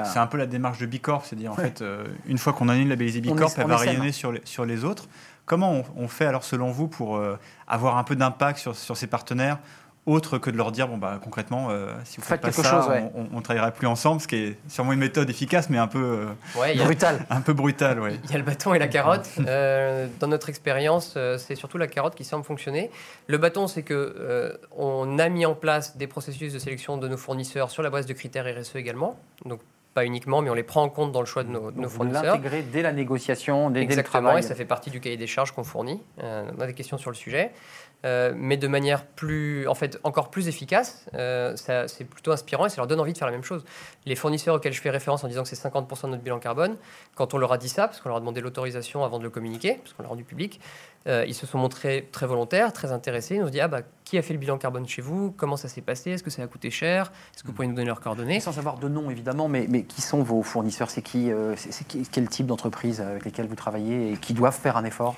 C'est 0.06 0.20
un 0.20 0.28
peu 0.28 0.38
la 0.38 0.46
démarche 0.46 0.80
de 0.80 0.86
Bicorp, 0.86 1.26
c'est-à-dire 1.26 1.52
en 1.52 1.56
fait, 1.56 1.82
euh, 1.82 2.06
une 2.26 2.38
fois 2.38 2.54
qu'on 2.54 2.70
a 2.70 2.76
une 2.76 2.90
labellisée 2.90 3.22
Bicorp, 3.22 3.52
elle 3.58 3.68
va 3.68 3.78
rayonner 3.78 4.12
sur 4.12 4.32
les, 4.32 4.42
sur 4.44 4.66
les 4.66 4.84
autres. 4.84 5.08
Comment 5.46 5.84
on, 5.96 6.08
fait 6.10 6.26
alors 6.26 6.44
selon 6.44 6.72
vous 6.72 6.90
pour 6.90 7.16
euh, 7.16 7.40
avoir 7.68 7.98
un 7.98 8.04
peu 8.04 8.18
d'impact 8.18 8.60
sur, 8.60 8.76
sur 8.76 8.98
ces 8.98 9.08
partenaires 9.08 9.60
autre 10.08 10.38
que 10.38 10.50
de 10.50 10.58
leur 10.58 10.72
dire 10.72 10.88
bon 10.88 10.98
bah 10.98 11.20
concrètement 11.22 11.68
euh, 11.70 11.92
si 12.06 12.18
vous 12.18 12.24
faites, 12.24 12.42
pas 12.42 12.48
quelque 12.48 12.64
ça, 12.64 12.82
chose, 12.82 13.10
on, 13.14 13.38
ne 13.38 13.42
travaillera 13.42 13.72
plus 13.72 13.88
ensemble, 13.88 14.22
ce 14.22 14.28
qui 14.28 14.38
est 14.38 14.58
sûrement 14.70 14.94
une 14.94 15.00
méthode 15.00 15.30
efficace 15.30 15.70
mais 15.70 15.78
un 15.78 15.88
peu 15.88 16.28
euh, 16.56 16.76
brutal. 16.76 17.26
Un 17.30 17.42
peu 17.42 17.54
brutal, 17.54 18.00
ouais. 18.00 18.18
Il 18.24 18.32
y 18.32 18.36
a 18.36 18.38
le 18.38 18.44
bâton 18.44 18.74
et 18.74 18.80
la 18.80 18.88
carotte. 18.88 19.30
Euh, 19.48 20.08
dans 20.20 20.28
notre 20.28 20.50
expérience, 20.50 21.18
c'est 21.38 21.56
surtout 21.56 21.78
la 21.78 21.88
carotte 21.88 22.16
qui 22.16 22.24
semble 22.24 22.44
fonctionner. 22.44 22.92
Le 23.28 23.38
bâton, 23.38 23.68
c'est 23.68 23.82
que 23.82 24.60
on 24.76 25.20
a 25.20 25.30
mis 25.30 25.46
en 25.46 25.56
place 25.56 25.98
des 25.98 26.08
processus 26.08 26.54
de 26.54 26.60
sélection 26.60 26.98
de 26.98 27.08
nos 27.08 27.18
fournisseurs 27.18 27.70
sur 27.70 27.82
la 27.82 27.90
base 27.90 28.06
de 28.06 28.14
critères 28.14 28.46
RSE 28.46 28.76
également. 28.76 29.18
Donc 29.46 29.62
pas 29.94 30.06
uniquement, 30.06 30.44
mais 30.44 30.52
on 30.52 30.54
les 30.54 30.64
prend 30.64 30.84
en 30.84 30.90
compte 30.90 31.12
dans 31.12 31.22
le 31.22 31.26
choix 31.26 31.44
de 31.44 31.50
nos, 31.50 31.72
nos 31.72 31.90
fournisseurs. 31.90 32.22
Vous 32.22 32.28
l'intégrez 32.28 32.62
dès 32.62 32.84
la 32.84 32.92
négociation, 32.92 33.72
dès, 33.72 33.82
Exactement, 33.82 34.20
le 34.20 34.26
travail. 34.26 34.44
et 34.44 34.48
ça 34.48 34.54
fait 34.54 34.66
partie 34.66 34.92
du 34.92 35.00
cahier 35.00 35.18
des 35.18 35.26
charges 35.26 35.54
qu'on 35.54 35.64
fournit. 35.64 36.02
on 36.22 36.62
a 36.62 36.68
des 36.68 36.74
questions 36.74 36.98
sur 36.98 37.10
le 37.10 37.16
sujet. 37.16 37.52
Euh, 38.06 38.32
mais 38.36 38.58
de 38.58 38.68
manière 38.68 39.06
plus, 39.06 39.68
en 39.68 39.74
fait, 39.74 40.00
encore 40.04 40.30
plus 40.30 40.48
efficace. 40.48 41.06
Euh, 41.16 41.56
c'est 41.56 42.04
plutôt 42.06 42.32
inspirant 42.32 42.68
et 42.68 42.70
ça 42.70 42.78
leur 42.78 42.88
donne 42.88 43.00
envie 43.00 43.14
de 43.14 43.18
faire 43.18 43.28
la 43.28 43.32
même 43.32 43.44
chose. 43.44 43.66
Les 44.06 44.16
fournisseurs 44.16 44.56
auxquels 44.56 44.74
je 44.74 44.82
fais 44.82 44.92
référence 44.92 45.24
en 45.24 45.28
disant 45.28 45.44
que 45.44 45.50
c'est 45.50 45.56
50% 45.56 46.04
de 46.04 46.12
notre 46.12 46.24
bilan 46.24 46.40
carbone, 46.40 46.78
quand 47.16 47.34
on 47.34 47.38
leur 47.38 47.52
a 47.52 47.58
dit 47.58 47.70
ça, 47.70 47.88
parce 47.88 48.00
qu'on 48.00 48.10
leur 48.10 48.18
a 48.18 48.20
demandé 48.20 48.40
l'autorisation 48.40 49.04
avant 49.04 49.18
de 49.18 49.24
le 49.24 49.32
communiquer, 49.32 49.80
parce 49.84 49.94
qu'on 49.94 50.04
l'a 50.04 50.10
rendu 50.10 50.24
public, 50.24 50.60
euh, 51.08 51.26
ils 51.28 51.34
se 51.34 51.48
sont 51.48 51.58
montrés 51.58 52.08
très 52.12 52.28
volontaires, 52.28 52.72
très 52.72 52.92
intéressés. 52.92 53.36
Ils 53.36 53.42
nous 53.42 53.48
ont 53.48 53.52
dit 53.52 53.62
ah 53.62 53.68
bah 53.68 53.82
qui 54.04 54.18
a 54.18 54.22
fait 54.22 54.34
le 54.34 54.40
bilan 54.40 54.58
carbone 54.58 54.88
chez 54.88 55.02
vous? 55.02 55.32
Comment 55.32 55.58
ça 55.58 55.68
s'est 55.68 55.82
passé? 55.82 56.12
Est-ce 56.12 56.24
que 56.24 56.30
ça 56.30 56.44
a 56.44 56.48
coûté 56.48 56.70
cher? 56.70 57.12
Est-ce 57.34 57.42
que 57.42 57.48
vous 57.48 57.54
pouvez 57.54 57.68
nous 57.68 57.76
donner 57.76 57.88
leurs 57.88 58.02
coordonnées? 58.02 58.40
Sans 58.40 58.52
savoir 58.52 58.78
de 58.78 58.88
nom 58.88 59.10
évidemment, 59.10 59.48
mais, 59.48 59.66
mais 59.70 59.84
qui 59.84 60.02
sont 60.02 60.22
vos 60.22 60.44
fournisseurs? 60.44 60.92
C'est 60.92 61.02
qui, 61.02 61.32
c'est 61.56 61.86
quel 62.12 62.30
type 62.30 62.46
d'entreprise 62.46 63.02
avec 63.02 63.26
lesquels 63.26 63.48
vous 63.48 63.56
travaillez 63.56 64.14
et 64.14 64.18
qui 64.18 64.34
doivent 64.34 64.58
faire 64.58 64.78
un 64.78 64.86
effort? 64.86 65.16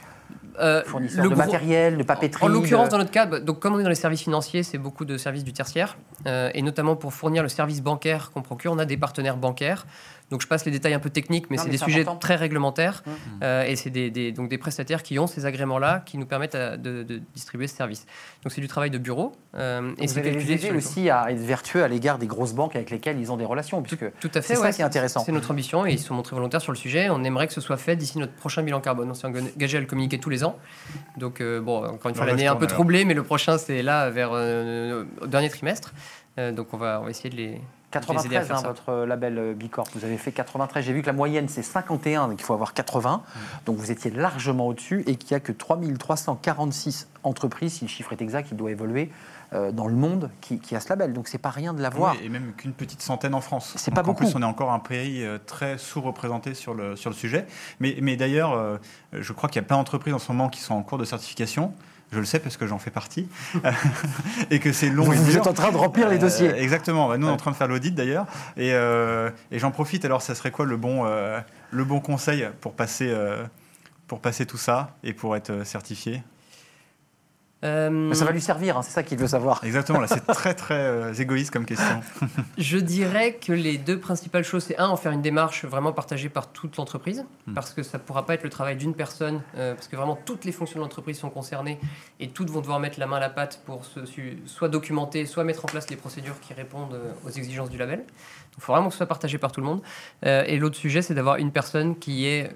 Euh, 0.59 0.83
le 1.15 1.29
de 1.29 1.35
matériel, 1.35 1.97
de 1.97 2.03
papeterie. 2.03 2.43
En, 2.43 2.47
l'occurrence, 2.47 2.89
dans 2.89 2.97
notre 2.97 3.11
cas, 3.11 3.25
bah, 3.25 3.39
donc 3.39 3.59
comme 3.59 3.75
on 3.75 3.79
est 3.79 3.83
dans 3.83 3.89
les 3.89 3.95
services 3.95 4.23
financiers, 4.23 4.63
c'est 4.63 4.77
beaucoup 4.77 5.05
de 5.05 5.17
services 5.17 5.43
du 5.43 5.53
tertiaire, 5.53 5.97
euh, 6.27 6.49
et 6.53 6.61
notamment 6.61 6.95
pour 6.95 7.13
fournir 7.13 7.43
le 7.43 7.49
service 7.49 7.81
bancaire 7.81 8.31
qu'on 8.31 8.41
procure, 8.41 8.73
on 8.73 8.79
a 8.79 8.85
des 8.85 8.97
partenaires 8.97 9.37
bancaires. 9.37 9.85
Donc 10.29 10.41
je 10.41 10.47
passe 10.47 10.65
les 10.65 10.71
détails 10.71 10.93
un 10.93 10.99
peu 10.99 11.09
techniques, 11.09 11.49
mais 11.49 11.57
c'est 11.57 11.69
des 11.69 11.77
sujets 11.77 12.05
très 12.19 12.35
réglementaires. 12.35 13.03
Mmh. 13.05 13.11
Euh, 13.43 13.63
et 13.63 13.75
c'est 13.75 13.89
des, 13.89 14.31
donc 14.31 14.49
des 14.49 14.57
prestataires 14.57 15.01
qui 15.03 15.17
ont 15.17 15.27
ces 15.27 15.45
agréments-là 15.45 16.03
qui 16.05 16.17
nous 16.17 16.25
permettent 16.25 16.55
de, 16.55 17.21
distribuer 17.33 17.67
ce 17.67 17.75
service. 17.75 18.05
Donc 18.43 18.51
c'est 18.51 18.61
du 18.61 18.67
travail 18.67 18.91
de 18.91 18.97
bureau. 18.97 19.33
Euh, 19.55 19.93
et 19.97 20.07
c'est 20.07 20.21
calculé 20.21 20.71
aussi 20.71 21.09
à 21.09 21.31
être 21.31 21.39
vertueux 21.39 21.83
à 21.83 21.87
l'égard 21.87 22.19
des 22.19 22.27
grosses 22.27 22.53
banques 22.53 22.75
avec 22.75 22.91
lesquelles 22.91 23.19
ils 23.19 23.31
ont 23.31 23.37
des 23.37 23.45
relations. 23.45 23.81
Puisque 23.81 24.05
tout, 24.19 24.29
à 24.33 24.41
fait. 24.41 24.55
C'est 24.55 24.61
ça 24.61 24.71
qui 24.71 24.81
est 24.81 24.85
intéressant. 24.85 25.21
C'est 25.25 25.31
notre 25.31 25.51
ambition 25.51 25.85
et 25.85 25.93
ils 25.93 25.99
sont 25.99 26.13
montrés 26.13 26.35
volontaires 26.35 26.61
sur 26.61 26.71
le 26.71 26.77
sujet. 26.77 27.09
On 27.09 27.23
aimerait 27.23 27.47
que 27.47 27.53
ce 27.53 27.61
soit 27.61 27.77
fait 27.77 27.95
d'ici 27.95 28.19
notre 28.19 28.33
prochain 28.33 28.61
bilan 28.61 28.81
carbone. 28.81 29.09
On 29.09 29.13
s'est 29.13 29.27
engagé 29.27 29.77
à 29.77 29.81
le 29.81 29.87
communiquer 29.87 30.19
tous 30.19 30.29
les 30.29 30.43
ans. 30.43 30.57
Donc 31.17 31.41
euh, 31.41 31.59
bon, 31.59 31.85
encore 31.85 32.09
une 32.09 32.15
fois, 32.15 32.25
l'année 32.25 32.43
est 32.43 32.47
un 32.47 32.55
peu 32.55 32.67
troublée, 32.67 33.05
mais 33.05 33.13
le 33.13 33.23
prochain 33.23 33.57
c'est 33.57 33.81
là 33.81 34.09
vers 34.09 34.31
au 34.31 35.27
dernier 35.27 35.49
trimestre. 35.49 35.93
donc 36.37 36.73
on 36.73 36.77
va, 36.77 36.99
on 37.01 37.05
va 37.05 37.09
essayer 37.09 37.29
de 37.29 37.35
les 37.35 37.61
93, 37.91 38.51
hein, 38.51 38.61
votre 38.63 39.05
label 39.05 39.37
euh, 39.37 39.53
Bicorp. 39.53 39.87
Vous 39.95 40.05
avez 40.05 40.17
fait 40.17 40.31
93. 40.31 40.83
J'ai 40.83 40.93
vu 40.93 41.01
que 41.01 41.07
la 41.07 41.13
moyenne, 41.13 41.47
c'est 41.49 41.63
51, 41.63 42.27
donc 42.27 42.39
il 42.39 42.43
faut 42.43 42.53
avoir 42.53 42.73
80. 42.73 43.23
Mm. 43.23 43.39
Donc 43.65 43.77
vous 43.77 43.91
étiez 43.91 44.11
largement 44.11 44.67
au-dessus 44.67 45.03
et 45.07 45.15
qu'il 45.15 45.33
n'y 45.33 45.37
a 45.37 45.39
que 45.39 45.51
3346 45.51 47.07
entreprises, 47.23 47.73
si 47.73 47.85
le 47.85 47.89
chiffre 47.89 48.13
est 48.13 48.21
exact, 48.21 48.49
il 48.51 48.57
doit 48.57 48.71
évoluer, 48.71 49.11
euh, 49.53 49.71
dans 49.71 49.87
le 49.87 49.95
monde 49.95 50.29
qui, 50.41 50.59
a 50.75 50.79
ce 50.79 50.89
label. 50.89 51.13
Donc 51.13 51.27
c'est 51.27 51.39
pas 51.39 51.49
rien 51.49 51.73
de 51.73 51.81
l'avoir. 51.81 52.13
Oui, 52.13 52.25
et 52.25 52.29
même 52.29 52.53
qu'une 52.53 52.73
petite 52.73 53.01
centaine 53.01 53.33
en 53.33 53.41
France. 53.41 53.73
C'est 53.75 53.93
pas 53.93 54.03
beaucoup. 54.03 54.23
En 54.23 54.27
plus, 54.27 54.35
on 54.35 54.41
est 54.41 54.45
encore 54.45 54.71
un 54.71 54.79
pays 54.79 55.23
euh, 55.23 55.39
très 55.43 55.79
sous-représenté 55.79 56.53
sur 56.53 56.75
le, 56.75 56.95
sur 56.95 57.09
le 57.09 57.15
sujet. 57.15 57.47
Mais, 57.79 57.97
mais 58.01 58.15
d'ailleurs, 58.15 58.79
je 59.13 59.33
crois 59.33 59.49
qu'il 59.49 59.61
y 59.61 59.65
a 59.65 59.67
plein 59.67 59.77
d'entreprises 59.77 60.13
en 60.13 60.19
ce 60.19 60.31
moment 60.31 60.49
qui 60.49 60.61
sont 60.61 60.75
en 60.75 60.83
cours 60.83 60.97
de 60.97 61.05
certification. 61.05 61.73
Je 62.11 62.19
le 62.19 62.25
sais 62.25 62.39
parce 62.39 62.57
que 62.57 62.65
j'en 62.65 62.79
fais 62.79 62.89
partie. 62.89 63.27
et 64.51 64.59
que 64.59 64.71
c'est 64.71 64.89
long. 64.89 65.03
Vous, 65.03 65.37
êtes 65.37 65.47
en 65.47 65.53
train 65.53 65.71
de 65.71 65.77
remplir 65.77 66.09
les 66.09 66.15
euh, 66.15 66.19
dossiers. 66.19 66.49
exactement. 66.57 67.07
Bah, 67.07 67.17
nous, 67.17 67.27
on 67.27 67.29
est 67.29 67.33
en 67.33 67.37
train 67.37 67.51
de 67.51 67.55
faire 67.55 67.67
l'audit 67.67 67.93
d'ailleurs. 67.93 68.25
Et, 68.57 68.73
euh, 68.73 69.29
et 69.51 69.59
j'en 69.59 69.71
profite. 69.71 70.05
Alors, 70.05 70.21
ça 70.21 70.33
serait 70.33 70.51
quoi 70.51 70.65
le 70.65 70.77
bon, 70.77 71.05
euh, 71.05 71.39
le 71.71 71.83
bon 71.83 71.99
conseil 71.99 72.47
pour 72.61 72.73
passer, 72.73 73.13
pour 74.07 74.19
passer 74.21 74.45
tout 74.45 74.57
ça 74.57 74.95
et 75.03 75.13
pour 75.13 75.35
être 75.35 75.65
certifié? 75.65 76.23
Euh, 77.65 78.13
ça 78.13 78.23
va 78.23 78.31
lui 78.31 78.39
servir, 78.39 78.77
hein, 78.77 78.81
c'est 78.81 78.91
ça 78.91 79.03
qu'il 79.03 79.17
veut 79.17 79.27
savoir. 79.27 79.61
Exactement, 79.65 79.99
là 79.99 80.07
c'est 80.07 80.25
très 80.33 80.53
très 80.53 80.79
euh, 80.79 81.13
égoïste 81.13 81.51
comme 81.51 81.65
question. 81.65 82.01
Je 82.57 82.77
dirais 82.77 83.33
que 83.33 83.51
les 83.51 83.77
deux 83.77 83.99
principales 83.99 84.45
choses, 84.45 84.63
c'est 84.63 84.77
un, 84.77 84.87
en 84.87 84.95
faire 84.95 85.11
une 85.11 85.21
démarche 85.21 85.65
vraiment 85.65 85.91
partagée 85.91 86.29
par 86.29 86.51
toute 86.51 86.77
l'entreprise, 86.77 87.25
hmm. 87.47 87.53
parce 87.53 87.73
que 87.73 87.83
ça 87.83 87.97
ne 87.97 88.03
pourra 88.03 88.25
pas 88.25 88.35
être 88.35 88.43
le 88.43 88.49
travail 88.49 88.77
d'une 88.77 88.93
personne, 88.93 89.41
euh, 89.57 89.75
parce 89.75 89.89
que 89.89 89.97
vraiment 89.97 90.17
toutes 90.25 90.45
les 90.45 90.53
fonctions 90.53 90.79
de 90.79 90.83
l'entreprise 90.83 91.19
sont 91.19 91.29
concernées 91.29 91.79
et 92.21 92.29
toutes 92.29 92.49
vont 92.49 92.61
devoir 92.61 92.79
mettre 92.79 92.97
la 92.97 93.07
main 93.07 93.17
à 93.17 93.21
la 93.21 93.29
pâte 93.29 93.61
pour 93.65 93.83
se, 93.83 93.99
soit 94.45 94.69
documenter, 94.69 95.25
soit 95.25 95.43
mettre 95.43 95.65
en 95.65 95.67
place 95.67 95.89
les 95.89 95.97
procédures 95.97 96.39
qui 96.39 96.53
répondent 96.53 96.97
aux 97.25 97.29
exigences 97.29 97.69
du 97.69 97.77
label. 97.77 97.99
Donc 97.99 98.07
il 98.57 98.61
faut 98.61 98.71
vraiment 98.71 98.87
que 98.87 98.93
ce 98.93 98.97
soit 98.97 99.05
partagé 99.05 99.37
par 99.37 99.51
tout 99.51 99.59
le 99.59 99.67
monde. 99.67 99.81
et 100.23 100.57
l'autre 100.57 100.77
sujet, 100.77 101.01
c'est 101.01 101.13
d'avoir 101.13 101.37
une 101.37 101.51
personne 101.51 101.97
qui 101.97 102.25
est 102.25 102.49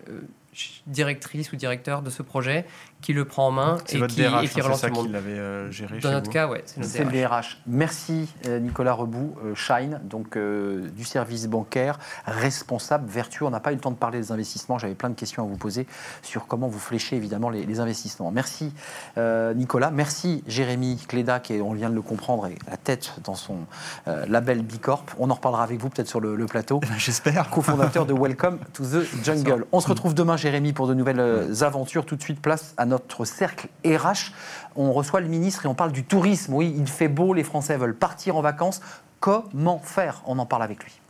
directrice 0.88 1.52
ou 1.52 1.56
directeur 1.56 2.02
de 2.02 2.10
ce 2.10 2.22
projet 2.22 2.66
qui 3.04 3.14
le 3.14 3.26
prend 3.26 3.48
en 3.48 3.52
main 3.52 3.78
et, 3.90 4.08
qui, 4.08 4.22
et 4.24 4.48
qui 4.48 4.62
relance 4.62 4.80
ça 4.80 4.90
Qui 4.90 5.08
l'avait 5.10 5.32
euh, 5.32 5.70
géré 5.70 6.00
Dans 6.00 6.12
notre 6.12 6.32
cas, 6.32 6.48
ouais, 6.48 6.64
c'est 6.66 7.04
le 7.04 7.12
DRH. 7.12 7.60
Merci 7.68 8.34
euh, 8.48 8.60
Nicolas 8.60 8.94
Rebout, 8.94 9.36
euh, 9.44 9.54
Shine, 9.56 10.00
donc 10.06 10.38
du 10.38 11.04
service 11.04 11.48
bancaire, 11.48 12.00
responsable, 12.26 13.08
vertueux. 13.10 13.46
On 13.46 13.50
n'a 13.50 13.60
pas 13.60 13.72
eu 13.72 13.76
le 13.76 13.82
temps 13.82 13.92
de 13.92 13.98
parler 13.98 14.20
des 14.20 14.32
investissements. 14.32 14.80
J'avais 14.80 14.96
plein 14.96 15.10
de 15.10 15.16
questions 15.16 15.44
à 15.44 15.46
vous 15.46 15.58
poser 15.58 15.86
sur 16.22 16.48
comment 16.48 16.68
vous 16.68 16.80
fléchez 16.80 17.18
évidemment 17.18 17.50
les, 17.50 17.80
investissements. 17.80 18.32
Merci 18.32 18.72
Nicolas, 19.18 19.92
merci 19.92 20.44
Jérémy 20.48 20.98
Cléda, 21.08 21.40
qui 21.40 21.60
on 21.62 21.74
vient 21.74 21.90
de 21.90 21.96
le 21.96 22.02
comprendre, 22.02 22.48
est 22.48 22.58
la 22.70 22.78
tête 22.78 23.14
dans 23.24 23.36
son 23.36 23.58
label 24.06 24.64
Bicorp. 24.64 25.04
On 25.20 25.30
en 25.30 25.34
reparlera 25.34 25.64
avec 25.64 25.82
vous 25.82 25.90
peut-être 25.90 26.08
sur 26.08 26.22
le, 26.22 26.46
plateau. 26.46 26.80
J'espère. 26.98 27.50
Co-fondateur 27.50 28.06
de 28.06 28.14
Welcome 28.14 28.60
to 28.74 28.84
the 28.86 29.04
Jungle. 29.24 29.66
On 29.72 29.82
se 29.82 29.90
retrouve 29.90 30.14
demain, 30.14 30.38
Jérémy, 30.38 30.72
pour 30.72 30.88
de 30.88 30.94
nouvelles 30.94 31.64
aventures. 31.64 32.06
Tout 32.06 32.16
de 32.16 32.22
suite, 32.22 32.40
place 32.40 32.74
à 32.78 32.86
notre 32.86 32.93
cercle 33.26 33.68
RH. 33.86 34.32
On 34.76 34.92
reçoit 34.94 35.22
le 35.22 35.28
ministre 35.28 35.66
et 35.66 35.70
on 35.70 35.76
parle 35.76 35.92
du 35.92 36.04
tourisme. 36.04 36.54
Oui, 36.54 36.74
il 36.78 36.88
fait 36.88 37.08
beau, 37.08 37.34
les 37.34 37.44
Français 37.44 37.78
veulent 37.78 37.96
partir 37.96 38.36
en 38.36 38.42
vacances. 38.42 38.82
Comment 39.20 39.80
faire? 39.80 40.22
On 40.26 40.40
en 40.40 40.46
parle 40.46 40.64
avec 40.64 40.84
lui. 40.84 41.03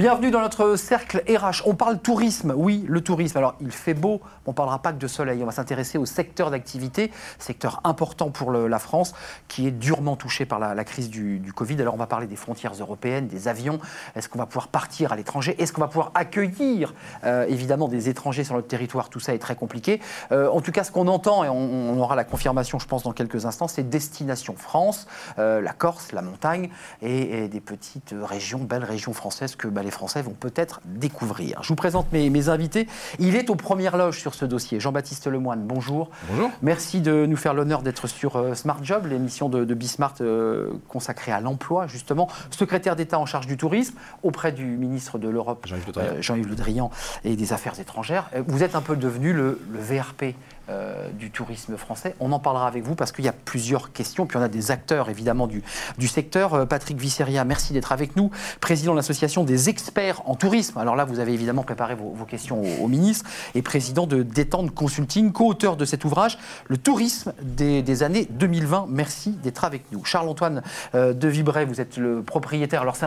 Bienvenue 0.00 0.30
dans 0.30 0.40
notre 0.40 0.76
cercle 0.76 1.22
RH. 1.28 1.60
On 1.66 1.74
parle 1.74 1.98
tourisme, 1.98 2.54
oui, 2.56 2.86
le 2.88 3.02
tourisme. 3.02 3.36
Alors, 3.36 3.56
il 3.60 3.70
fait 3.70 3.92
beau, 3.92 4.22
on 4.46 4.52
ne 4.52 4.54
parlera 4.54 4.80
pas 4.80 4.94
que 4.94 4.98
de 4.98 5.06
soleil. 5.06 5.42
On 5.42 5.44
va 5.44 5.52
s'intéresser 5.52 5.98
au 5.98 6.06
secteur 6.06 6.50
d'activité, 6.50 7.10
secteur 7.38 7.82
important 7.84 8.30
pour 8.30 8.50
la 8.50 8.78
France, 8.78 9.12
qui 9.46 9.66
est 9.66 9.70
durement 9.70 10.16
touché 10.16 10.46
par 10.46 10.58
la, 10.58 10.84
crise 10.84 11.10
du, 11.10 11.52
Covid. 11.54 11.78
Alors, 11.82 11.92
on 11.92 11.98
va 11.98 12.06
parler 12.06 12.26
des 12.26 12.36
frontières 12.36 12.72
européennes, 12.72 13.26
des 13.28 13.46
avions. 13.46 13.78
Est-ce 14.16 14.30
qu'on 14.30 14.38
va 14.38 14.46
pouvoir 14.46 14.68
partir 14.68 15.12
à 15.12 15.16
l'étranger? 15.16 15.54
Est-ce 15.58 15.74
qu'on 15.74 15.82
va 15.82 15.88
pouvoir 15.88 16.12
accueillir, 16.14 16.94
euh, 17.24 17.44
évidemment, 17.46 17.86
des 17.86 18.08
étrangers 18.08 18.44
sur 18.44 18.54
notre 18.54 18.68
territoire? 18.68 19.10
Tout 19.10 19.20
ça 19.20 19.34
est 19.34 19.38
très 19.38 19.54
compliqué. 19.54 20.00
Euh, 20.32 20.48
en 20.48 20.62
tout 20.62 20.72
cas, 20.72 20.82
ce 20.82 20.92
qu'on 20.92 21.08
entend, 21.08 21.44
et 21.44 21.50
on, 21.50 22.00
aura 22.00 22.16
la 22.16 22.24
confirmation, 22.24 22.78
je 22.78 22.86
pense, 22.86 23.02
dans 23.02 23.12
quelques 23.12 23.44
instants, 23.44 23.68
c'est 23.68 23.86
destination 23.86 24.54
France, 24.56 25.06
euh, 25.38 25.60
la 25.60 25.74
Corse, 25.74 26.12
la 26.12 26.22
montagne, 26.22 26.70
et, 27.02 27.48
des 27.48 27.60
petites 27.60 28.14
régions, 28.18 28.60
belles 28.60 28.84
régions 28.84 29.12
françaises 29.12 29.56
que... 29.56 29.68
Bah, 29.68 29.82
les 29.89 29.89
Français 29.90 30.22
vont 30.22 30.34
peut-être 30.38 30.80
découvrir. 30.84 31.62
Je 31.62 31.68
vous 31.68 31.76
présente 31.76 32.12
mes, 32.12 32.30
mes, 32.30 32.48
invités. 32.48 32.86
Il 33.18 33.36
est 33.36 33.50
aux 33.50 33.54
premières 33.54 33.96
loges 33.96 34.18
sur 34.18 34.34
ce 34.34 34.44
dossier. 34.44 34.80
Jean-Baptiste 34.80 35.26
Lemoine, 35.26 35.62
bonjour. 35.62 36.10
Bonjour. 36.28 36.50
Merci 36.62 37.00
de 37.00 37.26
nous 37.26 37.36
faire 37.36 37.54
l'honneur 37.54 37.82
d'être 37.82 38.06
sur 38.06 38.36
euh, 38.36 38.54
Smart 38.54 38.78
Job, 38.82 39.06
l'émission 39.06 39.48
de, 39.48 39.64
de 39.64 39.74
Bismart 39.74 40.14
euh, 40.20 40.70
consacrée 40.88 41.32
à 41.32 41.40
l'emploi, 41.40 41.86
justement. 41.86 42.28
Secrétaire 42.50 42.96
d'État 42.96 43.18
en 43.18 43.26
charge 43.26 43.46
du 43.46 43.56
tourisme, 43.56 43.96
auprès 44.22 44.52
du 44.52 44.64
ministre 44.64 45.18
de 45.18 45.28
l'Europe, 45.28 45.66
Jean-Yves 45.66 46.48
Le, 46.48 46.54
Drian, 46.54 46.90
et 47.24 47.36
des 47.36 47.52
Affaires 47.52 47.78
étrangères. 47.78 48.30
Vous 48.46 48.62
êtes 48.62 48.74
un 48.74 48.80
peu 48.80 48.96
devenu 48.96 49.32
le, 49.32 49.60
le 49.70 49.78
VRP 49.78 50.34
euh, 50.70 51.08
du 51.10 51.30
tourisme 51.30 51.76
français. 51.76 52.14
On 52.20 52.32
en 52.32 52.38
parlera 52.38 52.66
avec 52.66 52.84
vous 52.84 52.94
parce 52.94 53.12
qu'il 53.12 53.24
y 53.24 53.28
a 53.28 53.32
plusieurs 53.32 53.92
questions, 53.92 54.26
puis 54.26 54.36
on 54.36 54.42
a 54.42 54.48
des 54.48 54.70
acteurs 54.70 55.10
évidemment 55.10 55.46
du, 55.46 55.62
du 55.98 56.06
secteur. 56.06 56.54
Euh, 56.54 56.64
Patrick 56.64 56.98
Visseria, 56.98 57.44
merci 57.44 57.72
d'être 57.72 57.92
avec 57.92 58.14
nous, 58.16 58.30
président 58.60 58.92
de 58.92 58.96
l'association 58.96 59.42
des 59.42 59.68
experts 59.68 60.22
en 60.26 60.34
tourisme. 60.34 60.78
Alors 60.78 60.96
là, 60.96 61.04
vous 61.04 61.18
avez 61.18 61.32
évidemment 61.32 61.62
préparé 61.62 61.94
vos, 61.94 62.24
questions 62.24 62.62
au, 62.80 62.88
ministre 62.88 63.28
et 63.54 63.62
président 63.62 64.06
de 64.06 64.22
Détente 64.22 64.72
Consulting, 64.74 65.32
co-auteur 65.32 65.76
de 65.76 65.84
cet 65.84 66.04
ouvrage, 66.04 66.38
Le 66.68 66.76
tourisme 66.76 67.32
des, 67.42 68.02
années 68.02 68.28
2020. 68.30 68.86
Merci 68.88 69.30
d'être 69.30 69.64
avec 69.64 69.90
nous. 69.92 70.04
Charles-Antoine 70.04 70.62
euh, 70.94 71.12
de 71.12 71.28
Vibray, 71.28 71.64
vous 71.64 71.80
êtes 71.80 71.96
le 71.96 72.22
propriétaire. 72.22 72.82
Alors 72.82 72.96
c'est 72.96 73.06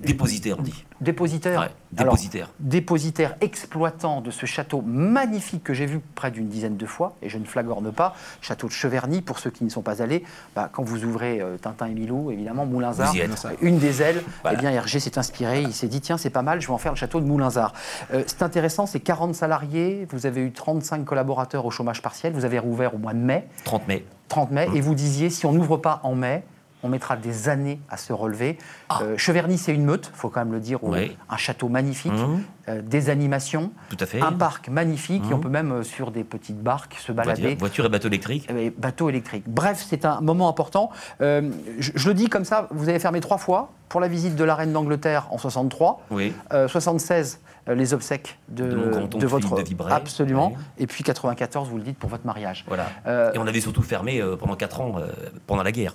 Dépositaire, 0.00 0.56
on 0.58 0.62
dit. 0.62 0.84
Dépositaire 1.00 1.70
Dépositaire. 1.92 2.50
dépositaire 2.60 3.36
exploitant 3.40 4.20
de 4.20 4.30
ce 4.30 4.46
château 4.46 4.82
magnifique 4.82 5.64
que 5.64 5.74
j'ai 5.74 5.86
vu 5.86 6.00
près 6.14 6.30
d'une 6.30 6.48
dizaine 6.48 6.76
de 6.76 6.86
fois, 6.86 7.16
et 7.22 7.28
je 7.28 7.38
ne 7.38 7.44
flagorne 7.44 7.92
pas, 7.92 8.14
château 8.40 8.66
de 8.66 8.72
Cheverny, 8.72 9.22
pour 9.22 9.38
ceux 9.38 9.50
qui 9.50 9.64
ne 9.64 9.70
sont 9.70 9.82
pas 9.82 10.02
allés, 10.02 10.24
bah, 10.54 10.68
quand 10.72 10.82
vous 10.82 11.04
ouvrez 11.04 11.40
euh, 11.40 11.56
Tintin 11.56 11.86
et 11.86 11.94
Milou, 11.94 12.30
évidemment, 12.30 12.66
Moulinsart, 12.66 13.14
une 13.60 13.78
des 13.78 14.02
ailes, 14.02 14.22
eh 14.50 14.56
bien 14.56 14.70
Hergé 14.70 15.00
s'est 15.00 15.18
inspiré, 15.18 15.62
il 15.62 15.72
s'est 15.72 15.88
dit, 15.88 16.00
tiens, 16.00 16.16
c'est 16.16 16.30
pas 16.30 16.42
mal, 16.42 16.60
je 16.60 16.66
vais 16.66 16.72
en 16.72 16.78
faire 16.78 16.92
le 16.92 16.98
château 16.98 17.20
de 17.20 17.26
Moulinsart. 17.26 17.72
Euh, 18.12 18.22
c'est 18.26 18.42
intéressant, 18.42 18.86
c'est 18.86 19.00
40 19.00 19.34
salariés, 19.34 20.06
vous 20.10 20.26
avez 20.26 20.42
eu 20.42 20.52
35 20.52 21.04
collaborateurs 21.04 21.66
au 21.66 21.70
chômage 21.70 22.02
partiel, 22.02 22.32
vous 22.32 22.44
avez 22.44 22.58
rouvert 22.58 22.94
au 22.94 22.98
mois 22.98 23.14
de 23.14 23.18
mai. 23.18 23.48
30 23.64 23.88
mai. 23.88 24.04
30 24.28 24.50
mai, 24.52 24.68
et 24.74 24.80
vous 24.80 24.94
disiez, 24.94 25.28
si 25.28 25.44
on 25.46 25.52
n'ouvre 25.52 25.76
pas 25.76 26.00
en 26.04 26.14
mai, 26.14 26.44
on 26.82 26.88
mettra 26.88 27.16
des 27.16 27.48
années 27.48 27.80
à 27.88 27.96
se 27.96 28.12
relever. 28.12 28.58
Ah. 28.88 29.00
Euh, 29.02 29.16
Cheverny, 29.16 29.58
c'est 29.58 29.74
une 29.74 29.84
meute, 29.84 30.10
il 30.12 30.16
faut 30.16 30.28
quand 30.28 30.40
même 30.40 30.52
le 30.52 30.60
dire, 30.60 30.78
un 31.28 31.36
château 31.36 31.68
magnifique, 31.68 32.12
mmh. 32.12 32.42
euh, 32.68 32.82
des 32.82 33.10
animations, 33.10 33.72
un 34.20 34.32
parc 34.32 34.68
magnifique, 34.68 35.22
et 35.30 35.34
on 35.34 35.38
mmh. 35.38 35.40
peut 35.40 35.48
même 35.48 35.72
euh, 35.72 35.82
sur 35.82 36.10
des 36.10 36.24
petites 36.24 36.62
barques 36.62 36.96
se 36.98 37.12
balader. 37.12 37.54
Voiture, 37.56 37.86
et 37.86 37.88
bateau 37.88 38.08
électrique 38.08 38.48
Bateau 38.78 39.08
électrique. 39.08 39.44
Bref, 39.46 39.84
c'est 39.86 40.04
un 40.04 40.20
moment 40.20 40.48
important. 40.48 40.90
Je, 41.20 41.50
je, 41.78 42.08
le 42.08 42.14
dis 42.14 42.28
comme 42.28 42.44
ça, 42.44 42.68
vous 42.70 42.88
avez 42.88 42.98
fermé 42.98 43.20
trois 43.20 43.38
fois 43.38 43.70
pour 43.88 44.00
la 44.00 44.08
visite 44.08 44.36
de 44.36 44.44
la 44.44 44.54
reine 44.54 44.72
d'Angleterre 44.72 45.28
en 45.30 45.38
63, 45.38 46.02
oui. 46.10 46.32
76 46.68 47.40
les 47.68 47.92
obsèques 47.94 48.38
de, 48.48 48.64
de, 48.64 49.26
votre 49.26 49.56
de 49.56 49.92
absolument, 49.92 50.54
et 50.78 50.86
puis 50.86 51.04
94, 51.04 51.68
vous 51.68 51.76
le 51.76 51.82
dites 51.82 51.98
pour 51.98 52.08
votre 52.08 52.26
mariage. 52.26 52.64
Voilà. 52.66 52.86
et 53.34 53.38
on 53.38 53.46
avait 53.46 53.60
surtout 53.60 53.82
fermé 53.82 54.22
pendant 54.38 54.56
quatre 54.56 54.80
ans 54.80 54.94
pendant 55.46 55.62
la 55.62 55.72
guerre. 55.72 55.94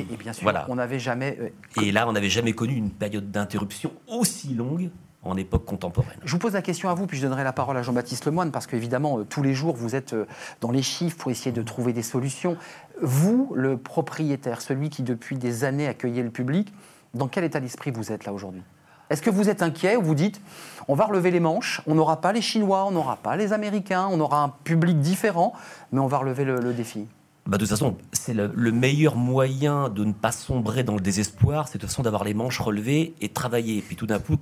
Et, 0.00 0.16
bien 0.16 0.32
sûr, 0.32 0.52
on 0.68 0.76
n'avait 0.76 0.98
jamais. 0.98 1.38
Euh, 1.40 1.82
et 1.82 1.92
là, 1.92 2.08
on 2.08 2.12
n'avait 2.12 2.30
jamais 2.30 2.52
connu 2.52 2.74
une 2.74 2.90
période 2.90 3.30
d'interruption 3.30 3.92
aussi 4.06 4.54
longue 4.54 4.90
en 5.22 5.36
époque 5.36 5.64
contemporaine. 5.64 6.18
Je 6.24 6.32
vous 6.32 6.38
pose 6.38 6.52
la 6.52 6.62
question 6.62 6.88
à 6.88 6.94
vous, 6.94 7.06
puis 7.06 7.18
je 7.18 7.22
donnerai 7.22 7.44
la 7.44 7.52
parole 7.52 7.76
à 7.76 7.82
Jean-Baptiste 7.82 8.26
Lemoine, 8.26 8.50
parce 8.50 8.66
qu'évidemment, 8.66 9.18
euh, 9.18 9.24
tous 9.24 9.42
les 9.42 9.54
jours, 9.54 9.74
vous 9.74 9.94
êtes 9.94 10.12
euh, 10.12 10.26
dans 10.60 10.70
les 10.70 10.82
chiffres 10.82 11.16
pour 11.16 11.30
essayer 11.30 11.52
de 11.52 11.62
trouver 11.62 11.92
des 11.92 12.02
solutions. 12.02 12.56
Vous, 13.02 13.52
le 13.54 13.76
propriétaire, 13.76 14.60
celui 14.60 14.88
qui 14.88 15.02
depuis 15.02 15.36
des 15.36 15.64
années 15.64 15.88
accueillait 15.88 16.22
le 16.22 16.30
public, 16.30 16.72
dans 17.14 17.28
quel 17.28 17.44
état 17.44 17.60
d'esprit 17.60 17.90
vous 17.90 18.12
êtes 18.12 18.24
là 18.24 18.32
aujourd'hui? 18.32 18.62
Est-ce 19.08 19.22
que 19.22 19.30
vous 19.30 19.48
êtes 19.48 19.62
inquiet 19.62 19.96
ou 19.96 20.02
vous 20.02 20.16
dites, 20.16 20.40
on 20.88 20.94
va 20.94 21.04
relever 21.04 21.30
les 21.30 21.38
manches, 21.38 21.80
on 21.86 21.94
n'aura 21.94 22.20
pas 22.20 22.32
les 22.32 22.42
Chinois, 22.42 22.84
on 22.86 22.90
n'aura 22.90 23.16
pas 23.16 23.36
les 23.36 23.52
Américains, 23.52 24.08
on 24.10 24.18
aura 24.18 24.42
un 24.42 24.48
public 24.48 24.98
différent, 24.98 25.52
mais 25.92 26.00
on 26.00 26.08
va 26.08 26.18
relever 26.18 26.44
le 26.44 26.72
défi? 26.72 27.06
Bah, 27.46 27.58
de 27.58 27.62
toute 27.62 27.70
façon, 27.70 27.96
c'est 28.12 28.34
le, 28.34 28.72
meilleur 28.72 29.16
moyen 29.16 29.88
de 29.88 30.04
ne 30.04 30.12
pas 30.12 30.32
sombrer 30.32 30.82
dans 30.82 30.94
le 30.94 31.00
désespoir, 31.00 31.68
c'est 31.68 31.78
de 31.78 31.82
toute 31.82 31.90
façon 31.90 32.02
d'avoir 32.02 32.24
les 32.24 32.34
manches 32.34 32.58
relevées 32.58 33.14
et 33.20 33.28
de 33.28 33.32
travailler. 33.32 33.78
Et 33.78 33.82
puis 33.82 33.94
tout 33.94 34.06
d'un 34.06 34.18
coup, 34.18 34.36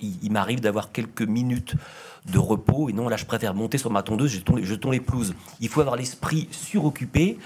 il, 0.00 0.30
m'arrive 0.30 0.60
d'avoir 0.60 0.92
quelques 0.92 1.22
minutes 1.22 1.74
de 2.30 2.38
repos. 2.38 2.88
Et 2.88 2.92
non, 2.92 3.08
là, 3.08 3.16
je 3.16 3.24
préfère 3.24 3.54
monter 3.54 3.76
sur 3.76 3.90
ma 3.90 4.02
tondeuse, 4.02 4.30
je 4.30 4.40
tombe, 4.40 4.60
je 4.62 4.90
les 4.90 5.00
pelouses. 5.00 5.34
Il 5.60 5.68
faut 5.68 5.80
avoir 5.80 5.96
l'esprit 5.96 6.48
suroccupé, 6.52 7.38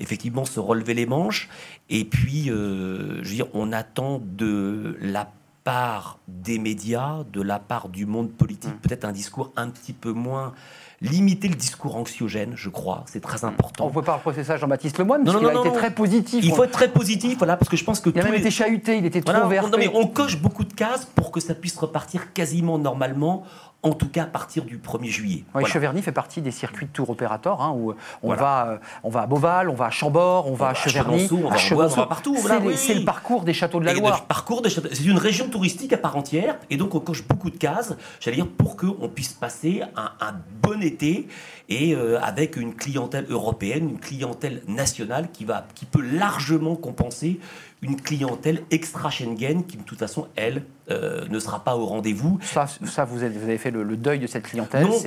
effectivement, 0.00 0.44
se 0.44 0.58
relever 0.58 0.94
les 0.94 1.06
manches. 1.06 1.48
Et 1.88 2.04
puis, 2.04 2.50
euh, 2.50 3.22
je 3.22 3.28
veux 3.28 3.34
dire, 3.36 3.46
on 3.54 3.72
attend 3.72 4.20
de 4.24 4.96
la 5.00 5.30
part 5.62 6.18
des 6.26 6.58
médias, 6.58 7.22
de 7.32 7.42
la 7.42 7.60
part 7.60 7.88
du 7.88 8.06
monde 8.06 8.32
politique, 8.32 8.74
mmh. 8.74 8.80
peut-être 8.80 9.04
un 9.04 9.12
discours 9.12 9.52
un 9.56 9.68
petit 9.68 9.92
peu 9.92 10.12
moins 10.12 10.54
limiter 11.02 11.48
le 11.48 11.54
discours 11.54 11.96
anxiogène, 11.96 12.52
je 12.56 12.68
crois, 12.68 13.04
c'est 13.06 13.20
très 13.20 13.44
important. 13.44 13.84
On 13.86 13.88
ne 13.88 13.94
peut 13.94 14.02
pas 14.02 14.16
reprocher 14.16 14.44
ça 14.44 14.58
Jean-Baptiste 14.58 14.98
Lemoyne, 14.98 15.24
parce 15.24 15.38
qu'il 15.38 15.46
a 15.46 15.60
été 15.60 15.72
très 15.72 15.94
positif. 15.94 16.44
Il 16.44 16.52
faut 16.52 16.64
être 16.64 16.72
très 16.72 16.92
positif, 16.92 17.38
voilà, 17.38 17.56
parce 17.56 17.70
que 17.70 17.76
je 17.76 17.84
pense 17.84 18.00
que... 18.00 18.10
Il 18.10 18.20
a 18.20 18.24
même 18.24 18.34
été 18.34 18.50
chahuté, 18.50 18.98
il 18.98 19.06
était 19.06 19.22
trop 19.22 19.48
vert. 19.48 19.70
mais 19.78 19.90
on 19.94 20.06
coche 20.06 20.38
beaucoup 20.40 20.64
de 20.64 20.72
cases 20.72 21.06
pour 21.06 21.30
que 21.30 21.40
ça 21.40 21.54
puisse 21.54 21.76
repartir 21.76 22.32
quasiment 22.32 22.78
normalement 22.78 23.44
en 23.82 23.92
tout 23.92 24.08
cas 24.08 24.24
à 24.24 24.26
partir 24.26 24.64
du 24.64 24.78
1er 24.78 25.08
juillet. 25.08 25.44
Oui, 25.54 25.64
Cheverny 25.64 26.02
fait 26.02 26.12
partie 26.12 26.42
des 26.42 26.50
circuits 26.50 26.86
de 26.86 26.92
tour 26.92 27.08
opérateur, 27.10 27.62
hein, 27.62 27.72
où 27.74 27.94
on, 28.22 28.34
va, 28.34 28.68
euh, 28.68 28.78
on 29.04 29.10
va 29.10 29.22
à 29.22 29.26
Beauval, 29.26 29.70
on 29.70 29.74
va 29.74 29.86
à 29.86 29.90
Chambord, 29.90 30.50
on, 30.50 30.54
va 30.54 30.68
à 30.68 30.74
Cheverny, 30.74 31.28
on 31.32 31.48
va 31.48 31.56
à 31.56 31.74
on 31.74 31.86
va 31.86 32.06
partout. 32.06 32.36
C'est 32.76 32.94
le 32.94 33.04
parcours 33.04 33.44
des 33.44 33.54
châteaux 33.54 33.80
de 33.80 33.86
la 33.86 33.94
Loire. 33.94 34.26
parcours 34.26 34.62
C'est 34.66 35.04
une 35.04 35.18
région 35.18 35.48
touristique 35.48 35.92
à 35.92 35.98
part 35.98 36.16
entière, 36.16 36.58
et 36.68 36.76
donc 36.76 36.94
on 36.94 37.00
coche 37.00 37.26
beaucoup 37.26 37.50
de 37.50 37.56
cases, 37.56 37.94
j'allais 38.20 38.36
dire, 38.36 38.48
pour 38.48 38.76
qu'on 38.76 39.08
puisse 39.08 39.32
passer 39.32 39.82
un, 39.96 40.10
un, 40.20 40.34
bon 40.62 40.82
été, 40.82 41.28
et 41.68 41.94
euh, 41.94 42.20
avec 42.20 42.56
une 42.56 42.74
clientèle 42.74 43.26
européenne, 43.30 43.88
une 43.88 44.00
clientèle 44.00 44.62
nationale 44.68 45.30
qui, 45.32 45.44
va, 45.44 45.66
qui 45.74 45.86
peut 45.86 46.02
largement 46.02 46.76
compenser 46.76 47.40
une 47.82 48.00
clientèle 48.00 48.62
extra-Schengen 48.70 49.64
qui, 49.64 49.76
de 49.78 49.82
toute 49.82 49.98
façon, 49.98 50.28
elle, 50.36 50.64
euh, 50.90 51.26
ne 51.28 51.38
sera 51.38 51.62
pas 51.64 51.76
au 51.76 51.86
rendez-vous. 51.86 52.38
Ça, 52.42 52.66
ça 52.66 53.04
vous, 53.04 53.22
avez, 53.22 53.58
fait 53.58 53.70
le, 53.70 53.96
deuil 53.96 54.18
de 54.18 54.26
cette 54.26 54.44
clientèle 54.44 54.86
Non, 54.86 54.98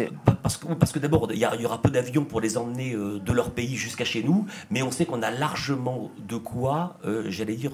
parce 0.41 0.57
que, 0.57 0.73
parce 0.73 0.91
que 0.91 0.99
d'abord, 0.99 1.27
il 1.31 1.39
y, 1.39 1.65
aura 1.65 1.81
peu 1.81 1.89
d'avions 1.89 2.25
pour 2.25 2.41
les 2.41 2.57
emmener 2.57 2.93
euh, 2.93 3.19
de 3.19 3.31
leur 3.31 3.51
pays 3.51 3.75
jusqu'à 3.75 4.05
chez 4.05 4.23
nous, 4.23 4.45
mais 4.69 4.81
on 4.81 4.91
sait 4.91 5.05
qu'on 5.05 5.21
a 5.21 5.31
largement 5.31 6.11
de 6.27 6.37
quoi, 6.37 6.97
euh, 7.05 7.23
j'allais 7.27 7.55
dire, 7.55 7.73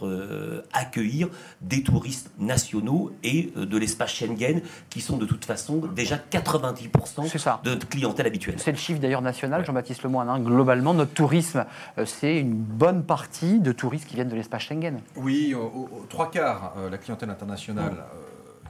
accueillir 0.73 1.29
des 1.61 1.83
touristes 1.83 2.31
nationaux 2.39 3.11
et 3.23 3.51
de 3.55 3.77
l'espace 3.77 4.11
Schengen, 4.11 4.61
qui 4.89 5.01
sont 5.01 5.17
de 5.17 5.25
toute 5.25 5.45
façon 5.45 5.81
déjà 5.95 6.17
90% 6.17 7.63
de 7.63 7.75
clientèle 7.85 8.27
habituelle. 8.27 8.55
C'est 8.57 8.71
le 8.71 8.77
chiffre 8.77 8.99
d'ailleurs 8.99 9.21
national, 9.21 9.65
Jean-Baptiste 9.65 10.03
Lemoyne. 10.03 10.29
Hein. 10.29 10.39
Globalement, 10.39 10.93
notre 10.93 11.13
tourisme, 11.13 11.65
c'est 12.05 12.37
une 12.37 12.53
bonne 12.53 13.03
partie 13.03 13.59
de 13.59 13.71
touristes 13.71 14.07
qui 14.07 14.15
viennent 14.15 14.29
de 14.29 14.35
l'espace 14.35 14.63
Schengen. 14.63 14.99
Oui, 15.15 15.55
trois 16.09 16.29
quarts, 16.29 16.73
euh, 16.77 16.89
la 16.89 16.97
clientèle 16.97 17.29
internationale 17.29 17.98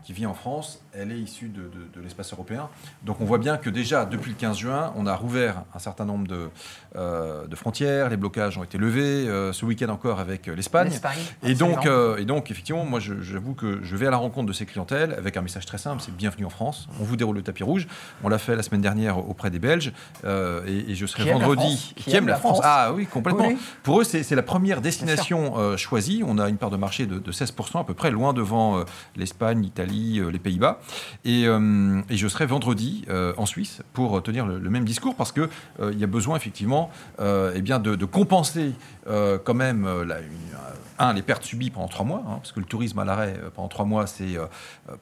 qui 0.04 0.14
vit 0.14 0.26
en 0.26 0.34
France, 0.34 0.82
elle 1.00 1.12
est 1.12 1.20
issue 1.20 1.50
de, 1.50 2.02
l'espace 2.02 2.32
européen. 2.34 2.70
Donc 3.04 3.22
on 3.22 3.26
voit 3.26 3.38
bien 3.38 3.58
que 3.58 3.70
déjà, 3.70 4.06
depuis 4.06 4.32
le 4.32 4.38
15 4.38 4.58
juin, 4.58 4.94
on 4.96 5.06
a 5.06 5.16
rouvert 5.16 5.64
un 5.74 5.80
certain 5.80 6.06
nombre 6.06 6.28
de, 6.28 6.50
euh, 6.96 7.46
frontières, 7.56 8.10
les 8.10 8.18
blocages 8.18 8.58
ont 8.58 8.64
été 8.64 8.78
levés, 8.78 9.28
euh, 9.28 9.52
ce 9.52 9.66
week-end 9.66 9.90
encore 9.90 10.20
avec 10.20 10.48
euh, 10.48 10.56
l'Espagne. 10.56 10.92
Et, 11.44 11.56
donc, 11.56 11.88
et 12.18 12.26
donc, 12.26 12.52
effectivement, 12.52 12.86
moi 12.86 13.00
j'avoue 13.00 13.54
que 13.54 13.80
je 13.84 13.96
vais 13.96 14.08
à 14.08 14.12
la 14.12 14.18
rencontre 14.18 14.48
de 14.48 14.54
ces 14.54 14.66
clientèles 14.66 15.14
avec 15.14 15.38
un 15.38 15.42
message 15.42 15.66
très 15.66 15.78
simple, 15.78 16.02
c'est 16.02 16.16
bienvenue 16.16 16.46
en 16.46 16.50
France, 16.50 16.88
on 17.00 17.04
vous 17.04 17.16
déroule 17.16 17.36
le 17.36 17.44
tapis 17.44 17.64
rouge. 17.64 17.88
On 18.24 18.30
l'a 18.30 18.38
fait 18.38 18.56
la 18.56 18.64
semaine 18.64 18.82
dernière 18.82 19.18
auprès 19.18 19.50
des 19.50 19.60
Belges, 19.60 19.94
et, 20.26 20.96
je 20.96 21.06
serai 21.06 21.32
vendredi. 21.32 21.94
Qui, 21.96 22.16
aime 22.16 22.28
la 22.28 22.38
France. 22.38 22.60
Ah 22.64 22.92
oui, 22.94 23.06
complètement. 23.06 23.50
Pour 23.84 24.02
eux, 24.02 24.04
c'est 24.04 24.36
la 24.36 24.44
première 24.44 24.82
destination 24.82 25.78
choisie. 25.78 26.24
On 26.26 26.38
a 26.38 26.50
une 26.50 26.58
part 26.58 26.70
de 26.70 26.78
marché 26.78 27.06
de, 27.06 27.20
de 27.20 27.32
16% 27.32 27.82
à 27.82 27.84
peu 27.84 27.94
près, 27.94 28.12
loin 28.12 28.34
devant 28.34 28.84
l'Espagne, 29.16 29.62
l'Italie, 29.62 30.20
euh, 30.20 30.32
les 30.32 30.40
Pays-Bas. 30.40 30.80
Euh, 31.26 32.02
et, 32.10 32.18
je 32.18 32.28
serai 32.28 32.46
vendredi 32.46 33.06
euh, 33.10 33.34
en 33.38 33.46
Suisse 33.46 33.82
pour 33.94 34.22
tenir 34.24 34.46
le, 34.46 34.70
même 34.70 34.86
discours 34.86 35.16
parce 35.16 35.32
qu'il 35.32 35.50
il 35.82 36.00
y 36.00 36.04
a 36.04 36.08
besoin 36.08 36.36
effectivement 36.36 36.90
eh 37.20 37.62
bien 37.62 37.80
de, 37.80 38.06
compenser 38.06 38.74
quand 39.06 39.54
même 39.54 39.88
un, 41.00 41.14
les 41.14 41.22
pertes 41.22 41.44
subies 41.44 41.70
pendant 41.70 41.88
trois 41.88 42.06
mois, 42.06 42.24
hein, 42.28 42.38
parce 42.38 42.52
que 42.52 42.60
le 42.60 42.66
tourisme 42.66 43.00
à 43.00 43.06
l'arrêt 43.06 43.40
pendant 43.56 43.68
trois 43.68 43.86
mois, 43.86 44.08
c'est 44.08 44.38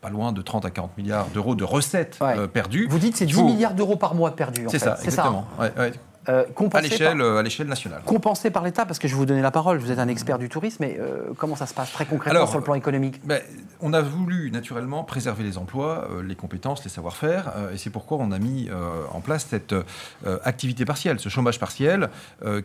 pas 0.01 0.09
loin 0.09 0.31
de 0.31 0.41
30 0.41 0.65
à 0.65 0.69
40 0.69 0.97
milliards 0.97 1.27
d'euros 1.27 1.55
de 1.55 1.63
recettes 1.63 2.19
perdues. 2.53 2.87
Vous 2.89 2.99
dites 2.99 3.17
c'est 3.17 3.25
10 3.25 3.43
milliards 3.43 3.73
d'euros 3.73 3.95
par 3.95 4.15
mois 4.15 4.35
perdus. 4.35 4.65
C'est 4.69 4.79
ça, 4.79 4.97
exactement. 5.03 5.47
Ça, 5.57 5.65
hein. 5.65 5.71
Euh, 5.77 5.91
euh, 6.29 6.43
à 7.37 7.43
l'échelle 7.43 7.67
nationale. 7.67 8.01
Compensé 8.05 8.49
par 8.49 8.63
l'État, 8.63 8.85
parce 8.85 8.99
que 8.99 9.07
je 9.07 9.13
vais 9.13 9.19
vous 9.19 9.25
donner 9.25 9.41
la 9.41 9.51
parole, 9.51 9.77
vous 9.77 9.91
êtes 9.91 9.99
un 9.99 10.07
expert 10.07 10.37
du 10.37 10.49
tourisme, 10.49 10.77
mais 10.81 10.97
euh, 10.99 11.33
comment 11.37 11.55
ça 11.55 11.65
se 11.65 11.73
passe 11.73 11.91
très 11.91 12.05
concrètement 12.05 12.47
sur 12.47 12.57
le 12.57 12.63
plan 12.63 12.73
économique? 12.73 13.21
ben, 13.23 13.41
On 13.79 13.93
a 13.93 14.01
voulu 14.01 14.51
naturellement 14.51 15.03
préserver 15.03 15.43
les 15.43 15.57
emplois, 15.57 16.07
les 16.25 16.35
compétences, 16.35 16.83
les 16.83 16.89
savoir-faire, 16.89 17.53
et 17.73 17.77
c'est 17.77 17.89
pourquoi 17.89 18.17
on 18.19 18.31
a 18.31 18.39
mis 18.39 18.69
en 19.11 19.21
place 19.21 19.47
cette 19.49 19.75
activité 20.43 20.85
partielle, 20.85 21.19
ce 21.19 21.29
chômage 21.29 21.59
partiel, 21.59 22.09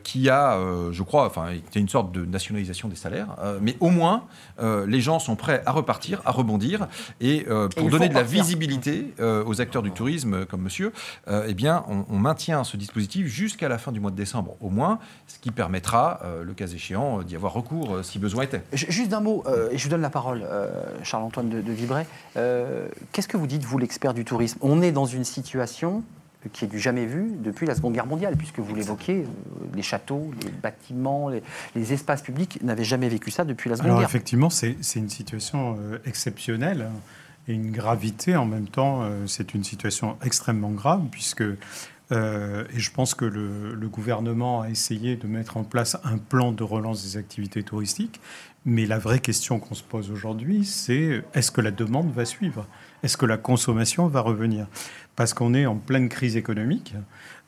qui 0.03 0.29
a, 0.29 0.57
je 0.91 1.03
crois, 1.03 1.25
enfin, 1.25 1.49
était 1.49 1.79
une 1.79 1.89
sorte 1.89 2.11
de 2.11 2.25
nationalisation 2.25 2.89
des 2.89 2.95
salaires, 2.95 3.35
mais 3.61 3.77
au 3.79 3.89
moins 3.89 4.25
les 4.61 5.01
gens 5.01 5.19
sont 5.19 5.35
prêts 5.35 5.61
à 5.65 5.71
repartir, 5.71 6.21
à 6.25 6.31
rebondir, 6.31 6.87
et 7.21 7.45
pour 7.75 7.89
donner 7.89 8.09
de 8.09 8.13
la 8.13 8.23
visibilité 8.23 9.13
aux 9.19 9.61
acteurs 9.61 9.83
du 9.83 9.91
tourisme 9.91 10.45
comme 10.45 10.61
monsieur, 10.61 10.91
eh 11.47 11.53
bien, 11.53 11.83
on, 11.87 12.05
on 12.09 12.17
maintient 12.17 12.63
ce 12.63 12.77
dispositif 12.77 13.27
juste 13.27 13.52
jusqu'à 13.53 13.69
la 13.69 13.77
fin 13.77 13.91
du 13.91 13.99
mois 13.99 14.09
de 14.09 14.15
décembre 14.15 14.55
au 14.61 14.69
moins, 14.69 14.97
ce 15.27 15.37
qui 15.37 15.51
permettra, 15.51 16.21
euh, 16.23 16.43
le 16.43 16.53
cas 16.53 16.65
échéant, 16.65 17.19
euh, 17.19 17.23
d'y 17.23 17.35
avoir 17.35 17.53
recours 17.53 17.93
euh, 17.93 18.03
si 18.03 18.17
besoin 18.17 18.43
était. 18.43 18.63
Juste 18.73 19.09
d'un 19.09 19.19
mot, 19.19 19.43
et 19.71 19.77
je 19.77 19.83
vous 19.83 19.89
donne 19.89 20.01
la 20.01 20.09
parole, 20.09 20.43
Charles-Antoine 21.03 21.49
de, 21.49 21.61
de 21.61 21.71
Vibray. 21.71 22.05
Qu'est-ce 23.11 23.27
que 23.27 23.37
vous 23.37 23.47
dites, 23.47 23.63
vous, 23.63 23.77
l'expert 23.77 24.13
du 24.13 24.25
tourisme? 24.25 24.57
On 24.61 24.81
est 24.81 24.91
dans 24.91 25.05
une 25.05 25.23
situation 25.23 26.03
qui 26.51 26.65
est 26.65 26.67
du 26.67 26.79
jamais 26.79 27.05
vu 27.05 27.31
depuis 27.37 27.65
la 27.65 27.75
Seconde 27.75 27.93
Guerre 27.93 28.07
mondiale, 28.07 28.35
puisque 28.35 28.59
vous 28.59 28.75
l'évoquez, 28.75 29.25
les 29.75 29.81
châteaux, 29.81 30.31
les 30.43 30.49
bâtiments, 30.49 31.29
les, 31.29 31.93
espaces 31.93 32.21
publics 32.21 32.59
n'avaient 32.63 32.83
jamais 32.83 33.07
vécu 33.07 33.31
ça 33.31 33.45
depuis 33.45 33.69
la 33.69 33.75
Seconde 33.75 33.91
Alors 33.91 33.99
Guerre. 33.99 34.09
Effectivement, 34.09 34.49
c'est 34.49 34.75
une 34.95 35.09
situation 35.09 35.77
exceptionnelle 36.05 36.89
et 37.47 37.53
une 37.53 37.71
gravité 37.71 38.35
en 38.35 38.45
même 38.45 38.67
temps. 38.67 39.07
c'est 39.27 39.53
une 39.53 39.63
situation 39.63 40.17
extrêmement 40.23 40.71
grave, 40.71 41.03
puisque 41.11 41.43
et 42.13 42.79
je 42.79 42.91
pense 42.91 43.15
que 43.15 43.25
le, 43.25 43.73
le, 43.73 43.87
gouvernement 43.87 44.61
a 44.61 44.69
essayé 44.69 45.15
de 45.15 45.27
mettre 45.27 45.57
en 45.57 45.63
place 45.63 45.97
un 46.03 46.17
plan 46.17 46.51
de 46.51 46.63
relance 46.63 47.03
des 47.03 47.17
activités 47.17 47.63
touristiques. 47.63 48.19
Mais 48.65 48.85
la 48.85 48.97
vraie 48.97 49.19
question 49.19 49.59
qu'on 49.59 49.75
se 49.75 49.83
pose 49.83 50.09
aujourd'hui, 50.09 50.63
c'est 50.63 51.23
est-ce 51.33 51.51
que 51.51 51.59
la 51.59 51.71
demande 51.71 52.13
va 52.13 52.23
suivre? 52.23 52.65
Est-ce 53.03 53.17
que 53.17 53.25
la 53.25 53.37
consommation 53.37 54.07
va 54.07 54.21
revenir? 54.21 54.67
Parce 55.15 55.33
qu'on 55.33 55.53
est 55.53 55.65
en 55.65 55.75
pleine 55.75 56.07
crise 56.07 56.37
économique. 56.37 56.95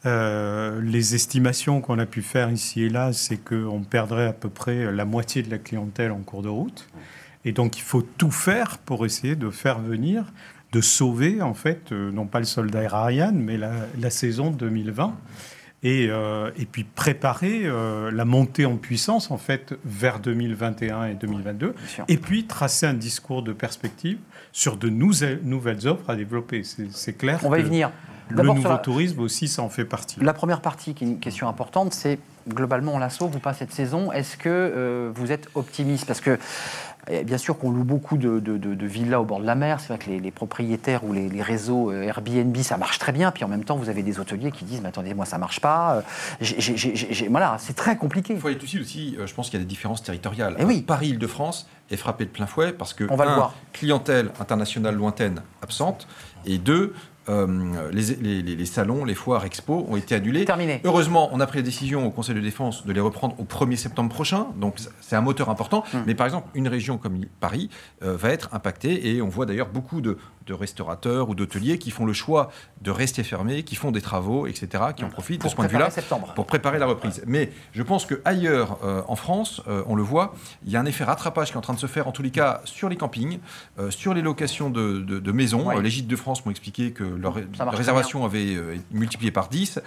Euh, 0.05 0.82
les 0.82 1.16
estimations 1.16 1.80
qu'on 1.80 1.99
a 1.99 2.05
pu 2.05 2.22
faire 2.22 2.51
ici 2.51 2.84
et 2.84 2.89
là, 2.89 3.13
c'est 3.13 3.38
qu'on 3.38 3.84
perdrait 3.84 4.28
à 4.28 4.34
peu 4.34 4.49
près 4.49 4.91
la 4.91 5.05
moitié 5.05 5.41
de 5.41 5.49
la 5.49 5.57
clientèle 5.57 6.11
en 6.11 6.20
cours 6.20 6.41
de 6.41 6.49
route. 6.49 6.88
Et 7.45 7.53
donc 7.53 7.78
il 7.78 7.84
faut 7.84 8.01
tout 8.01 8.32
faire 8.32 8.80
pour 8.80 9.05
essayer 9.05 9.36
de 9.36 9.49
faire 9.49 9.80
venir, 9.80 10.34
de 10.76 10.82
sauver 10.82 11.41
en 11.41 11.53
fait, 11.53 11.93
euh, 11.93 12.11
non 12.11 12.26
pas 12.26 12.39
le 12.39 12.45
soldat 12.45 12.80
aérien, 12.80 13.32
mais 13.32 13.57
la, 13.57 13.71
la 13.97 14.09
saison 14.09 14.51
2020. 14.51 15.15
Et, 15.84 16.07
euh, 16.09 16.49
et, 16.57 16.65
puis 16.65 16.84
préparer 16.84 17.61
euh, 17.65 18.09
la 18.09 18.26
montée 18.26 18.65
en 18.65 18.76
puissance 18.76 19.30
en 19.30 19.38
fait 19.38 19.76
vers 19.86 20.19
2021 20.19 21.05
et 21.05 21.13
2022, 21.13 21.76
et 22.07 22.17
puis 22.17 22.47
tracer 22.47 22.88
un 22.88 22.95
discours 22.95 23.43
de 23.43 23.53
perspective 23.53 24.17
sur 24.51 24.78
de 24.78 24.89
nouvelles 24.89 25.88
offres 25.88 26.09
à 26.09 26.15
développer. 26.15 26.63
C'est 26.63 27.13
clair. 27.13 27.39
On 27.43 27.49
va 27.49 27.59
y 27.59 27.63
venir. 27.63 27.91
Le 28.30 28.41
nouveau 28.41 28.78
tourisme 28.78 29.19
aussi, 29.19 29.47
ça 29.47 29.61
en 29.61 29.69
fait 29.69 29.86
partie. 29.86 30.19
La 30.19 30.34
première 30.34 30.61
partie, 30.61 30.95
qui 30.95 31.03
est 31.03 31.07
une 31.07 31.19
question 31.19 31.47
importante, 31.47 31.93
c'est 31.93 32.17
globalement, 32.47 32.93
on 32.93 32.99
la 32.99 33.09
sauve 33.09 33.36
ou 33.36 33.39
pas 33.39 33.53
cette 33.53 33.71
saison 33.71 34.11
Est-ce 34.11 34.38
que 34.38 34.49
euh, 34.49 35.11
vous 35.13 35.32
êtes 35.32 35.47
optimiste? 35.55 36.05
Parce 36.05 36.21
que 36.21 36.39
bien 37.24 37.38
sûr 37.38 37.58
qu'on 37.58 37.72
loue 37.72 37.84
beaucoup 37.84 38.18
de, 38.18 38.39
de, 38.39 38.86
villas 38.86 39.22
au 39.22 39.26
bord 39.26 39.39
de 39.39 39.45
la 39.45 39.56
mer. 39.56 39.80
C'est 39.80 39.89
vrai 39.89 39.97
que 39.97 40.10
les, 40.10 40.32
propriétaires 40.32 41.03
ou 41.03 41.14
les, 41.14 41.41
réseaux 41.41 41.91
euh, 41.91 42.03
Airbnb, 42.03 42.56
ça 42.58 42.78
marche 42.78 42.99
très 42.99 43.12
bien. 43.12 43.32
Puis 43.32 43.43
en 43.43 43.47
même 43.47 43.64
temps, 43.64 43.76
vous 43.76 43.89
avez 43.89 44.03
des 44.03 44.20
hôteliers 44.20 44.51
qui 44.51 44.66
disent 44.66 44.82
Mais 44.82 44.89
attendez, 44.89 45.14
moi, 45.14 45.26
ça 45.26 45.38
marche 45.38 45.60
pas. 45.60 46.03
Euh, 46.41 47.28
voilà, 47.30 47.58
c'est 47.60 47.76
très 47.76 47.97
compliqué. 47.97 48.34
Il 48.34 48.39
faut 48.39 48.49
être 48.49 48.64
aussi, 48.64 48.80
aussi 48.80 49.18
je 49.24 49.34
pense 49.34 49.49
qu'il 49.49 49.60
y 49.60 49.62
a 49.62 49.66
des 49.66 49.70
différences 49.70 50.03
territoriales. 50.03 50.53
Et 50.53 50.62
eh 50.62 50.66
oui. 50.66 50.82
Paris-Île-de-France 50.82 51.68
est 51.91 51.97
frappé 51.97 52.26
de 52.26 52.32
plein 52.32 52.47
fouet 52.47 52.74
parce 52.74 52.93
que, 52.93 53.06
on 53.10 53.16
va 53.16 53.26
le 53.26 53.34
voir. 53.34 53.53
clientèle 53.74 54.32
internationale 54.39 54.95
lointaine 54.95 55.41
absente, 55.62 56.08
et 56.45 56.58
deux, 56.58 56.93
euh, 57.30 57.91
les, 57.91 58.65
salons, 58.65 59.05
les 59.05 59.15
foires, 59.15 59.45
expos 59.45 59.86
ont 59.88 59.95
été 59.95 60.15
annulés. 60.15 60.45
Terminé. 60.45 60.82
Heureusement, 60.84 61.30
on 61.32 61.39
a 61.39 61.47
pris 61.47 61.59
la 61.59 61.63
décision 61.63 62.05
au 62.05 62.11
Conseil 62.11 62.36
de 62.36 62.41
défense 62.41 62.86
de 62.86 62.93
les 62.93 62.99
reprendre 62.99 63.36
au 63.39 63.43
1er 63.43 63.76
septembre 63.76 64.13
prochain. 64.13 64.47
Donc 64.57 64.76
c'est 65.01 65.15
un 65.15 65.21
moteur 65.21 65.49
important. 65.49 65.84
Hmm. 65.93 65.99
Mais 66.05 66.15
par 66.15 66.28
exemple, 66.28 66.47
une 66.53 66.67
région 66.67 66.97
comme 66.97 67.21
Paris 67.39 67.69
euh, 68.03 68.15
va 68.15 68.30
être 68.30 68.49
impactée 68.53 69.09
et 69.09 69.21
on 69.21 69.30
voit 69.30 69.45
d'ailleurs 69.45 69.69
beaucoup 69.69 70.01
de, 70.01 70.17
de 70.46 70.54
restaurateurs 70.54 71.30
ou 71.30 71.36
d'hôteliers 71.36 71.78
qui 71.78 71.91
font 71.91 72.06
le 72.06 72.14
choix 72.14 72.52
de 72.82 72.91
rester 72.91 73.24
fermés, 73.24 73.64
qui 73.64 73.76
font 73.76 73.91
des 73.91 74.02
travaux, 74.02 74.48
etc., 74.48 74.84
qui 74.96 75.04
en 75.04 75.10
profitent 75.10 75.43
de 75.43 75.50
ce 75.50 75.56
point 75.56 75.66
de 75.66 75.72
vue-là 75.72 75.89
pour 76.36 76.46
préparer 76.46 76.80
la 76.80 76.86
reprise. 76.86 77.24
Mais 77.26 77.52
je 77.74 77.84
pense 77.84 78.06
qu'ailleurs 78.06 78.78
euh, 78.84 79.02
en 79.08 79.16
France, 79.16 79.62
euh, 79.68 79.84
on 79.88 79.96
le 79.96 80.04
voit, 80.04 80.36
il 80.66 80.72
y 80.72 80.76
a 80.76 80.80
un 80.80 80.86
effet 80.86 81.04
rattrapage 81.04 81.50
qui 81.50 81.54
est 81.54 81.58
en 81.58 81.62
train 81.62 81.74
de 81.74 81.80
se 81.80 81.88
faire, 81.88 82.08
en 82.08 82.12
tous 82.12 82.22
les 82.22 82.32
cas, 82.32 82.62
sur 82.66 82.89
les 82.89 82.96
campings, 82.96 83.39
euh, 83.80 83.91
sur 83.91 84.14
les 84.14 84.22
locations 84.22 84.70
de, 84.70 85.32
maisons. 85.32 85.70
les 85.80 85.89
gîtes 85.89 86.08
de 86.08 86.16
France 86.16 86.46
m'ont 86.46 86.52
expliqué 86.52 86.91
que 86.91 87.04
leur, 87.04 87.36
réservation 87.74 88.24
avait 88.24 88.58
multiplié 88.91 89.32
par 89.32 89.50
10. 89.50 89.82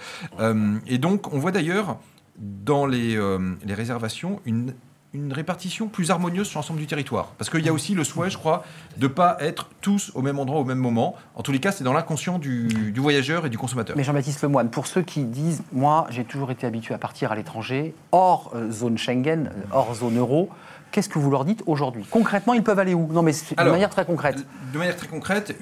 et 0.87 0.97
donc, 0.97 1.33
on 1.33 1.39
voit 1.39 1.51
d'ailleurs 1.51 1.97
dans 2.37 2.85
les, 2.85 3.19
les 3.65 3.73
réservations 3.73 4.39
une 4.45 4.73
une 5.13 5.33
répartition 5.33 5.87
plus 5.87 6.11
harmonieuse 6.11 6.47
sur 6.47 6.59
l'ensemble 6.59 6.79
du 6.79 6.85
territoire. 6.85 7.33
Parce 7.37 7.49
qu'il 7.49 7.65
y 7.65 7.69
a 7.69 7.73
aussi 7.73 7.95
le 7.95 8.03
souhait, 8.03 8.29
je 8.29 8.37
crois, 8.37 8.63
de 8.97 9.07
ne 9.07 9.11
pas 9.11 9.37
être 9.39 9.69
tous 9.81 10.11
au 10.13 10.21
même 10.21 10.37
endroit 10.37 10.59
au 10.59 10.65
même 10.65 10.77
moment. 10.77 11.15
En 11.35 11.41
tous 11.41 11.51
les 11.51 11.59
cas, 11.59 11.71
c'est 11.71 11.83
dans 11.83 11.93
l'inconscient 11.93 12.37
du, 12.37 12.93
voyageur 12.95 13.45
et 13.45 13.49
du 13.49 13.57
consommateur. 13.57 13.97
Mais 13.97 14.03
Jean-Baptiste 14.03 14.43
Lemoine, 14.43 14.69
pour 14.69 14.85
ceux 14.85 15.01
qui 15.01 15.23
disent, 15.23 15.63
moi, 15.71 16.05
j'ai 16.11 16.25
toujours 16.25 16.51
été 16.51 16.67
habitué 16.67 16.93
à 16.93 16.99
partir 16.99 17.31
à 17.31 17.35
l'étranger, 17.35 17.95
hors 18.11 18.51
euh, 18.55 18.69
zone 18.69 18.97
Schengen, 18.97 19.47
euh, 19.47 19.61
hors 19.71 19.95
zone 19.95 20.17
euro, 20.17 20.49
Qu'est-ce 20.91 21.09
que 21.09 21.19
vous 21.19 21.29
leur 21.29 21.45
dites 21.45 21.63
aujourd'hui? 21.65 22.05
Concrètement, 22.09 22.53
ils 22.53 22.63
peuvent 22.63 22.79
aller 22.79 22.93
où? 22.93 23.07
Non, 23.11 23.21
mais 23.21 23.31
de 23.31 23.69
manière 23.69 23.89
très 23.89 24.05
concrète. 24.05 24.37
De 24.73 24.77
manière 24.77 24.95
très 24.95 25.07
concrète, 25.07 25.55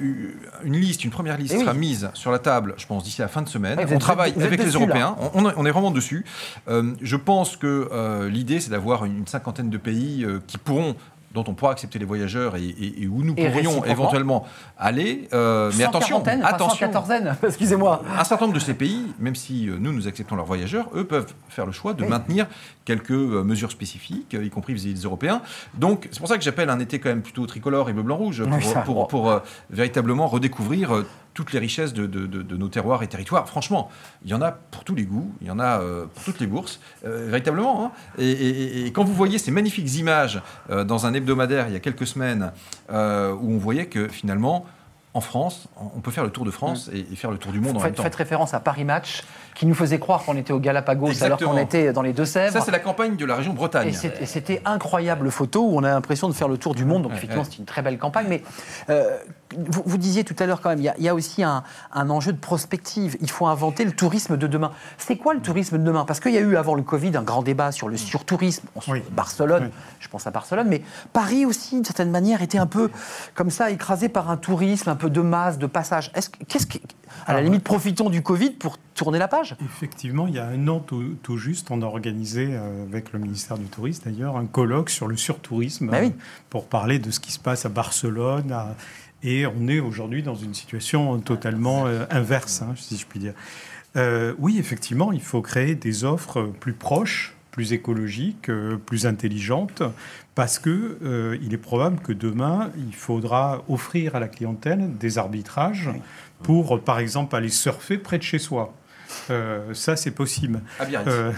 une 0.63 0.77
liste, 0.77 1.03
une 1.03 1.11
première 1.11 1.37
liste 1.37 1.55
eh 1.57 1.59
sera 1.59 1.73
mise 1.73 2.09
sur 2.13 2.31
la 2.31 2.39
table, 2.39 2.75
je 2.77 2.85
pense, 2.85 3.03
d'ici 3.03 3.21
la 3.21 3.27
fin 3.27 3.41
de 3.41 3.49
semaine. 3.49 3.79
on 3.91 3.99
travaille 3.99 4.33
avec 4.41 4.63
les 4.63 4.71
Européens, 4.71 5.15
on, 5.33 5.65
est 5.65 5.71
vraiment 5.71 5.91
dessus. 5.91 6.25
Euh, 6.67 6.93
je 7.01 7.15
pense 7.15 7.57
que 7.57 7.89
euh, 7.91 8.29
l'idée, 8.29 8.59
c'est 8.59 8.71
d'avoir 8.71 9.05
une 9.05 9.27
cinquantaine 9.27 9.69
de 9.69 9.77
pays 9.77 10.23
euh, 10.23 10.39
qui 10.47 10.57
pourront 10.57 10.95
dont 11.37 11.51
on 11.51 11.53
pourra 11.53 11.71
accepter 11.71 11.99
les 11.99 12.05
voyageurs 12.05 12.55
et, 12.55 13.07
où 13.07 13.23
nous 13.23 13.35
pourrions 13.35 13.83
éventuellement 13.85 14.45
aller. 14.77 15.27
Euh, 15.33 15.71
mais 15.77 15.83
attention, 15.83 16.23
attention, 16.43 16.89
excusez-moi. 17.43 18.01
Un 18.17 18.23
certain 18.23 18.45
nombre 18.45 18.55
de 18.55 18.63
ces 18.63 18.73
pays, 18.73 19.03
même 19.19 19.35
si 19.35 19.69
euh, 19.69 19.77
nous 19.79 19.93
nous 19.93 20.07
acceptons 20.07 20.35
leurs 20.35 20.45
voyageurs, 20.45 20.89
eux 20.95 21.05
peuvent 21.05 21.31
faire 21.49 21.67
le 21.67 21.71
choix 21.71 21.93
de 21.93 22.05
maintenir 22.05 22.47
quelques 22.85 23.11
euh, 23.11 23.43
mesures 23.43 23.71
spécifiques, 23.71 24.33
y 24.33 24.49
compris 24.49 24.73
vis-à-vis 24.73 24.95
des 24.95 25.01
Européens. 25.01 25.41
Donc 25.75 26.07
c'est 26.11 26.19
pour 26.19 26.27
ça 26.27 26.37
que 26.37 26.43
j'appelle 26.43 26.69
un 26.69 26.79
été 26.79 26.99
quand 26.99 27.09
même 27.09 27.21
plutôt 27.21 27.45
tricolore 27.45 27.89
et 27.89 27.93
bleu 27.93 28.03
blanc 28.03 28.17
rouge 28.17 28.43
pour, 28.85 29.07
pour, 29.07 29.41
véritablement 29.69 30.27
redécouvrir 30.27 31.03
toutes 31.37 31.53
les 31.53 31.59
richesses 31.59 31.93
de, 31.93 32.55
nos 32.55 32.67
terroirs 32.67 33.03
et 33.03 33.07
territoires. 33.07 33.47
Franchement, 33.47 33.91
il 34.25 34.31
y 34.31 34.33
en 34.33 34.41
a 34.41 34.51
pour 34.51 34.83
tous 34.83 34.95
les 34.95 35.05
goûts, 35.05 35.31
il 35.41 35.47
y 35.47 35.51
en 35.51 35.59
a 35.59 35.79
pour 36.13 36.23
toutes 36.23 36.39
les 36.39 36.47
bourses, 36.47 36.79
véritablement. 37.03 37.85
Hein. 37.85 37.91
Et, 38.17 38.85
quand 38.87 39.03
vous 39.03 39.13
voyez 39.13 39.37
ces 39.37 39.51
magnifiques 39.51 39.95
images 39.97 40.41
dans 40.69 41.05
un 41.05 41.13
hebdomadaire 41.13 41.67
il 41.67 41.73
y 41.73 41.75
a 41.75 41.79
quelques 41.79 42.07
semaines 42.07 42.51
euh, 42.91 43.33
où 43.33 43.51
on 43.51 43.57
voyait 43.57 43.85
que 43.85 44.07
finalement, 44.07 44.65
en 45.13 45.21
France, 45.21 45.67
on 45.75 45.99
peut 45.99 46.11
faire 46.11 46.23
le 46.23 46.29
tour 46.29 46.45
de 46.45 46.51
France 46.51 46.89
mm. 46.89 46.95
et, 47.11 47.15
faire 47.15 47.31
le 47.31 47.37
tour 47.37 47.51
du 47.51 47.59
monde 47.59 47.77
en 47.77 47.81
même 47.81 47.93
temps. 47.93 48.03
Faites 48.03 48.15
référence 48.15 48.53
à 48.53 48.59
Paris 48.59 48.83
Match, 48.83 49.23
qui 49.57 49.65
nous 49.65 49.73
faisait 49.73 49.97
croire 49.97 50.23
qu'on 50.23 50.37
était 50.37 50.53
au 50.53 50.59
Galapagos 50.59 51.23
alors 51.23 51.39
qu'on 51.39 51.57
était 51.57 51.91
dans 51.91 52.03
les 52.03 52.13
Deux-Sèvres. 52.13 52.53
Ça, 52.53 52.61
c'est 52.61 52.69
la 52.69 52.77
campagne 52.77 53.15
de 53.15 53.25
la 53.25 53.35
région 53.35 53.53
Bretagne. 53.53 53.91
Et 54.21 54.25
c'était 54.27 54.61
incroyable 54.65 55.31
photo 55.31 55.65
où 55.65 55.79
on 55.79 55.83
a 55.83 55.89
l'impression 55.89 56.29
de 56.29 56.33
faire 56.33 56.47
le 56.47 56.59
tour 56.59 56.75
du 56.75 56.85
monde. 56.85 57.01
Donc, 57.03 57.13
effectivement, 57.13 57.43
c'est 57.43 57.57
une 57.57 57.65
très 57.65 57.81
belle 57.81 57.97
campagne. 57.97 58.27
Mais 58.29 58.43
euh, 58.91 59.17
vous, 59.55 59.97
disiez 59.97 60.23
tout 60.23 60.35
à 60.37 60.45
l'heure, 60.45 60.61
quand 60.61 60.69
même, 60.69 60.79
il 60.79 61.03
y, 61.03 61.09
a, 61.09 61.15
aussi 61.15 61.41
un, 61.41 61.63
enjeu 61.91 62.33
de 62.33 62.37
prospective. 62.37 63.17
Il 63.19 63.31
faut 63.31 63.47
inventer 63.47 63.83
le 63.83 63.93
tourisme 63.93 64.37
de 64.37 64.45
demain. 64.45 64.71
C'est 64.99 65.17
quoi 65.17 65.33
le 65.33 65.41
tourisme 65.41 65.79
de 65.79 65.83
demain? 65.83 66.05
Parce 66.05 66.19
qu'il 66.19 66.33
y 66.33 66.37
a 66.37 66.41
eu, 66.41 66.55
avant 66.55 66.75
le 66.75 66.83
Covid, 66.83 67.17
un 67.17 67.23
grand 67.23 67.41
débat 67.41 67.71
sur 67.71 67.89
le 67.89 67.97
surtourisme. 67.97 68.67
Barcelone, 69.11 69.71
je 69.99 70.07
pense 70.07 70.27
à 70.27 70.31
Barcelone, 70.31 70.67
mais 70.69 70.83
Paris 71.13 71.47
aussi, 71.47 71.75
d'une 71.75 71.85
certaine 71.85 72.11
manière, 72.11 72.43
était 72.43 72.59
un 72.59 72.67
peu 72.67 72.91
comme 73.33 73.49
ça, 73.49 73.71
écrasé 73.71 74.07
par 74.07 74.29
un 74.29 74.37
tourisme 74.37 74.91
un 74.91 74.95
peu 74.95 75.09
de 75.09 75.21
masse, 75.21 75.57
de 75.57 75.65
passage. 75.65 76.11
Qu'est-ce 76.47 76.67
que 76.67 76.77
à 77.25 77.33
la 77.33 77.41
limite, 77.41 77.63
profitons 77.63 78.09
du 78.09 78.21
Covid 78.21 78.51
pour 78.51 78.77
tourner 78.97 79.19
la 79.19 79.27
page. 79.27 79.55
Effectivement, 79.63 80.27
il 80.27 80.35
y 80.35 80.39
a 80.39 80.47
un 80.47 80.67
an 80.67 80.79
tout, 80.79 81.37
juste, 81.37 81.71
on 81.71 81.81
a 81.81 81.85
organisé, 81.85 82.49
euh, 82.51 82.83
avec 82.83 83.13
le 83.13 83.19
ministère 83.19 83.57
du 83.57 83.65
Tourisme 83.65 84.03
d'ailleurs, 84.05 84.37
un 84.37 84.45
colloque 84.45 84.89
sur 84.89 85.07
le 85.07 85.15
surtourisme 85.15 85.89
bah 85.89 85.99
pour 86.49 86.65
parler 86.67 86.99
de 86.99 87.11
ce 87.11 87.19
qui 87.19 87.31
se 87.31 87.39
passe 87.39 87.65
à 87.65 87.69
Barcelone. 87.69 88.53
et 89.23 89.45
on 89.45 89.67
est 89.67 89.79
aujourd'hui 89.79 90.23
dans 90.23 90.35
une 90.35 90.53
situation 90.53 91.19
totalement 91.19 91.85
euh, 91.85 92.05
inverse, 92.09 92.61
hein, 92.61 92.73
si 92.75 92.97
je 92.97 93.05
puis 93.05 93.19
dire. 93.19 93.33
Euh, 93.95 94.33
oui, 94.39 94.57
effectivement, 94.59 95.11
il 95.11 95.21
faut 95.21 95.41
créer 95.41 95.75
des 95.75 96.03
offres 96.03 96.51
plus 96.59 96.73
proches 96.73 97.33
plus 97.51 97.73
écologiques, 97.73 98.51
plus 98.85 99.07
intelligentes, 99.07 99.81
parce 100.35 100.59
que 100.59 101.39
il 101.41 101.55
est 101.55 101.57
probable 101.57 101.97
que 102.01 102.13
demain, 102.13 102.69
il 102.77 102.93
faudra 102.93 103.63
offrir 103.67 104.15
à 104.15 104.19
la 104.19 104.27
clientèle 104.27 104.95
des 104.99 105.17
arbitrages 105.17 105.89
pour, 106.43 106.81
par 106.81 106.99
exemple, 106.99 107.35
aller 107.35 107.49
surfer 107.49 107.97
près 107.97 108.17
de 108.17 108.23
chez 108.23 108.39
soi. 108.39 108.73
Euh, 109.29 109.73
ça, 109.73 109.95
c'est 109.95 110.11
possible. 110.11 110.61
À 110.79 110.85
Biarritz. 110.85 111.09
Euh, 111.09 111.31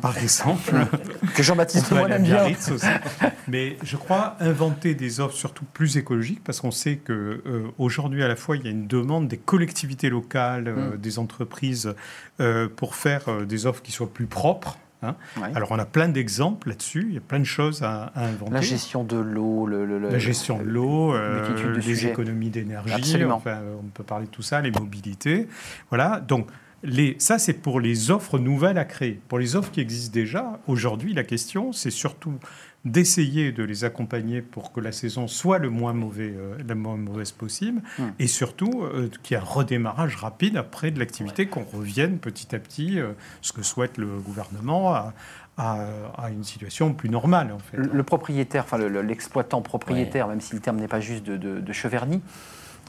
par 0.00 0.16
exemple. 0.18 0.72
que 1.34 1.42
Jean-Baptiste 1.42 1.92
aime 1.92 2.22
bien. 2.22 2.46
Aussi. 2.46 2.86
Mais 3.48 3.76
je 3.82 3.96
crois 3.96 4.36
inventer 4.40 4.94
des 4.94 5.20
offres 5.20 5.36
surtout 5.36 5.64
plus 5.64 5.96
écologiques 5.96 6.42
parce 6.44 6.60
qu'on 6.60 6.70
sait 6.70 6.96
que 6.96 7.42
euh, 7.46 7.62
aujourd'hui 7.78 8.22
à 8.22 8.28
la 8.28 8.36
fois 8.36 8.56
il 8.56 8.64
y 8.64 8.68
a 8.68 8.70
une 8.70 8.86
demande 8.86 9.28
des 9.28 9.38
collectivités 9.38 10.10
locales, 10.10 10.72
mm. 10.72 10.96
des 10.98 11.18
entreprises 11.18 11.94
pour 12.76 12.94
faire 12.94 13.44
des 13.46 13.66
offres 13.66 13.82
qui 13.82 13.90
soient 13.90 14.12
plus 14.12 14.26
propres. 14.26 14.78
Hein. 15.02 15.14
Alors 15.54 15.70
on 15.70 15.78
a 15.78 15.84
plein 15.84 16.08
d'exemples 16.08 16.70
là-dessus, 16.70 17.06
il 17.08 17.14
y 17.14 17.18
a 17.18 17.20
plein 17.20 17.38
de 17.38 17.44
choses 17.44 17.82
à, 17.82 18.12
inventer. 18.16 18.52
La 18.52 18.60
gestion 18.60 19.04
de 19.04 19.16
l'eau, 19.16 19.66
le, 19.66 19.98
la 19.98 20.18
gestion 20.18 20.58
de 20.58 20.64
l'eau, 20.64 21.14
euh, 21.14 21.76
les 21.76 22.06
économies 22.06 22.50
d'énergie, 22.50 23.24
enfin, 23.24 23.58
on 23.80 23.86
peut 23.88 24.02
parler 24.02 24.26
de 24.26 24.30
tout 24.30 24.42
ça, 24.42 24.60
les 24.60 24.72
mobilités. 24.72 25.46
Voilà, 25.90 26.20
donc 26.20 26.48
les, 26.82 27.16
ça 27.18 27.38
c'est 27.38 27.54
pour 27.54 27.80
les 27.80 28.10
offres 28.10 28.38
nouvelles 28.38 28.78
à 28.78 28.84
créer. 28.84 29.20
Pour 29.28 29.38
les 29.38 29.54
offres 29.54 29.70
qui 29.70 29.80
existent 29.80 30.12
déjà, 30.12 30.58
aujourd'hui 30.66 31.14
la 31.14 31.24
question 31.24 31.72
c'est 31.72 31.90
surtout 31.90 32.34
d'essayer 32.84 33.52
de 33.52 33.64
les 33.64 33.84
accompagner 33.84 34.40
pour 34.40 34.72
que 34.72 34.80
la 34.80 34.92
saison 34.92 35.26
soit 35.26 35.58
le 35.58 35.68
moins, 35.68 35.92
mauvais, 35.92 36.32
euh, 36.36 36.56
la 36.66 36.74
moins 36.74 36.96
mauvaise 36.96 37.32
possible, 37.32 37.82
hmm. 37.98 38.08
et 38.18 38.26
surtout 38.26 38.82
euh, 38.82 39.10
qu'il 39.22 39.36
y 39.36 39.40
ait 39.40 39.42
un 39.42 39.46
redémarrage 39.46 40.16
rapide 40.16 40.56
après 40.56 40.90
de 40.90 40.98
l'activité, 40.98 41.46
qu'on 41.46 41.64
revienne 41.64 42.18
petit 42.18 42.54
à 42.54 42.58
petit, 42.58 42.98
euh, 43.00 43.12
ce 43.42 43.52
que 43.52 43.62
souhaite 43.62 43.98
le 43.98 44.06
gouvernement, 44.06 44.94
à, 44.94 45.12
à, 45.56 46.30
une 46.30 46.44
situation 46.44 46.94
plus 46.94 47.08
normale. 47.08 47.52
En 47.52 47.58
fait. 47.58 47.76
le, 47.76 48.02
propriétaire, 48.04 48.62
enfin 48.62 48.78
l'exploitant 48.78 49.60
propriétaire, 49.60 50.28
même 50.28 50.40
si 50.40 50.54
le 50.54 50.60
terme 50.60 50.76
n'est 50.76 50.86
pas 50.86 51.00
juste 51.00 51.24
de, 51.24 51.36
de, 51.36 51.58
de 51.58 51.72
Cheverny, 51.72 52.22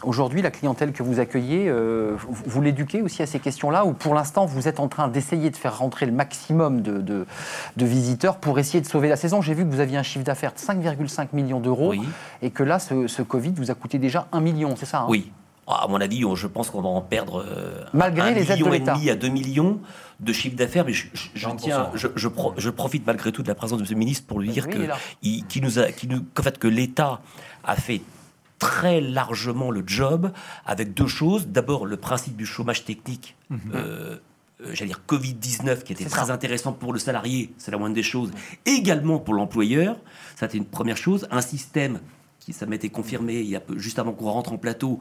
Aujourd'hui, 0.04 0.42
la 0.42 0.52
clientèle 0.52 0.94
que 0.94 1.04
vous 1.04 1.20
accueillez, 1.20 1.68
euh, 1.68 2.16
vous, 2.30 2.62
l'éduquez 2.62 3.02
aussi 3.02 3.22
à 3.22 3.26
ces 3.26 3.40
questions-là 3.40 3.86
ou 3.86 3.94
pour 3.94 4.14
l'instant, 4.14 4.46
vous 4.46 4.68
êtes 4.68 4.80
en 4.80 4.88
train 4.88 5.08
d'essayer 5.08 5.50
de 5.50 5.58
faire 5.58 5.78
rentrer 5.78 6.06
le 6.06 6.12
maximum 6.12 6.82
de, 6.82 7.02
de, 7.02 7.26
visiteurs 7.86 8.38
pour 8.38 8.60
essayer 8.60 8.82
de 8.82 8.88
sauver 8.88 9.10
la 9.10 9.18
saison? 9.18 9.42
J'ai 9.42 9.54
vu 9.54 9.66
que 9.66 9.70
vous 9.70 9.82
aviez 9.82 9.98
un 9.98 10.04
chiffre 10.04 10.24
d'affaires 10.24 10.54
de 10.54 10.60
5,5 10.60 11.28
millions 11.34 11.60
d'euros 11.60 11.94
et 12.42 12.50
que 12.50 12.64
là, 12.64 12.80
ce, 12.80 13.08
ce, 13.08 13.22
Covid 13.22 13.52
vous 13.52 13.72
a 13.72 13.74
coûté 13.74 13.98
déjà 13.98 14.28
1 14.32 14.40
million, 14.40 14.76
c'est 14.78 14.86
ça 14.86 15.02
hein? 15.02 15.08
Oui. 15.10 15.32
À 15.68 15.88
mon 15.88 16.02
avis, 16.02 16.24
je 16.34 16.48
pense 16.48 16.72
qu'on 16.72 16.82
va 16.82 16.90
en 16.90 17.02
perdre 17.02 17.46
euh, 17.46 17.84
malgré 17.94 18.34
les 18.34 18.42
million 18.42 18.74
aides 18.74 18.86
de 18.86 18.92
et 18.92 18.96
demi 18.96 19.10
à 19.12 19.16
2 19.16 19.28
millions 19.28 19.80
de 20.20 20.34
chiffre 20.34 20.56
d'affaires. 20.56 20.84
Mais 20.84 20.94
je, 20.94 21.08
tiens, 21.58 21.92
je, 21.94 22.08
je, 22.16 22.70
profite 22.70 23.06
malgré 23.06 23.32
tout 23.32 23.44
de 23.44 23.48
la 23.48 23.54
présence 23.54 23.80
de 23.80 23.86
ce 23.86 23.94
ministre 23.94 24.26
pour 24.26 24.40
lui 24.40 24.50
dire 24.50 24.68
que, 24.68 24.90
qui 25.22 25.62
nous 25.62 25.78
a, 25.78 25.92
qui 25.92 26.08
nous, 26.08 26.24
qu'en 26.34 26.42
fait, 26.42 26.58
que 26.58 26.68
l'État 26.68 27.22
a 27.64 27.76
fait 27.76 28.02
très 28.60 29.02
largement 29.02 29.72
le 29.72 29.84
job 29.86 30.32
avec 30.66 30.94
deux 30.94 31.08
choses. 31.08 31.48
D'abord, 31.48 31.86
le 31.86 31.98
principe 31.98 32.36
du 32.36 32.46
chômage 32.46 32.86
technique. 32.86 33.36
Mhm. 33.50 33.60
Euh, 33.74 34.18
euh, 34.62 34.72
j'allais 34.74 34.90
dire 34.90 35.02
Covid-19, 35.08 35.84
qui 35.84 35.94
était 35.94 36.06
très 36.06 36.30
intéressant 36.32 36.74
pour 36.74 36.92
le 36.92 37.00
salarié, 37.00 37.54
c'est 37.58 37.72
la 37.72 37.78
moindre 37.78 37.96
des 37.96 38.04
choses, 38.04 38.32
également 38.66 39.18
pour 39.18 39.34
l'employeur, 39.34 39.96
ça 40.36 40.48
c'était 40.48 40.58
une 40.58 40.66
première 40.66 40.98
chose, 40.98 41.28
un 41.32 41.40
système 41.40 42.02
qui, 42.42 42.52
ça 42.52 42.66
m'était 42.66 42.90
confirmé 42.90 43.40
il 43.40 43.48
y 43.48 43.56
a 43.56 43.62
peu, 43.62 43.78
juste 43.78 44.00
avant 44.00 44.12
qu'on 44.12 44.30
rentre 44.30 44.52
en 44.52 44.58
plateau, 44.58 45.00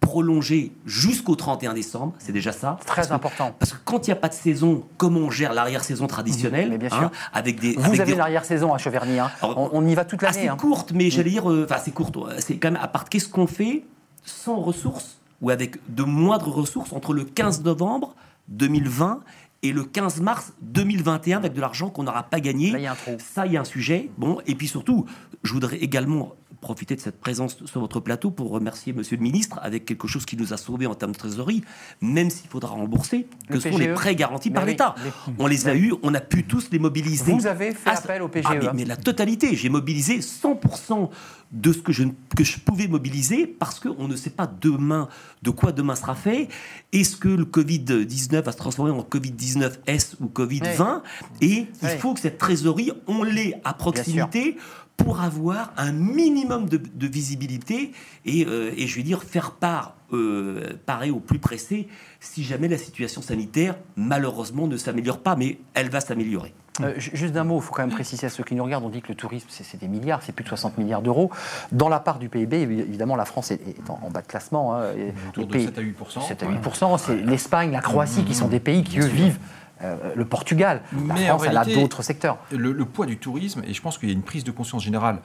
prolongé 0.00 0.72
jusqu'au 0.86 1.36
31 1.36 1.74
décembre, 1.74 2.14
c'est 2.18 2.32
déjà 2.32 2.52
ça. 2.52 2.78
Très 2.86 3.12
important. 3.12 3.54
parce 3.58 3.72
que 3.72 3.78
quand 3.84 4.06
il 4.06 4.10
n'y 4.10 4.12
a 4.12 4.16
pas 4.16 4.28
de 4.28 4.34
saison, 4.34 4.84
comment 4.96 5.20
on 5.20 5.30
gère 5.30 5.52
l'arrière-saison 5.52 6.06
traditionnelle 6.06 6.76
bien 6.78 6.88
hein, 6.90 7.10
avec 7.32 7.60
des, 7.60 7.74
Vous 7.74 8.00
avez 8.00 8.14
l'arrière-saison 8.14 8.72
à 8.72 8.78
Cheverny, 8.78 9.18
hein. 9.18 9.30
on, 9.42 9.86
y 9.86 9.94
va 9.94 10.04
toute 10.04 10.22
l'année. 10.22 10.38
Assez 10.38 10.48
hein. 10.48 10.56
courte, 10.56 10.92
mais 10.92 11.10
j'allais 11.10 11.30
dire, 11.30 11.50
euh, 11.50 11.66
enfin 11.68 11.80
c'est 11.82 11.92
courte, 11.92 12.16
c'est 12.38 12.56
quand 12.56 12.70
même 12.70 12.82
à 12.82 12.88
part 12.88 13.08
qu'est-ce 13.08 13.28
qu'on 13.28 13.46
fait 13.46 13.84
sans 14.24 14.56
ressources 14.56 15.18
ou 15.40 15.50
avec 15.50 15.76
de 15.94 16.02
moindres 16.02 16.52
ressources 16.52 16.92
entre 16.92 17.12
le 17.12 17.24
15 17.24 17.62
novembre 17.62 18.14
2020 18.48 19.20
et 19.62 19.72
le 19.72 19.84
15 19.84 20.20
mars 20.20 20.52
2021 20.62 21.38
avec 21.38 21.52
de 21.52 21.60
l'argent 21.60 21.90
qu'on 21.90 22.04
n'aura 22.04 22.24
pas 22.24 22.40
gagné? 22.40 22.70
y 22.70 22.86
a 22.86 22.92
un 22.92 22.94
trou. 22.94 23.16
Ça, 23.18 23.46
il 23.46 23.52
y 23.52 23.56
a 23.56 23.60
un 23.60 23.64
sujet. 23.64 24.10
Bon, 24.16 24.38
et 24.46 24.54
puis 24.54 24.68
surtout, 24.68 25.06
je 25.42 25.52
voudrais 25.52 25.76
également 25.76 26.34
profiter 26.60 26.94
de 26.96 27.00
cette 27.00 27.20
présence 27.20 27.56
sur 27.64 27.80
votre 27.80 28.00
plateau 28.00 28.30
pour 28.30 28.50
remercier 28.50 28.92
Monsieur 28.92 29.16
le 29.16 29.22
Ministre 29.22 29.58
avec 29.62 29.84
quelque 29.84 30.06
chose 30.06 30.26
qui 30.26 30.36
nous 30.36 30.52
a 30.52 30.56
sauvés 30.56 30.86
en 30.86 30.94
termes 30.94 31.12
de 31.12 31.18
trésorerie, 31.18 31.62
même 32.00 32.30
s'il 32.30 32.48
faudra 32.48 32.70
rembourser, 32.70 33.26
que 33.48 33.60
sont 33.60 33.78
les 33.78 33.92
prêts 33.94 34.14
garantis 34.14 34.50
par 34.50 34.64
l'État. 34.64 34.94
On 35.38 35.46
les 35.46 35.68
a 35.68 35.74
eus, 35.74 35.94
on 36.02 36.14
a 36.14 36.20
pu 36.20 36.44
tous 36.44 36.70
les 36.70 36.78
mobiliser. 36.78 37.32
Vous 37.32 37.46
avez 37.46 37.72
fait 37.72 37.90
appel 37.90 38.22
au 38.22 38.28
PGE. 38.28 38.46
Ah, 38.48 38.72
mais, 38.74 38.84
la 38.84 38.96
totalité, 38.96 39.56
j'ai 39.56 39.68
mobilisé 39.68 40.18
100% 40.18 41.10
de 41.52 41.72
ce 41.72 41.78
que 41.78 41.92
je, 41.92 42.04
que 42.36 42.44
je 42.44 42.58
pouvais 42.60 42.86
mobiliser 42.86 43.46
parce 43.46 43.80
qu'on 43.80 44.06
ne 44.06 44.14
sait 44.14 44.30
pas 44.30 44.46
demain 44.46 45.08
de 45.42 45.50
quoi 45.50 45.72
demain 45.72 45.96
sera 45.96 46.14
fait. 46.14 46.48
Est-ce 46.92 47.16
que 47.16 47.28
le 47.28 47.44
Covid-19 47.44 48.42
va 48.42 48.52
se 48.52 48.56
transformer 48.56 48.92
en 48.92 49.02
Covid-19S 49.02 50.14
ou 50.20 50.26
Covid-20 50.26 51.02
Et 51.40 51.66
il 51.82 51.88
faut 51.98 52.14
que 52.14 52.20
cette 52.20 52.38
trésorerie, 52.38 52.92
on 53.08 53.24
l'ait 53.24 53.60
à 53.64 53.74
proximité 53.74 54.56
pour 55.04 55.20
avoir 55.20 55.72
un 55.76 55.92
minimum 55.92 56.68
de, 56.68 57.06
visibilité 57.06 57.92
et, 58.24 58.46
euh, 58.46 58.72
et, 58.76 58.86
je 58.86 58.96
vais 58.96 59.02
dire, 59.02 59.22
faire 59.22 59.52
part, 59.52 59.96
euh, 60.12 60.74
pareil 60.86 61.10
au 61.10 61.20
plus 61.20 61.38
pressé, 61.38 61.88
si 62.20 62.44
jamais 62.44 62.68
la 62.68 62.78
situation 62.78 63.22
sanitaire, 63.22 63.76
malheureusement, 63.96 64.66
ne 64.66 64.76
s'améliore 64.76 65.20
pas, 65.20 65.36
mais 65.36 65.58
elle 65.74 65.90
va 65.90 66.00
s'améliorer. 66.00 66.54
Euh, 66.82 66.94
juste 66.96 67.32
d'un 67.32 67.44
mot, 67.44 67.56
il 67.56 67.62
faut 67.62 67.74
quand 67.74 67.82
même 67.82 67.94
préciser 67.94 68.26
à 68.26 68.30
ceux 68.30 68.44
qui 68.44 68.54
nous 68.54 68.64
regardent, 68.64 68.84
on 68.84 68.90
dit 68.90 69.02
que 69.02 69.08
le 69.08 69.14
tourisme, 69.14 69.48
c'est 69.50 69.78
des 69.78 69.88
milliards, 69.88 70.22
c'est 70.22 70.32
plus 70.32 70.44
de 70.44 70.48
60 70.48 70.78
milliards 70.78 71.02
d'euros. 71.02 71.30
Dans 71.72 71.88
la 71.88 72.00
part 72.00 72.18
du 72.18 72.28
PIB, 72.28 72.60
évidemment, 72.60 73.16
la 73.16 73.24
France 73.24 73.50
est, 73.50 73.60
en, 73.88 74.10
bas 74.10 74.22
de 74.22 74.26
classement. 74.26 74.76
Hein, 74.76 74.92
Autour 75.30 75.46
de 75.46 75.58
7 75.58 75.78
à 75.78 75.80
8 75.80 75.96
7 76.28 76.42
à 76.42 76.46
8 76.46 76.58
c'est 76.98 77.16
l'Espagne, 77.16 77.72
la 77.72 77.80
Croatie, 77.80 78.24
qui 78.24 78.34
sont 78.34 78.48
des 78.48 78.60
pays 78.60 78.82
qui, 78.82 79.00
eux, 79.00 79.06
vivent 79.06 79.38
euh, 79.82 79.96
le 80.14 80.24
Portugal. 80.24 80.82
La 80.92 81.14
mais 81.14 81.26
France, 81.26 81.42
elle 81.46 81.56
a 81.56 81.64
d'autres 81.64 82.02
secteurs. 82.02 82.38
Le, 82.50 82.84
poids 82.84 83.06
du 83.06 83.16
tourisme, 83.16 83.62
et 83.66 83.72
je 83.72 83.80
pense 83.80 83.98
qu'il 83.98 84.08
y 84.08 84.12
a 84.12 84.14
une 84.14 84.22
prise 84.22 84.44
de 84.44 84.50
conscience 84.50 84.82
générale 84.82 85.20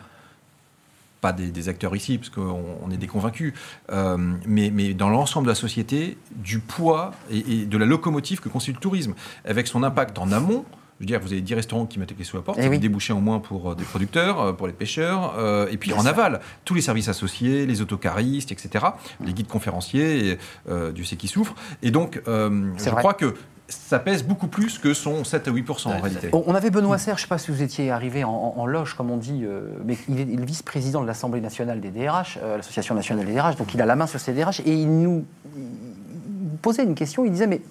pas 1.21 1.31
des, 1.33 1.69
acteurs 1.69 1.95
ici, 1.95 2.19
parce 2.19 2.29
qu'on 2.29 2.91
est 2.91 2.97
des 2.97 3.07
convaincus, 3.07 3.53
euh, 3.91 4.15
mais, 4.45 4.69
mais, 4.71 4.93
dans 4.93 5.09
l'ensemble 5.09 5.47
de 5.47 5.51
la 5.51 5.55
société, 5.55 6.19
du 6.35 6.59
poids 6.59 7.11
et, 7.31 7.65
de 7.65 7.77
la 7.79 7.85
locomotive 7.87 8.41
que 8.41 8.49
constitue 8.49 8.75
le 8.75 8.79
tourisme, 8.79 9.15
avec 9.43 9.65
son 9.65 9.81
impact 9.81 10.19
en 10.19 10.31
amont. 10.31 10.65
Je 10.99 11.03
veux 11.03 11.07
dire, 11.07 11.19
vous 11.19 11.31
avez 11.31 11.41
10 11.41 11.55
restaurants 11.55 11.87
qui 11.87 11.97
mettent 11.97 12.15
les 12.15 12.23
sous 12.23 12.37
la 12.37 12.43
porte, 12.43 12.59
eh 12.61 12.77
déboucher 12.77 13.11
au 13.11 13.19
moins 13.19 13.39
pour 13.39 13.71
euh, 13.71 13.75
des 13.75 13.83
producteurs, 13.83 14.55
pour 14.55 14.67
les 14.67 14.73
pêcheurs, 14.73 15.33
et 15.71 15.77
puis 15.77 15.93
en 15.93 16.05
aval, 16.05 16.41
tous 16.63 16.75
les 16.75 16.81
services 16.81 17.07
associés, 17.07 17.65
les 17.65 17.81
autocaristes, 17.81 18.51
etc., 18.51 18.85
les 19.19 19.33
guides 19.33 19.47
conférenciers, 19.47 20.37
du 20.67 20.93
Dieu 20.93 21.05
sait 21.05 21.15
qui 21.15 21.27
souffre. 21.27 21.55
Et 21.81 21.89
donc, 21.89 22.21
je 22.27 22.89
crois 22.91 23.15
que 23.15 23.33
ça 23.67 23.99
pèse 23.99 24.23
beaucoup 24.23 24.47
plus 24.47 24.77
que 24.77 24.93
son 24.93 25.23
7 25.23 25.47
à 25.47 25.51
8% 25.51 25.87
en 25.87 25.99
réalité. 25.99 26.29
On 26.31 26.53
avait 26.53 26.69
Benoît 26.69 26.97
Serre, 26.97 27.17
je 27.17 27.21
ne 27.21 27.23
sais 27.23 27.29
pas 27.29 27.37
si 27.37 27.51
vous 27.51 27.63
étiez 27.63 27.89
arrivé 27.89 28.23
en, 28.23 28.65
loge, 28.67 28.93
comme 28.93 29.09
on 29.09 29.17
dit, 29.17 29.41
euh, 29.43 29.69
mais 29.83 29.97
il 30.07 30.19
est, 30.19 30.25
le 30.25 30.45
vice-président 30.45 31.01
de 31.01 31.07
l'Assemblée 31.07 31.41
nationale 31.41 31.81
des 31.81 31.89
DRH, 31.89 32.37
euh, 32.43 32.57
l'Association 32.57 32.93
nationale 32.93 33.25
des 33.25 33.33
DRH, 33.33 33.55
donc 33.55 33.73
il 33.73 33.81
a 33.81 33.85
la 33.85 33.95
main 33.95 34.07
sur 34.07 34.19
ces 34.19 34.33
DRH, 34.33 34.59
et 34.61 34.73
il 34.73 34.99
nous 34.99 35.25
posait 36.61 36.83
une 36.83 36.95
question, 36.95 37.25
il 37.25 37.31
disait, 37.31 37.47
mais 37.47 37.61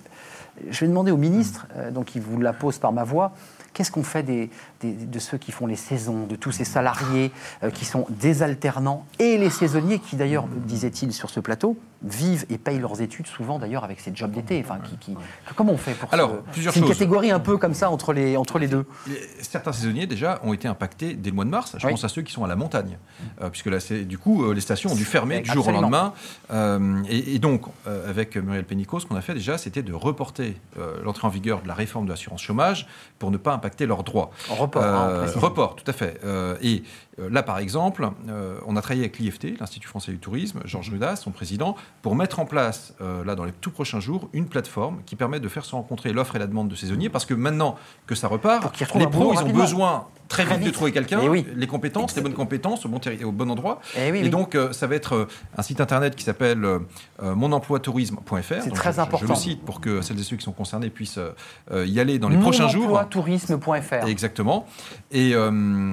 je 0.68 0.80
vais 0.80 0.88
demander 0.88 1.12
au 1.12 1.16
ministre, 1.16 1.66
euh, 1.76 1.90
donc 1.90 2.14
il 2.16 2.22
vous 2.22 2.40
la 2.40 2.53
pose 2.53 2.78
par 2.78 2.92
ma 2.92 3.05
voix, 3.05 3.32
qu'est-ce 3.75 3.91
qu'on 3.91 4.03
fait 4.03 4.22
des, 4.22 4.51
de 4.83 5.18
ceux 5.18 5.37
qui 5.37 5.53
font 5.53 5.66
les 5.66 5.77
saisons, 5.77 6.27
de 6.27 6.37
tous 6.37 6.53
ces 6.53 6.64
salariés 6.64 7.31
qui 7.75 7.85
sont 7.85 8.07
des 8.09 8.43
alternants 8.43 9.07
et 9.18 9.37
les 9.37 9.51
saisonniers 9.51 9.99
qui 9.99 10.16
d'ailleurs, 10.16 10.47
disait-il 10.49 11.12
sur 11.12 11.31
ce 11.31 11.41
plateau, 11.41 11.77
vivent 12.05 12.45
et 12.51 12.59
payent 12.59 12.79
leurs 12.79 13.01
études 13.01 13.27
souvent 13.27 13.59
d'ailleurs 13.59 13.85
avec 13.85 14.01
ces 14.01 14.14
jobs 14.14 14.31
d'été. 14.31 14.62
Enfin, 14.64 14.79
qui, 15.01 15.16
Comment 15.57 15.72
on 15.72 15.79
fait 15.79 15.95
pour 15.95 16.12
Alors, 16.12 16.43
plusieurs 16.53 16.75
C'est 16.75 16.81
une 16.81 16.89
catégorie 16.89 17.31
un 17.31 17.41
peu 17.41 17.57
comme 17.57 17.75
ça 17.75 17.91
entre 17.91 18.12
les, 18.12 18.37
entre 18.37 18.59
les 18.59 18.68
deux. 18.68 18.87
Certains 19.41 19.72
saisonniers 19.72 20.07
déjà 20.07 20.41
ont 20.45 20.53
été 20.53 20.68
impactés 20.68 21.14
dès 21.14 21.31
le 21.31 21.37
mois 21.37 21.45
de 21.45 21.51
mars. 21.51 21.77
Je 21.79 21.89
pense 21.89 22.05
à 22.05 22.09
ceux 22.09 22.22
qui 22.22 22.33
sont 22.33 22.45
à 22.45 22.49
la 22.49 22.57
montagne, 22.57 22.99
euh, 23.41 23.49
puisque 23.49 23.66
là, 23.66 23.79
du 24.05 24.18
coup, 24.18 24.45
euh, 24.45 24.55
les 24.55 24.61
stations 24.61 24.91
ont 24.91 24.95
dû 24.95 25.05
fermer 25.05 25.41
du 25.41 25.51
jour 25.51 25.66
au 25.66 25.72
lendemain. 25.72 26.12
Euh, 26.53 27.03
et, 27.09 27.39
donc, 27.39 27.62
avec 27.87 28.37
Muriel 28.37 28.64
Pénicaud, 28.64 29.01
ce 29.01 29.07
qu'on 29.07 29.16
a 29.16 29.20
fait 29.20 29.35
déjà, 29.35 29.59
c'était 29.59 29.83
de 29.83 29.93
reporter 29.93 30.57
l'entrée 31.03 31.27
en 31.27 31.31
vigueur 31.31 31.62
de 31.62 31.68
la 31.68 31.75
réforme 31.75 32.05
de 32.07 32.11
l'assurance 32.11 32.43
chômage 32.43 32.87
pour 33.18 33.31
ne 33.31 33.37
pas 33.37 33.53
impacter 33.64 33.86
leurs 33.86 34.04
droits. 34.04 34.30
report. 34.50 34.84
Hein, 34.84 35.26
report, 35.36 35.76
tout 35.76 35.90
à 35.90 35.92
fait. 35.92 36.20
et 36.62 36.82
euh, 37.20 37.28
là, 37.30 37.42
par 37.42 37.58
exemple, 37.58 38.08
euh, 38.28 38.58
on 38.66 38.76
a 38.76 38.82
travaillé 38.82 39.02
avec 39.02 39.18
l'IFT, 39.18 39.58
l'Institut 39.60 39.88
français 39.88 40.12
du 40.12 40.18
tourisme, 40.18 40.60
Georges 40.64 40.90
Ludas, 40.90 41.16
son 41.16 41.30
président, 41.30 41.76
pour 42.02 42.16
mettre 42.16 42.40
en 42.40 42.46
place, 42.46 42.94
euh, 43.00 43.24
là, 43.24 43.34
dans 43.34 43.44
les 43.44 43.52
tout 43.52 43.70
prochains 43.70 44.00
jours, 44.00 44.28
une 44.32 44.46
plateforme 44.46 45.00
qui 45.06 45.16
permet 45.16 45.40
de 45.40 45.48
faire 45.48 45.64
se 45.64 45.74
rencontrer 45.74 46.12
l'offre 46.12 46.36
et 46.36 46.38
la 46.38 46.46
demande 46.46 46.68
de 46.68 46.74
saisonniers, 46.74 47.08
parce 47.08 47.24
que 47.24 47.34
maintenant 47.34 47.76
que 48.06 48.14
ça 48.14 48.28
repart, 48.28 48.78
les 48.80 49.06
pros, 49.06 49.32
ils 49.34 49.44
ont 49.44 49.52
besoin 49.52 50.06
très 50.28 50.44
vite 50.44 50.64
de 50.64 50.70
trouver 50.70 50.90
quelqu'un, 50.90 51.20
eh 51.22 51.44
les 51.54 51.66
compétences, 51.66 52.16
les 52.16 52.22
bonnes 52.22 52.32
compétences 52.34 52.86
au 52.86 52.88
bon, 52.88 52.98
au 53.24 53.30
bon 53.30 53.50
endroit. 53.50 53.80
Eh 53.96 54.08
et, 54.08 54.28
donc, 54.30 54.56
ça 54.72 54.86
va 54.86 54.96
être 54.96 55.28
un 55.56 55.62
site 55.62 55.80
internet 55.80 56.16
qui 56.16 56.24
s'appelle 56.24 56.66
monemploitourisme.fr. 57.22 58.42
C'est 58.62 58.70
très 58.70 58.98
important. 58.98 59.26
Je 59.26 59.32
le 59.32 59.38
cite 59.38 59.64
pour 59.64 59.80
que 59.80 60.00
celles 60.00 60.18
et 60.18 60.22
ceux 60.22 60.36
qui 60.36 60.44
sont 60.44 60.52
concernés 60.52 60.90
puissent 60.90 61.20
y 61.72 62.00
aller 62.00 62.18
dans 62.18 62.30
les 62.30 62.38
prochains 62.38 62.68
jours. 62.68 63.04
Monemploitourisme.fr. 63.55 64.09
Exactement. 64.09 64.66
Et, 65.11 65.34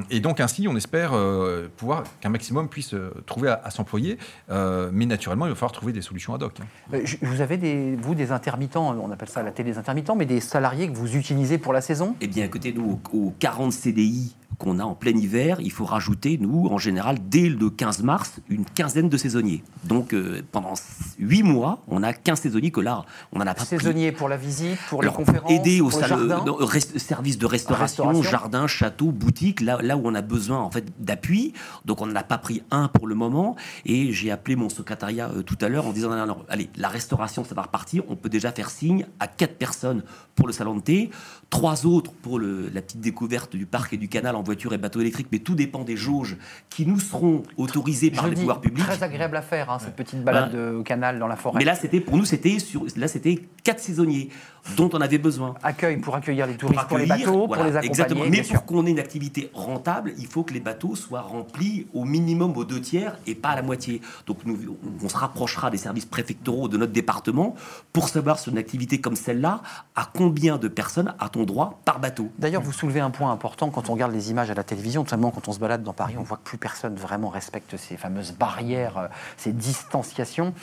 et 0.09 0.19
donc, 0.19 0.39
ainsi, 0.39 0.67
on 0.67 0.75
espère 0.75 1.13
euh, 1.13 1.67
pouvoir 1.77 2.03
qu'un 2.19 2.29
maximum 2.29 2.69
puisse 2.69 2.93
euh, 2.93 3.11
trouver 3.25 3.49
à, 3.49 3.69
s'employer. 3.69 4.17
Euh, 4.49 4.89
mais 4.93 5.05
naturellement, 5.05 5.45
il 5.45 5.49
va 5.49 5.55
falloir 5.55 5.71
trouver 5.71 5.93
des 5.93 6.01
solutions 6.01 6.33
ad 6.33 6.43
hoc. 6.43 6.59
Hein. 6.61 6.99
Vous 7.21 7.41
avez, 7.41 7.57
des, 7.57 7.95
vous, 7.95 8.15
des 8.15 8.31
intermittents, 8.31 8.95
on 8.97 9.11
appelle 9.11 9.29
ça 9.29 9.43
la 9.43 9.51
télé 9.51 9.71
des 9.71 9.77
intermittents, 9.77 10.15
mais 10.15 10.25
des 10.25 10.39
salariés 10.39 10.89
que 10.89 10.95
vous 10.95 11.15
utilisez 11.15 11.57
pour 11.57 11.73
la 11.73 11.81
saison? 11.81 12.15
Eh 12.21 12.27
bien, 12.27 12.45
écoutez, 12.45 12.73
nous, 12.73 12.99
aux 13.13 13.33
40 13.39 13.71
CDI 13.73 14.35
qu'on 14.61 14.79
a 14.79 14.83
en 14.83 14.93
plein 14.93 15.17
hiver, 15.17 15.57
il 15.59 15.71
faut 15.71 15.85
rajouter, 15.85 16.37
nous, 16.39 16.67
en 16.67 16.77
général, 16.77 17.17
dès 17.27 17.49
le 17.49 17.69
15 17.69 18.03
mars, 18.03 18.39
une 18.49 18.65
quinzaine 18.65 19.09
de 19.09 19.17
saisonniers. 19.17 19.63
Donc, 19.85 20.15
pendant 20.51 20.73
8 21.19 21.43
mois, 21.43 21.83
on 21.87 22.03
a 22.03 22.13
15 22.13 22.39
saisonniers 22.39 22.71
que 22.71 22.79
là, 22.79 23.05
on 23.31 23.39
en 23.39 23.47
a 23.47 23.53
pas 23.53 23.65
Saisonniers 23.65 24.11
pour 24.11 24.29
la 24.29 24.37
visite, 24.37 24.77
pour 24.89 25.01
les 25.01 25.09
conférences, 25.09 25.49
aider 25.49 25.81
au 25.81 25.89
service 25.89 27.37
de 27.37 27.45
restauration, 27.45 28.21
jardin, 28.21 28.67
château, 28.67 29.11
boutique, 29.11 29.61
là, 29.61 29.79
là 29.81 29.97
où 29.97 30.01
on 30.03 30.15
a 30.15 30.21
besoin 30.21 30.59
en 30.59 30.71
fait 30.71 30.85
d'appui. 30.99 31.53
Donc 31.85 32.01
on 32.01 32.07
n'en 32.07 32.15
a 32.15 32.23
pas 32.23 32.37
pris 32.37 32.63
un 32.71 32.87
pour 32.87 33.07
le 33.07 33.15
moment. 33.15 33.55
Et 33.85 34.11
j'ai 34.11 34.31
appelé 34.31 34.55
mon 34.55 34.69
secrétariat 34.69 35.29
euh, 35.29 35.41
tout 35.41 35.57
à 35.61 35.69
l'heure 35.69 35.87
en 35.87 35.91
disant 35.91 36.11
allez, 36.49 36.69
la 36.75 36.89
restauration, 36.89 37.43
ça 37.43 37.55
va 37.55 37.63
repartir. 37.63 38.03
On 38.09 38.15
peut 38.15 38.29
déjà 38.29 38.51
faire 38.51 38.69
signe 38.69 39.05
à 39.19 39.27
quatre 39.27 39.57
personnes 39.57 40.03
pour 40.35 40.47
le 40.47 40.53
salon 40.53 40.75
de 40.75 40.81
thé, 40.81 41.09
trois 41.49 41.85
autres 41.85 42.11
pour 42.11 42.39
la 42.39 42.81
petite 42.81 43.01
découverte 43.01 43.55
du 43.55 43.65
parc 43.65 43.93
et 43.93 43.97
du 43.97 44.07
canal 44.07 44.35
en 44.35 44.43
voitures 44.51 44.73
et 44.73 44.77
bateaux 44.77 44.99
électriques, 44.99 45.27
mais 45.31 45.39
tout 45.39 45.55
dépend 45.55 45.83
des 45.83 45.95
jauges 45.95 46.37
qui 46.69 46.85
nous 46.85 46.99
seront 46.99 47.43
autorisées 47.55 48.11
par 48.11 48.27
les 48.27 48.35
pouvoirs 48.35 48.59
publics. 48.59 48.85
Très 48.85 49.01
agréable 49.03 49.37
à 49.37 49.41
faire, 49.41 49.69
hein, 49.69 49.79
cette 49.79 49.95
petite 49.95 50.23
balade 50.23 50.51
ben, 50.51 50.75
au 50.75 50.83
canal 50.83 51.19
dans 51.19 51.27
la 51.27 51.37
forêt. 51.37 51.59
Mais 51.59 51.65
là, 51.65 51.75
c'était 51.75 52.01
pour 52.01 52.17
nous, 52.17 52.25
c'était 52.25 52.59
sur, 52.59 52.85
là, 52.97 53.07
c'était 53.07 53.39
quatre 53.63 53.79
saisonniers 53.79 54.29
dont 54.77 54.89
on 54.93 55.01
avait 55.01 55.17
besoin. 55.17 55.55
Accueil 55.63 55.97
pour 55.97 56.15
accueillir 56.15 56.47
les 56.47 56.55
touristes, 56.55 56.87
pour, 56.87 56.97
les 56.97 57.05
bateaux, 57.05 57.47
pour 57.47 57.55
les 57.55 57.61
accompagner. 57.61 57.87
Exactement. 57.87 58.25
Mais 58.29 58.43
pour 58.43 58.65
qu'on 58.65 58.85
ait 58.85 58.91
une 58.91 58.99
activité 58.99 59.49
rentable, 59.53 60.13
il 60.17 60.27
faut 60.27 60.43
que 60.43 60.53
les 60.53 60.59
bateaux 60.59 60.95
soient 60.95 61.21
remplis 61.21 61.87
au 61.93 62.05
minimum 62.05 62.55
aux 62.57 62.65
deux 62.65 62.81
tiers 62.81 63.17
et 63.27 63.35
pas 63.35 63.49
à 63.49 63.55
la 63.55 63.61
moitié. 63.61 64.01
Donc 64.27 64.39
nous, 64.45 64.57
on 65.03 65.09
se 65.09 65.17
rapprochera 65.17 65.69
des 65.69 65.77
services 65.77 66.05
préfectoraux 66.05 66.67
de 66.67 66.77
notre 66.77 66.91
département 66.91 67.55
pour 67.93 68.09
savoir 68.09 68.39
sur 68.39 68.51
une 68.51 68.57
activité 68.57 69.01
comme 69.01 69.15
celle-là, 69.15 69.61
à 69.95 70.09
combien 70.13 70.57
de 70.57 70.67
personnes 70.67 71.13
a-t-on 71.19 71.43
droit 71.43 71.79
par 71.85 71.99
bateau. 71.99 72.29
D'ailleurs, 72.37 72.61
vous 72.61 72.71
soulevez 72.71 72.99
un 72.99 73.09
point 73.09 73.31
important 73.31 73.69
quand 73.69 73.89
on 73.89 73.93
regarde 73.93 74.13
les 74.13 74.31
images 74.31 74.51
à 74.51 74.53
la 74.53 74.63
télévision, 74.63 75.01
notamment 75.01 75.31
quand 75.31 75.47
on 75.47 75.51
se 75.51 75.59
balade 75.59 75.83
dans 75.83 75.93
Paris, 75.93 76.15
on 76.17 76.23
voit 76.23 76.37
que 76.37 76.43
plus 76.43 76.57
personne 76.57 76.95
vraiment 76.95 77.29
respecte 77.29 77.77
ces 77.77 77.97
fameuses 77.97 78.33
barrières, 78.33 78.97
euh, 78.97 79.07
ces 79.37 79.51
distanciations. 79.51 80.53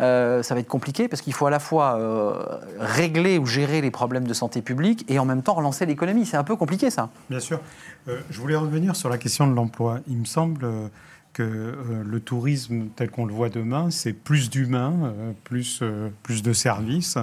Euh, 0.00 0.42
ça 0.42 0.54
va 0.54 0.60
être 0.60 0.68
compliqué 0.68 1.08
parce 1.08 1.22
qu'il 1.22 1.32
faut 1.32 1.46
à 1.46 1.50
la 1.50 1.58
fois 1.58 1.96
euh, 1.98 2.58
régler 2.78 3.29
ou 3.38 3.46
gérer 3.46 3.80
les 3.80 3.90
problèmes 3.90 4.26
de 4.26 4.34
santé 4.34 4.62
publique 4.62 5.04
et 5.08 5.18
en 5.18 5.24
même 5.24 5.42
temps 5.42 5.54
relancer 5.54 5.86
l'économie. 5.86 6.26
C'est 6.26 6.36
un 6.36 6.44
peu 6.44 6.56
compliqué 6.56 6.90
ça. 6.90 7.10
Bien 7.28 7.40
sûr. 7.40 7.60
je 8.06 8.40
voulais 8.40 8.56
revenir 8.56 8.96
sur 8.96 9.08
la 9.08 9.18
question 9.18 9.46
de 9.46 9.54
l'emploi. 9.54 10.00
Il 10.08 10.16
me 10.16 10.24
semble 10.24 10.90
que 11.32 11.42
euh, 11.42 12.02
le 12.04 12.20
tourisme 12.20 12.88
tel 12.96 13.10
qu'on 13.10 13.24
le 13.24 13.32
voit 13.32 13.48
demain, 13.48 13.90
c'est 13.90 14.12
plus 14.12 14.50
d'humains, 14.50 14.94
euh, 15.04 15.32
plus, 15.44 15.80
euh, 15.82 16.08
plus 16.22 16.42
de 16.42 16.52
services. 16.52 17.18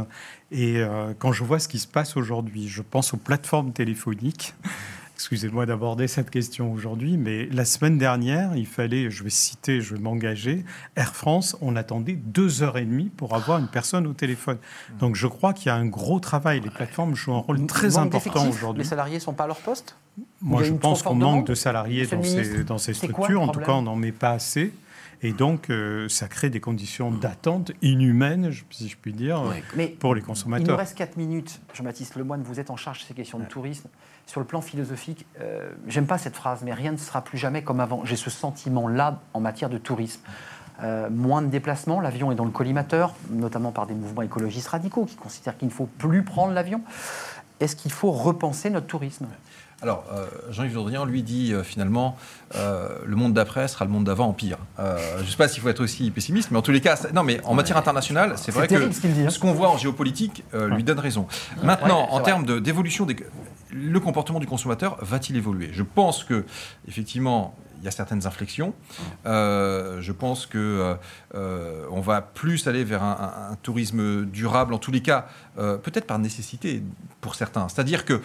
Et 0.50 0.80
quand 1.20 1.34
je 1.34 1.44
vois 1.44 1.60
ce 1.60 1.68
qui 1.68 1.78
se 1.78 1.90
passe 1.90 2.16
aujourd'hui, 2.16 2.70
je 2.70 2.82
pense 2.82 3.14
aux 3.14 3.18
plateformes 3.18 3.74
téléphoniques. 3.74 4.56
Excusez-moi 5.18 5.66
d'aborder 5.66 6.08
cette 6.08 6.30
question 6.30 6.72
aujourd'hui, 6.72 7.18
mais 7.18 7.48
la 7.48 7.66
semaine 7.66 7.98
dernière, 7.98 8.56
il 8.56 8.68
fallait, 8.68 9.10
je 9.10 9.24
vais 9.24 9.32
citer, 9.32 9.82
je 9.82 9.96
vais 9.96 10.00
m'engager, 10.00 10.64
Air 10.96 11.16
France, 11.16 11.58
on 11.60 11.76
attendait 11.76 12.14
deux 12.14 12.62
heures 12.62 12.78
et 12.78 12.86
demie 12.86 13.10
pour 13.10 13.34
avoir 13.34 13.58
une 13.58 13.68
personne 13.68 14.06
au 14.06 14.14
téléphone. 14.14 14.60
Donc 15.00 15.16
je 15.16 15.26
crois 15.26 15.54
qu'il 15.54 15.66
y 15.66 15.70
a 15.70 15.76
un 15.76 15.88
gros 15.88 16.20
travail. 16.20 16.60
Les 16.60 16.70
plateformes 16.70 17.16
jouent 17.16 17.34
un 17.34 17.40
rôle 17.40 17.66
très 17.66 17.98
important 17.98 18.48
aujourd'hui. 18.48 18.84
Les 18.84 18.90
salariés 18.90 19.16
ne 19.16 19.22
sont 19.22 19.34
pas 19.34 19.46
à 19.46 19.48
leur 19.48 19.58
poste? 19.58 19.96
Moi, 20.40 20.62
je 20.62 20.74
pense 20.74 21.02
qu'on 21.02 21.16
manque 21.16 21.48
de 21.48 21.56
salariés 21.56 22.06
dans 22.06 22.22
ces, 22.22 22.64
dans 22.64 22.78
ces, 22.78 22.94
structures. 22.94 23.42
En 23.42 23.48
tout 23.48 23.60
cas, 23.60 23.72
on 23.72 23.82
n'en 23.82 23.96
met 23.96 24.12
pas 24.12 24.34
assez. 24.34 24.72
Et 25.22 25.34
donc, 25.34 25.70
euh, 25.70 26.08
ça 26.10 26.28
crée 26.28 26.50
des 26.50 26.60
conditions 26.60 27.12
d'attente 27.12 27.72
inhumaines, 27.82 28.52
si 28.70 28.88
je 28.88 28.98
puis 28.98 29.14
dire, 29.14 29.42
pour 30.00 30.14
les 30.14 30.22
consommateurs. 30.22 30.68
Il 30.68 30.72
nous 30.72 30.78
reste 30.78 30.98
4 30.98 31.18
minutes. 31.18 31.60
Jean-Baptiste 31.74 32.16
Lemoine, 32.16 32.44
vous 32.44 32.60
êtes 32.60 32.70
en 32.70 32.76
charge 32.78 33.00
de 33.00 33.06
ces 33.06 33.14
questions 33.14 33.40
de 33.40 33.46
tourisme. 33.46 33.90
Sur 34.28 34.40
le 34.40 34.46
plan 34.46 34.62
philosophique, 34.62 35.26
euh, 35.40 35.72
j'aime 35.88 36.06
pas 36.06 36.18
cette 36.18 36.36
phrase, 36.36 36.62
mais 36.64 36.74
rien 36.74 36.92
ne 36.92 36.98
sera 36.98 37.24
plus 37.24 37.38
jamais 37.38 37.64
comme 37.64 37.80
avant. 37.80 38.06
J'ai 38.06 38.16
ce 38.16 38.30
sentiment-là 38.30 39.22
en 39.34 39.40
matière 39.40 39.70
de 39.70 39.78
tourisme. 39.78 40.22
Euh, 40.84 41.10
moins 41.10 41.42
de 41.42 41.48
déplacements, 41.48 42.00
l'avion 42.00 42.32
est 42.32 42.36
dans 42.36 42.46
le 42.46 42.52
collimateur, 42.52 43.16
notamment 43.32 43.72
par 43.72 43.88
des 43.88 43.96
mouvements 43.96 44.22
écologistes 44.22 44.68
radicaux 44.68 45.06
qui 45.06 45.16
considèrent 45.16 45.58
qu'il 45.58 45.70
ne 45.70 45.74
faut 45.74 45.88
plus 45.98 46.24
prendre 46.24 46.54
l'avion. 46.54 46.82
Est-ce 47.60 47.76
qu'il 47.76 47.92
faut 47.92 48.12
repenser 48.12 48.70
notre 48.70 48.86
tourisme? 48.86 49.28
Alors, 49.84 50.06
euh, 50.12 50.26
Jean-Yves 50.50 50.74
Jourdrian 50.74 51.06
lui 51.06 51.22
dit 51.22 51.54
euh, 51.54 51.62
finalement 51.62 52.18
euh, 52.56 52.90
le 53.06 53.16
monde 53.16 53.34
d'après 53.34 53.68
sera 53.68 53.86
le 53.86 53.92
monde 53.92 54.06
d'avant 54.06 54.28
en 54.28 54.34
pire. 54.34 54.58
je 54.80 55.22
ne 55.22 55.28
sais 55.28 55.38
pas 55.38 55.48
s'il 55.48 55.62
faut 55.62 55.70
être 55.70 55.82
aussi 55.82 56.10
pessimiste, 56.10 56.50
mais 56.50 56.58
en 56.58 56.64
tous 56.64 56.72
les 56.72 56.82
cas, 56.82 56.98
non, 57.14 57.24
mais 57.24 57.40
en 57.44 57.54
matière 57.54 57.78
internationale, 57.78 58.34
c'est 58.38 58.52
vrai 58.52 58.68
que 58.68 58.76
hein. 58.76 59.30
ce, 59.30 59.40
qu'on 59.40 59.54
voit 59.54 59.70
en 59.70 59.78
géopolitique 59.78 60.44
lui 60.54 60.84
donne 60.84 61.00
raison. 61.00 61.28
Maintenant, 61.64 62.08
en 62.10 62.20
termes 62.22 62.60
d'évolution, 62.60 63.06
le 63.72 64.00
comportement 64.00 64.40
du 64.40 64.48
consommateur 64.48 64.98
va-t-il 65.02 65.38
évoluer? 65.38 65.70
Je 65.74 65.84
pense 65.84 66.24
que 66.24 66.46
effectivement, 66.88 67.56
il 67.80 67.86
y 67.86 67.88
a 67.88 67.92
certaines 67.92 68.26
inflexions. 68.26 68.74
je 69.26 70.12
pense 70.12 70.48
que 70.48 70.96
on 71.36 72.02
va 72.02 72.22
plus 72.22 72.68
aller 72.68 72.84
vers 72.84 73.04
un, 73.04 73.52
un, 73.52 73.56
tourisme 73.58 74.26
durable, 74.26 74.74
en 74.74 74.80
tous 74.80 74.92
les 74.92 75.02
cas, 75.02 75.28
peut-être 75.56 76.08
par 76.08 76.18
nécessité 76.18 76.82
pour 77.22 77.36
certains. 77.36 77.68
C'est-à-dire 77.70 78.06
que 78.06 78.22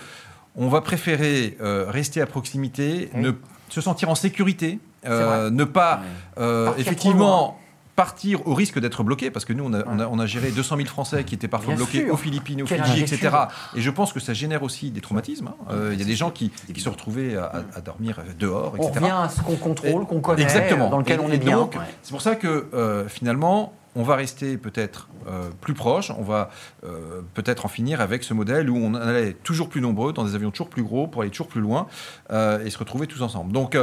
on 0.57 0.68
va 0.68 0.80
préférer 0.80 1.57
euh, 1.61 1.86
rester 1.88 2.20
à 2.20 2.26
proximité, 2.26 3.11
ne, 3.14 3.32
se 3.68 3.80
sentir 3.80 4.11
en 4.11 4.14
sécurité, 4.14 4.78
euh, 5.07 5.50
ne 5.50 5.64
pas 5.64 6.03
euh, 6.38 6.72
effectivement 6.78 7.59
partir 7.94 8.46
au 8.46 8.55
risque 8.55 8.78
d'être 8.78 9.03
bloqué, 9.03 9.30
parce 9.30 9.44
que 9.44 9.53
nous, 9.53 9.70
on 9.70 10.18
a, 10.18 10.26
géré 10.26 10.50
200 10.50 10.76
000 10.76 10.88
Français 10.88 11.24
qui 11.24 11.34
étaient 11.34 11.48
parfois 11.48 11.74
bloqués 11.74 12.11
aux 12.11 12.16
Philippines, 12.16 12.62
aux 12.62 12.66
Fidji, 12.66 13.03
etc. 13.03 13.28
Et 13.76 13.82
je 13.82 13.90
pense 13.90 14.14
que 14.14 14.20
ça 14.20 14.32
génère 14.32 14.62
aussi 14.62 14.90
des 14.90 15.03
traumatismes. 15.03 15.48
Hein. 15.48 15.74
Il 15.92 15.98
y 15.98 16.03
a 16.03 16.07
des 16.07 16.16
gens 16.16 16.30
qui, 16.30 16.50
se 16.76 16.88
retrouvaient 16.88 17.36
à, 17.36 17.80
dormir 17.84 18.20
dehors, 18.38 18.76
etc. 18.76 18.90
On 18.92 19.00
revient 19.00 19.12
à 19.12 19.28
ce 19.28 19.42
qu'on 19.42 19.57
contrôle, 19.57 20.07
qu'on 20.07 20.20
connaît, 20.20 20.42
Exactement. 20.42 20.88
dans 20.88 20.98
lequel 20.98 21.20
on 21.20 21.30
est 21.30 21.38
bien. 21.38 21.68
C'est 22.03 22.12
pour 22.12 22.22
ça 22.22 22.34
que 22.34 23.07
finalement, 23.09 23.74
on 23.95 24.03
va 24.03 24.16
rester 24.16 24.57
peut-être 24.57 25.09
euh, 25.28 25.51
plus 25.61 25.74
proche, 25.74 26.11
on 26.11 26.22
va 26.22 26.51
euh, 26.84 27.20
peut-être 27.34 27.66
en 27.66 27.68
finir 27.68 28.01
avec 28.01 28.24
ce 28.24 28.34
modèle 28.34 28.70
où 28.70 28.76
on 28.76 28.95
allait 28.95 29.34
toujours 29.34 29.68
plus 29.68 29.80
nombreux 29.80 30.12
dans 30.12 30.24
des 30.24 30.34
avions 30.34 30.51
toujours 30.51 30.68
plus 30.68 30.82
gros 30.82 31.07
pour 31.07 31.22
aller 31.22 31.30
toujours 31.30 31.49
plus 31.49 31.61
loin 31.61 31.86
euh, 32.32 32.64
et 32.64 32.70
se 32.70 32.78
retrouver 32.78 33.07
tous 33.07 33.22
ensemble. 33.22 33.53
Donc, 33.53 33.76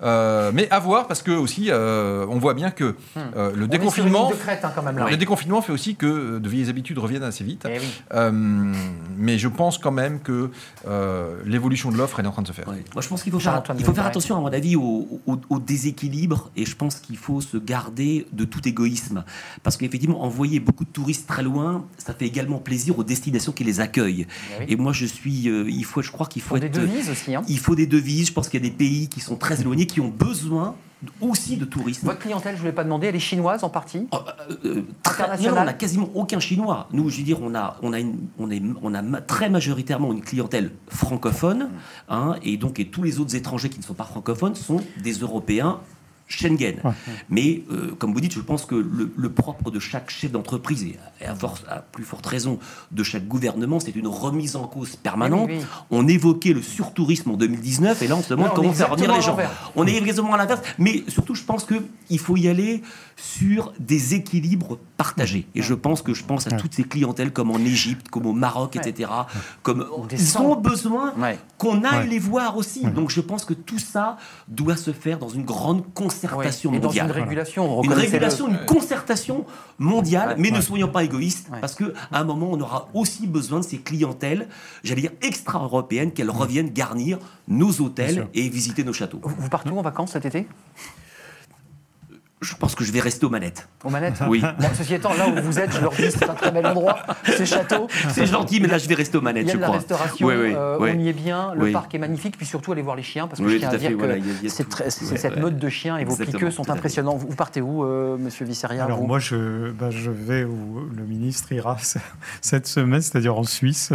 mais 0.00 0.68
à 0.70 0.78
voir 0.78 1.06
parce 1.06 1.22
que 1.22 1.30
aussi, 1.30 1.70
on 1.72 2.38
voit 2.38 2.54
bien 2.54 2.70
que 2.70 2.94
hmm. 3.16 3.52
le 3.54 3.66
déconfinement, 3.66 4.32
hein, 4.32 5.06
le 5.10 5.16
déconfinement 5.16 5.62
fait 5.62 5.72
aussi 5.72 5.96
que 5.96 6.38
de 6.38 6.48
vieilles 6.48 6.70
habitudes 6.70 6.98
reviennent 6.98 7.22
assez 7.22 7.44
vite. 7.44 7.66
Eh 7.68 7.80
mais 9.16 9.38
je 9.38 9.48
pense 9.48 9.78
quand 9.78 9.92
même 9.92 10.20
que 10.20 10.50
l'évolution 11.44 11.90
de 11.90 11.96
l'offre 11.96 12.20
est 12.20 12.26
en 12.26 12.32
train 12.32 12.42
de 12.42 12.46
se 12.46 12.52
faire. 12.52 12.66
Moi, 12.66 13.02
je 13.02 13.08
pense 13.08 13.22
qu'il 13.22 13.32
faut 13.32 13.40
faire, 13.40 13.62
il 13.78 13.84
faut 13.84 13.94
faire 13.94 14.06
attention, 14.06 14.36
à 14.36 14.40
mon 14.40 14.52
avis, 14.52 14.76
au, 14.76 15.20
au 15.26 15.58
déséquilibre 15.58 16.50
et 16.56 16.66
je 16.66 16.76
pense 16.76 16.96
qu'il 16.96 17.16
faut 17.16 17.40
se 17.40 17.56
garder 17.56 18.26
de 18.32 18.44
tout 18.44 18.66
égoïsme. 18.68 19.24
Parce 19.62 19.76
qu'effectivement, 19.76 20.22
envoyer 20.24 20.60
beaucoup 20.60 20.84
de 20.84 20.90
touristes 20.90 21.26
très 21.26 21.42
loin, 21.42 21.86
ça 21.98 22.14
fait 22.14 22.26
également 22.26 22.58
plaisir 22.58 22.98
aux 22.98 23.04
destinations 23.04 23.52
qui 23.52 23.64
les 23.64 23.80
accueillent. 23.80 24.26
Eh 24.60 24.72
Et 24.72 24.76
moi, 24.76 24.92
je 24.92 25.06
suis. 25.06 25.48
Euh, 25.48 25.68
il 25.68 25.84
faut, 25.84 26.02
je 26.02 26.10
crois 26.10 26.26
qu'il 26.26 26.42
faut, 26.42 26.50
faut, 26.50 26.56
être. 26.56 26.72
Des 26.72 26.80
devises 26.80 27.10
aussi. 27.10 27.34
Hein. 27.34 27.42
Il 27.48 27.58
faut 27.58 27.74
des 27.74 27.86
devises. 27.86 28.28
Je 28.28 28.32
pense 28.32 28.48
qu'il 28.48 28.62
y 28.62 28.66
a 28.66 28.68
des 28.68 28.74
pays 28.74 29.08
qui 29.08 29.20
sont 29.20 29.36
très 29.36 29.60
éloignés, 29.60 29.86
qui 29.86 30.00
ont 30.00 30.08
besoin 30.08 30.74
aussi 31.20 31.56
de 31.56 31.64
touristes. 31.64 32.04
Votre 32.04 32.20
clientèle, 32.20 32.52
je 32.52 32.56
ne 32.56 32.60
voulais 32.60 32.72
pas 32.72 32.84
demander, 32.84 33.08
elle 33.08 33.16
est 33.16 33.20
chinoise 33.20 33.64
en 33.64 33.68
partie? 33.68 34.06
Oh, 34.10 34.18
euh, 34.50 34.56
euh 34.64 34.82
on 35.40 35.64
n'a 35.64 35.72
quasiment 35.72 36.08
aucun 36.14 36.40
chinois. 36.40 36.88
Nous, 36.92 37.08
je 37.10 37.18
veux 37.18 37.22
dire, 37.22 37.38
on 37.42 37.54
a, 37.54 37.76
on 37.82 37.92
a, 37.92 37.98
on 38.38 38.50
est, 38.50 38.62
on 38.82 38.94
a 38.94 39.20
très 39.20 39.50
majoritairement 39.50 40.12
une 40.12 40.22
clientèle 40.22 40.72
francophone, 40.88 41.70
hein, 42.08 42.36
et 42.42 42.56
donc 42.56 42.80
et 42.80 42.86
tous 42.86 43.02
les 43.02 43.20
autres 43.20 43.34
étrangers 43.36 43.68
qui 43.68 43.78
ne 43.78 43.84
sont 43.84 43.94
pas 43.94 44.04
francophones 44.04 44.54
sont 44.54 44.80
des 45.02 45.12
Européens 45.12 45.80
Schengen. 46.26 46.76
Mais 47.28 47.62
euh, 47.70 47.94
comme 47.98 48.14
vous 48.14 48.20
dites, 48.20 48.32
je 48.32 48.40
pense 48.40 48.64
que 48.64 48.74
le, 48.74 49.32
propre 49.32 49.70
de 49.70 49.78
chaque 49.78 50.10
chef 50.10 50.32
d'entreprise, 50.32 50.84
et 50.84 51.24
à, 51.24 51.34
force, 51.34 51.62
à, 51.68 51.80
plus 51.80 52.04
forte 52.04 52.24
raison 52.26 52.58
de 52.92 53.02
chaque 53.02 53.26
gouvernement, 53.26 53.80
c'est 53.80 53.94
une 53.94 54.06
remise 54.06 54.56
en 54.56 54.66
cause 54.66 54.96
permanente. 54.96 55.50
On 55.90 56.08
évoquait 56.08 56.52
le 56.52 56.62
surtourisme 56.62 57.32
en 57.32 57.36
2019, 57.36 58.02
et 58.02 58.08
là 58.08 58.16
on 58.16 58.22
se 58.22 58.30
demande 58.30 58.52
comment 58.54 58.72
faire 58.72 58.90
revenir 58.90 59.14
les 59.14 59.22
gens. 59.22 59.36
On 59.76 59.86
est 59.86 59.96
exactement 59.96 60.34
à 60.34 60.38
l'inverse, 60.38 60.62
mais 60.78 61.04
surtout 61.08 61.34
je 61.34 61.42
pense 61.42 61.66
qu'il 61.66 62.18
faut 62.18 62.36
y 62.36 62.48
aller 62.48 62.82
sur 63.16 63.72
des 63.78 64.14
équilibres 64.14 64.78
partagés. 64.96 65.46
Et 65.54 65.62
je 65.62 65.74
pense 65.74 66.02
que 66.02 66.14
je 66.14 66.24
pense 66.24 66.46
à 66.46 66.52
toutes 66.52 66.74
ces 66.74 66.84
clientèles 66.84 67.32
comme 67.32 67.50
en 67.50 67.58
Égypte, 67.58 68.08
comme 68.08 68.26
au 68.26 68.32
Maroc, 68.32 68.76
etc. 68.76 69.10
Comme 69.62 69.86
ils 70.10 70.38
ont 70.38 70.56
besoin 70.56 71.12
qu'on 71.58 71.84
aille 71.84 72.08
les 72.08 72.18
voir 72.18 72.56
aussi. 72.56 72.82
Donc 72.84 73.10
je 73.10 73.20
pense 73.20 73.44
que 73.44 73.54
tout 73.54 73.78
ça 73.78 74.16
doit 74.48 74.76
se 74.76 74.92
faire 74.92 75.18
dans 75.18 75.28
une 75.28 75.44
grande 75.44 75.84
concertation 76.28 76.70
mondiale. 76.70 77.06
une 77.06 77.12
régulation, 77.12 77.82
une 77.82 77.92
régulation, 77.92 78.48
une 78.48 78.64
concertation 78.66 79.44
mondiale. 79.78 80.36
Mais 80.38 80.50
ne 80.50 80.60
soyons 80.60 80.88
pas 80.88 81.04
égoïstes, 81.04 81.48
parce 81.60 81.74
que 81.74 81.94
à 82.12 82.20
un 82.20 82.24
moment 82.24 82.50
on 82.50 82.60
aura 82.60 82.88
aussi 82.94 83.26
besoin 83.26 83.60
de 83.60 83.64
ces 83.64 83.78
clientèles, 83.78 84.48
j'allais 84.82 85.02
dire 85.02 85.12
extra-européennes, 85.22 86.12
qu'elles 86.12 86.30
reviennent 86.30 86.70
garnir 86.70 87.18
nos 87.48 87.80
hôtels 87.80 88.28
et 88.34 88.48
visiter 88.48 88.84
nos 88.84 88.92
châteaux. 88.92 89.20
Vous 89.22 89.48
partez 89.48 89.70
où 89.70 89.78
en 89.78 89.82
vacances 89.82 90.12
cet 90.12 90.24
été? 90.24 90.46
Je 92.44 92.54
pense 92.54 92.74
que 92.74 92.84
je 92.84 92.92
vais 92.92 93.00
rester 93.00 93.26
aux 93.26 93.30
manettes. 93.30 93.68
Aux 93.84 93.90
manettes 93.90 94.22
Oui. 94.28 94.42
ceci 94.74 94.94
étant, 94.94 95.14
là 95.14 95.28
où 95.28 95.42
vous 95.42 95.58
êtes, 95.58 95.72
je 95.72 95.80
leur 95.80 95.92
dis, 95.92 96.10
c'est 96.10 96.28
un 96.28 96.34
très 96.34 96.50
bel 96.50 96.66
endroit, 96.66 96.98
c'est 97.24 97.46
château. 97.46 97.88
C'est 98.10 98.26
gentil, 98.26 98.60
mais 98.60 98.68
là, 98.68 98.78
je 98.78 98.88
vais 98.88 98.94
rester 98.94 99.18
aux 99.18 99.20
manettes, 99.20 99.50
je 99.50 99.56
crois. 99.56 99.58
Il 99.58 99.60
y 99.60 99.64
a 99.64 99.66
de 99.66 99.72
la 99.72 99.78
restauration, 99.78 100.28
euh, 100.30 100.76
on 100.80 100.98
y 100.98 101.08
est 101.08 101.12
bien, 101.12 101.54
le 101.54 101.72
parc 101.72 101.94
est 101.94 101.98
magnifique, 101.98 102.36
puis 102.36 102.46
surtout 102.46 102.72
aller 102.72 102.82
voir 102.82 102.96
les 102.96 103.02
chiens, 103.02 103.26
parce 103.26 103.40
que 103.40 103.48
je 103.48 103.56
tiens 103.56 103.70
à, 103.70 103.76
dire 103.76 103.96
que 103.96 104.20
c'est 104.48 105.16
cette 105.16 105.36
meute 105.38 105.58
de 105.58 105.68
chiens 105.68 105.96
et 105.96 106.04
vos 106.04 106.16
piqueux 106.16 106.50
sont 106.50 106.70
impressionnants. 106.70 107.16
Vous, 107.16 107.34
partez 107.34 107.60
où, 107.60 107.84
euh, 107.84 108.16
monsieur 108.16 108.44
Visseria 108.44 108.84
Alors 108.84 109.02
moi, 109.02 109.18
je, 109.18 109.70
bah, 109.72 109.90
je 109.90 110.10
vais 110.10 110.44
où 110.44 110.88
le 110.94 111.04
ministre 111.04 111.52
ira 111.52 111.76
cette 112.40 112.66
semaine, 112.66 113.00
c'est-à-dire 113.00 113.36
en 113.36 113.42
Suisse. 113.42 113.92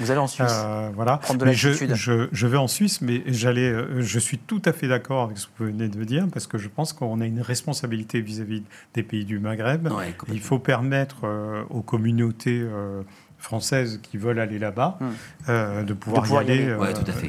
Vous 0.00 0.10
allez 0.10 0.20
en 0.20 0.26
Suisse 0.26 0.46
euh, 0.50 0.90
Voilà. 0.94 1.18
Prendre 1.18 1.44
de 1.44 1.52
je, 1.52 1.70
je, 1.94 2.28
je, 2.30 2.46
vais 2.46 2.56
en 2.56 2.68
Suisse, 2.68 3.00
mais 3.00 3.22
j'allais, 3.26 3.74
je 3.98 4.18
suis 4.18 4.38
tout 4.38 4.62
à 4.64 4.72
fait 4.72 4.88
d'accord 4.88 5.24
avec 5.24 5.38
ce 5.38 5.46
que 5.46 5.52
vous 5.58 5.66
venez 5.66 5.88
de 5.88 6.04
dire, 6.04 6.26
parce 6.32 6.46
que 6.46 6.58
je 6.58 6.68
pense 6.68 6.92
qu'on 6.92 7.20
a 7.20 7.26
une 7.26 7.40
responsabilité 7.40 7.73
vis-à-vis 7.82 8.62
des 8.94 9.02
pays 9.02 9.24
du 9.24 9.38
Maghreb. 9.38 9.88
il 10.32 10.40
faut 10.40 10.58
permettre 10.58 11.24
euh, 11.24 11.62
aux 11.70 11.82
communautés 11.82 12.60
euh, 12.62 13.02
françaises 13.38 14.00
qui 14.02 14.16
veulent 14.16 14.38
aller 14.38 14.58
là-bas, 14.58 14.98
hmm. 15.00 15.84
de, 15.84 15.92
pouvoir 15.92 16.30
y 16.30 16.36
aller, 16.36 16.76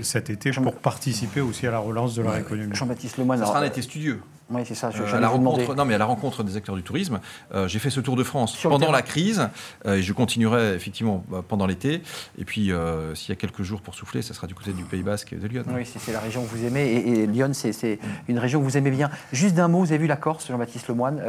cet 0.04 0.30
été 0.30 0.52
pour 0.52 0.76
participer 0.76 1.42
aussi 1.42 1.68
à 1.68 1.72
la 1.72 1.80
relance 1.80 2.16
de 2.16 2.22
leur 2.22 2.38
économie. 2.38 2.76
Jean-Baptiste 2.76 3.18
Lemoyne. 3.18 3.40
Ça 3.40 3.48
sera 3.48 3.60
un 3.60 3.66
été 3.66 3.82
studieux. 3.82 4.22
Oui, 4.52 4.62
c'est 4.64 4.76
ça. 4.76 4.92
Je, 4.92 5.02
euh, 5.02 5.16
à 5.16 5.20
la 5.20 5.28
rencontre, 5.28 5.74
non, 5.74 5.86
mais 5.86 5.96
à 5.96 5.98
la 5.98 6.06
rencontre 6.06 6.44
des 6.44 6.56
acteurs 6.56 6.76
du 6.76 6.84
tourisme, 6.84 7.20
euh, 7.54 7.68
j'ai 7.68 7.80
fait 7.80 7.90
ce 7.90 8.00
tour 8.00 8.16
de 8.16 8.24
France 8.24 8.56
pendant 8.62 8.92
la 8.92 9.02
crise 9.02 9.50
euh, 9.88 9.96
et 9.96 10.04
je 10.04 10.14
continuerai 10.14 10.76
effectivement 10.76 11.24
bah, 11.30 11.44
pendant 11.48 11.66
l'été. 11.66 12.04
Et 12.38 12.46
puis, 12.46 12.72
s'il 13.16 13.30
y 13.30 13.32
a 13.32 13.36
quelques 13.36 13.64
jours 13.64 13.82
pour 13.82 13.96
souffler, 13.96 14.22
ça 14.22 14.34
sera 14.34 14.46
du 14.46 14.54
côté 14.54 14.72
du 14.74 14.84
Pays 14.84 15.02
Basque 15.02 15.34
et 15.34 15.38
de 15.38 15.48
Lyon. 15.48 15.64
Oui, 15.74 15.86
c'est 15.86 16.12
la 16.12 16.20
région 16.20 16.44
que 16.44 16.50
vous 16.50 16.64
aimez 16.64 16.86
et, 16.86 17.28
Lyon, 17.28 17.52
c'est 17.54 18.00
une 18.28 18.40
région 18.40 18.60
que 18.60 18.66
vous 18.66 18.78
aimez 18.78 18.92
bien. 18.92 19.10
Juste 19.32 19.56
d'un 19.56 19.68
mot, 19.68 19.80
vous 19.80 19.92
avez 19.92 19.98
vu 19.98 20.08
la 20.08 20.16
Corse, 20.16 20.48
Jean-Baptiste 20.48 20.88
Lemoine. 20.88 21.22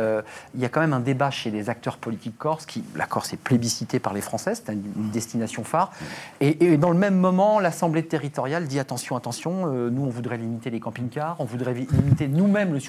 il 0.54 0.60
y 0.60 0.64
a 0.64 0.68
quand 0.68 0.80
même 0.80 0.92
un 0.92 1.00
débat 1.00 1.30
chez 1.30 1.50
les 1.50 1.70
acteurs 1.70 1.96
politiques 1.96 2.36
corses 2.36 2.66
qui, 2.66 2.84
la 2.94 3.06
Corse 3.06 3.32
est 3.32 3.38
plébiscitée 3.38 3.98
par 3.98 4.12
les 4.12 4.20
Français, 4.20 4.54
c'est 4.54 4.72
une, 4.72 5.10
destination 5.10 5.64
phare. 5.64 5.92
Et, 6.40 6.66
et, 6.66 6.76
dans 6.76 6.90
le 6.90 6.98
même 6.98 7.16
moment, 7.16 7.60
l'Assemblée 7.60 8.02
territoriale 8.02 8.66
dit 8.66 8.78
attention, 8.78 9.16
attention, 9.16 9.66
nous 9.66 10.02
on 10.02 10.10
voudrait 10.10 10.36
limiter 10.36 10.70
les 10.70 10.80
camping-cars, 10.80 11.36
on 11.38 11.44
voudrait 11.44 11.74
limiter 11.74 12.28
nous-mêmes 12.28 12.74
le 12.74 12.80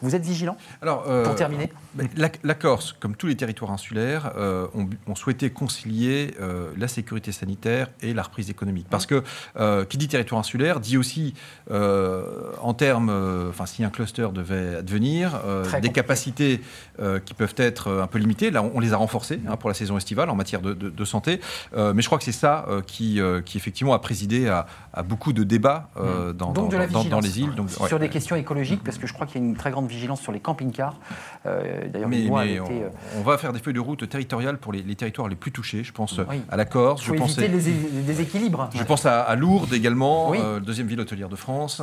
vous 0.00 0.14
êtes 0.14 0.24
vigilant 0.24 0.56
Alors, 0.80 1.04
euh, 1.08 1.24
Pour 1.24 1.34
terminer 1.34 1.70
la, 2.16 2.54
Corse, 2.54 2.94
comme 2.98 3.16
tous 3.16 3.26
les 3.26 3.36
territoires 3.36 3.70
insulaires, 3.70 4.32
euh, 4.36 4.66
ont, 5.06 5.14
souhaité 5.14 5.50
concilier 5.50 6.34
euh, 6.40 6.70
la 6.76 6.88
sécurité 6.88 7.32
sanitaire 7.32 7.88
et 8.00 8.14
la 8.14 8.22
reprise 8.22 8.48
économique. 8.50 8.86
Parce 8.88 9.06
que 9.06 9.22
qui 9.84 9.98
dit 9.98 10.08
territoire 10.08 10.40
insulaire 10.40 10.80
dit 10.80 10.96
aussi, 10.96 11.34
en 11.70 12.74
termes, 12.74 13.10
enfin, 13.48 13.66
si 13.66 13.84
un 13.84 13.90
cluster 13.90 14.28
devait 14.32 14.76
advenir, 14.76 15.40
des 15.80 15.90
capacités 15.90 16.60
qui 17.24 17.34
peuvent 17.34 17.54
être 17.56 17.90
un 18.02 18.06
peu 18.06 18.18
limitées. 18.18 18.50
Là, 18.50 18.62
on, 18.62 18.80
les 18.80 18.92
a 18.92 18.96
renforcées 18.96 19.40
hein, 19.48 19.56
pour 19.56 19.68
la 19.68 19.74
saison 19.74 19.96
estivale 19.96 20.30
en 20.30 20.34
matière 20.34 20.60
de, 20.60 21.04
santé. 21.04 21.40
mais 21.76 22.00
je 22.02 22.06
crois 22.06 22.18
que 22.18 22.24
c'est 22.24 22.32
ça 22.32 22.66
qui, 22.86 23.20
qui, 23.44 23.56
effectivement, 23.56 23.94
a 23.94 23.98
présidé 23.98 24.48
à, 24.48 24.66
beaucoup 25.02 25.32
de 25.32 25.44
débats 25.44 25.90
mmh. 25.96 26.32
dans, 26.32 26.52
dans, 26.52 27.20
les 27.20 27.40
îles. 27.40 27.54
Donc, 27.54 27.70
sur 27.70 27.98
des 27.98 28.08
questions 28.08 28.36
écologiques, 28.36 28.82
parce 28.84 28.98
que 28.98 29.06
je 29.06 29.12
crois 29.12 29.26
qu'il 29.26 29.36
y 29.36 29.38
a 29.38 29.41
une 29.41 29.41
très 29.56 29.70
grande 29.70 29.88
vigilance 29.88 30.20
sur 30.20 30.32
les 30.32 30.40
camping-cars. 30.40 30.96
Euh, 31.46 31.88
d'ailleurs, 31.88 32.08
mais, 32.08 32.28
euh, 32.30 32.88
on, 33.18 33.22
va 33.22 33.36
faire 33.36 33.52
des 33.52 33.58
feuilles 33.58 33.74
de 33.74 33.80
route 33.80 34.08
territoriales 34.08 34.58
pour 34.58 34.72
les, 34.72 34.82
territoires 34.94 35.28
les 35.28 35.34
plus 35.34 35.50
touchés. 35.50 35.82
Je 35.82 35.92
pense 35.92 36.20
à 36.48 36.56
la 36.56 36.64
Corse. 36.64 37.02
je 37.04 37.12
pense 37.12 37.38
éviter 37.38 37.48
les, 37.48 38.02
déséquilles. 38.02 38.52
Je 38.74 38.84
pense 38.84 39.06
à, 39.06 39.34
Lourdes 39.34 39.72
également, 39.72 40.32
euh, 40.34 40.60
deuxième 40.60 40.86
ville 40.86 41.00
hôtelière 41.00 41.28
de 41.28 41.36
France, 41.36 41.82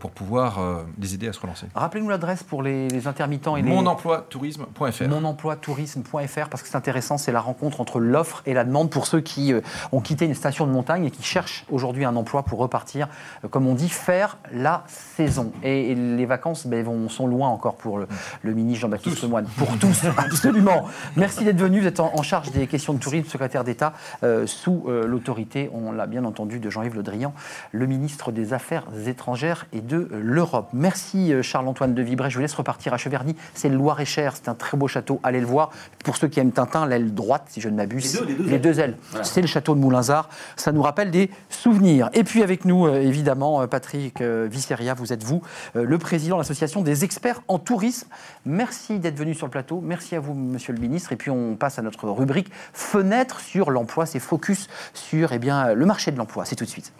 pour 0.00 0.10
pouvoir 0.10 0.60
les 1.00 1.14
aider 1.14 1.28
à 1.28 1.32
se 1.32 1.40
relancer. 1.40 1.66
Rappelez-nous 1.74 2.08
l'adresse 2.08 2.42
pour 2.42 2.62
les, 2.62 3.06
intermittents 3.06 3.56
et 3.56 3.62
les... 3.62 3.68
Monemploitourisme.fr. 3.68 5.08
Monemploitourisme.fr, 5.08 6.48
parce 6.50 6.62
que 6.62 6.68
c'est 6.68 6.76
intéressant, 6.76 7.16
c'est 7.16 7.32
la 7.32 7.40
rencontre 7.40 7.80
entre 7.80 8.00
l'offre 8.00 8.42
et 8.44 8.54
la 8.54 8.64
demande 8.64 8.90
pour 8.90 9.06
ceux 9.06 9.20
qui 9.20 9.52
ont 9.92 10.00
quitté 10.00 10.26
une 10.26 10.34
station 10.34 10.66
de 10.66 10.72
montagne 10.72 11.06
et 11.06 11.10
qui 11.10 11.22
cherchent 11.22 11.64
aujourd'hui 11.70 12.04
un 12.04 12.16
emploi 12.16 12.42
pour 12.42 12.58
repartir, 12.58 13.08
comme 13.50 13.66
on 13.66 13.74
dit, 13.74 13.88
faire 13.88 14.38
la 14.52 14.84
saison. 14.88 15.52
Et, 15.62 15.94
les 15.94 16.26
vacances 16.26 16.66
ben, 16.66 16.84
vont, 16.84 16.97
sont 17.08 17.26
loin 17.26 17.48
encore 17.48 17.76
pour 17.76 17.98
le, 17.98 18.54
ministre 18.54 18.82
Jean-Baptiste 18.82 19.22
Lemoyne. 19.22 19.46
Pour 19.56 19.78
tous, 19.78 20.04
absolument. 20.16 20.86
Merci 21.16 21.44
d'être 21.44 21.58
venu. 21.58 21.80
Vous 21.80 21.86
êtes 21.86 22.00
en, 22.00 22.22
charge 22.22 22.50
des 22.50 22.66
questions 22.66 22.92
de 22.94 22.98
tourisme, 22.98 23.28
secrétaire 23.28 23.64
d'État, 23.64 23.92
euh, 24.22 24.46
sous 24.46 24.84
euh, 24.88 25.06
l'autorité, 25.06 25.70
on 25.72 25.92
l'a 25.92 26.06
bien 26.06 26.24
entendu, 26.24 26.58
de 26.58 26.70
Jean-Yves 26.70 26.96
Le 26.96 27.02
Drian, 27.02 27.32
le 27.72 27.86
ministre 27.86 28.32
des 28.32 28.52
Affaires 28.52 28.84
étrangères 29.06 29.66
et 29.72 29.80
de 29.80 30.08
l'Europe. 30.12 30.68
Merci 30.72 31.32
euh, 31.32 31.42
Charles-Antoine 31.42 31.94
de 31.94 32.02
Vibray. 32.02 32.30
Je 32.30 32.36
vous 32.36 32.42
laisse 32.42 32.54
repartir 32.54 32.92
à 32.92 32.98
Cheverny. 32.98 33.36
C'est 33.54 33.68
le 33.68 33.76
Loir-et-Cher. 33.76 34.34
C'est 34.34 34.48
un 34.48 34.54
très 34.54 34.76
beau 34.76 34.88
château. 34.88 35.20
Allez 35.22 35.40
le 35.40 35.46
voir. 35.46 35.70
Pour 36.04 36.16
ceux 36.16 36.28
qui 36.28 36.40
aiment 36.40 36.52
Tintin, 36.52 36.86
l'aile 36.86 37.14
droite, 37.14 37.44
si 37.48 37.60
je 37.60 37.68
ne 37.68 37.76
m'abuse. 37.76 38.20
Les 38.40 38.58
deux, 38.58 38.80
ailes. 38.80 38.96
C'est 39.22 39.40
le 39.40 39.46
château 39.46 39.74
de 39.74 39.80
Moulinsart. 39.80 40.28
Ça 40.56 40.72
nous 40.72 40.82
rappelle 40.82 41.10
des 41.10 41.30
souvenirs. 41.48 42.10
Et 42.12 42.24
puis 42.24 42.42
avec 42.42 42.64
nous, 42.64 42.88
évidemment, 42.88 43.66
Patrick 43.66 44.20
Visseria, 44.22 44.94
vous 44.94 45.12
êtes 45.12 45.22
vous, 45.22 45.42
le 45.74 45.98
président 45.98 46.36
de 46.36 46.40
l'association 46.40 46.82
des 46.82 46.87
experts 47.04 47.42
en 47.48 47.58
tourisme. 47.58 48.08
Merci 48.44 48.98
d'être 48.98 49.18
venu 49.18 49.34
sur 49.34 49.46
le 49.46 49.50
plateau. 49.50 49.80
Merci 49.80 50.16
à 50.16 50.20
vous, 50.20 50.34
monsieur 50.34 50.72
le 50.72 50.80
ministre. 50.80 51.12
Et 51.12 51.16
puis 51.16 51.30
on 51.30 51.56
passe 51.56 51.78
à 51.78 51.82
notre 51.82 52.08
rubrique 52.08 52.50
Fenêtre 52.72 53.40
sur 53.40 53.70
l'emploi. 53.70 54.06
C'est 54.06 54.20
focus 54.20 54.68
sur 54.94 55.32
eh 55.32 55.38
bien, 55.38 55.74
le 55.74 55.86
marché 55.86 56.10
de 56.10 56.16
l'emploi. 56.16 56.44
C'est 56.44 56.56
tout 56.56 56.64
de 56.64 56.70
suite. 56.70 56.92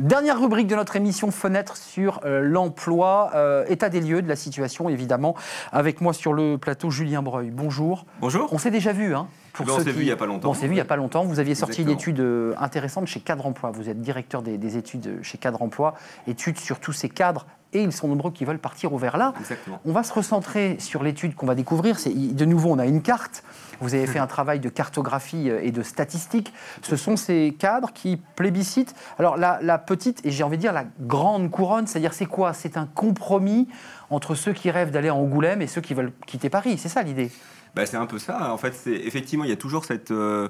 Dernière 0.00 0.40
rubrique 0.40 0.66
de 0.66 0.74
notre 0.74 0.96
émission 0.96 1.30
Fenêtre 1.30 1.76
sur 1.76 2.20
euh, 2.24 2.40
l'emploi, 2.40 3.32
euh, 3.34 3.66
état 3.68 3.90
des 3.90 4.00
lieux 4.00 4.22
de 4.22 4.28
la 4.28 4.36
situation 4.36 4.88
évidemment. 4.88 5.36
Avec 5.72 6.00
moi 6.00 6.14
sur 6.14 6.32
le 6.32 6.56
plateau 6.56 6.90
Julien 6.90 7.20
Breuil. 7.20 7.50
Bonjour. 7.50 8.06
Bonjour. 8.20 8.50
On 8.50 8.58
s'est 8.58 8.70
déjà 8.70 8.92
vu, 8.92 9.14
hein 9.14 9.28
pour 9.64 9.76
on 9.76 9.80
s'est 9.80 9.92
vu 9.92 10.02
il 10.02 10.06
n'y 10.06 10.10
a 10.10 10.16
pas 10.16 10.26
longtemps. 10.26 10.50
on 10.50 10.54
s'est 10.54 10.66
vu 10.66 10.72
il 10.72 10.76
n'y 10.76 10.80
a 10.80 10.84
pas 10.84 10.96
longtemps. 10.96 11.24
Vous 11.24 11.38
aviez 11.38 11.54
sorti 11.54 11.82
une 11.82 11.90
étude 11.90 12.20
euh, 12.20 12.54
intéressante 12.58 13.06
chez 13.06 13.20
Cadre 13.20 13.46
Emploi. 13.46 13.70
Vous 13.70 13.88
êtes 13.88 14.00
directeur 14.00 14.42
des, 14.42 14.76
études 14.76 15.20
chez 15.22 15.38
Cadre 15.38 15.62
Emploi. 15.62 15.94
Études 16.26 16.58
sur 16.58 16.80
tous 16.80 16.92
ces 16.92 17.08
cadres 17.08 17.46
et 17.72 17.82
ils 17.82 17.92
sont 17.92 18.08
nombreux 18.08 18.32
qui 18.32 18.44
veulent 18.44 18.58
partir 18.58 18.92
au 18.92 18.98
vert 18.98 19.16
là. 19.16 19.32
Exactement. 19.38 19.80
On 19.84 19.92
va 19.92 20.02
se 20.02 20.12
recentrer 20.12 20.76
sur 20.80 21.02
l'étude 21.02 21.34
qu'on 21.34 21.46
va 21.46 21.54
découvrir. 21.54 21.96
De 22.06 22.44
nouveau, 22.44 22.70
on 22.70 22.78
a 22.78 22.86
une 22.86 23.02
carte. 23.02 23.44
Vous 23.80 23.94
avez 23.94 24.06
fait 24.06 24.18
un 24.18 24.26
travail 24.26 24.60
de 24.60 24.68
cartographie 24.68 25.48
euh, 25.48 25.60
et 25.62 25.70
de 25.70 25.82
statistiques. 25.82 26.52
Ce 26.82 26.96
sont 26.96 27.16
ces 27.16 27.54
cadres 27.58 27.92
qui 27.92 28.20
plébiscitent. 28.36 28.94
Alors 29.18 29.36
la, 29.36 29.78
petite, 29.78 30.24
et 30.24 30.30
j'ai 30.30 30.44
envie 30.44 30.56
de 30.56 30.62
dire 30.62 30.72
la 30.72 30.84
grande 31.00 31.50
couronne, 31.50 31.86
c'est-à-dire 31.86 32.12
c'est 32.12 32.26
quoi? 32.26 32.52
C'est 32.52 32.76
un 32.76 32.86
compromis 32.86 33.68
entre 34.10 34.34
ceux 34.34 34.52
qui 34.52 34.70
rêvent 34.70 34.90
d'aller 34.90 35.10
en 35.10 35.20
Angoulême 35.20 35.62
et 35.62 35.66
ceux 35.66 35.80
qui 35.80 35.94
veulent 35.94 36.12
quitter 36.26 36.50
Paris. 36.50 36.76
C'est 36.78 36.88
ça 36.88 37.02
l'idée? 37.02 37.30
Bah, 37.74 37.86
C'est 37.86 37.96
un 37.96 38.06
peu 38.06 38.18
ça. 38.18 38.52
En 38.52 38.56
fait, 38.56 38.74
effectivement, 38.86 39.44
il 39.44 39.50
y 39.50 39.52
a 39.52 39.56
toujours 39.56 39.84
cette 39.84 40.10
euh, 40.10 40.48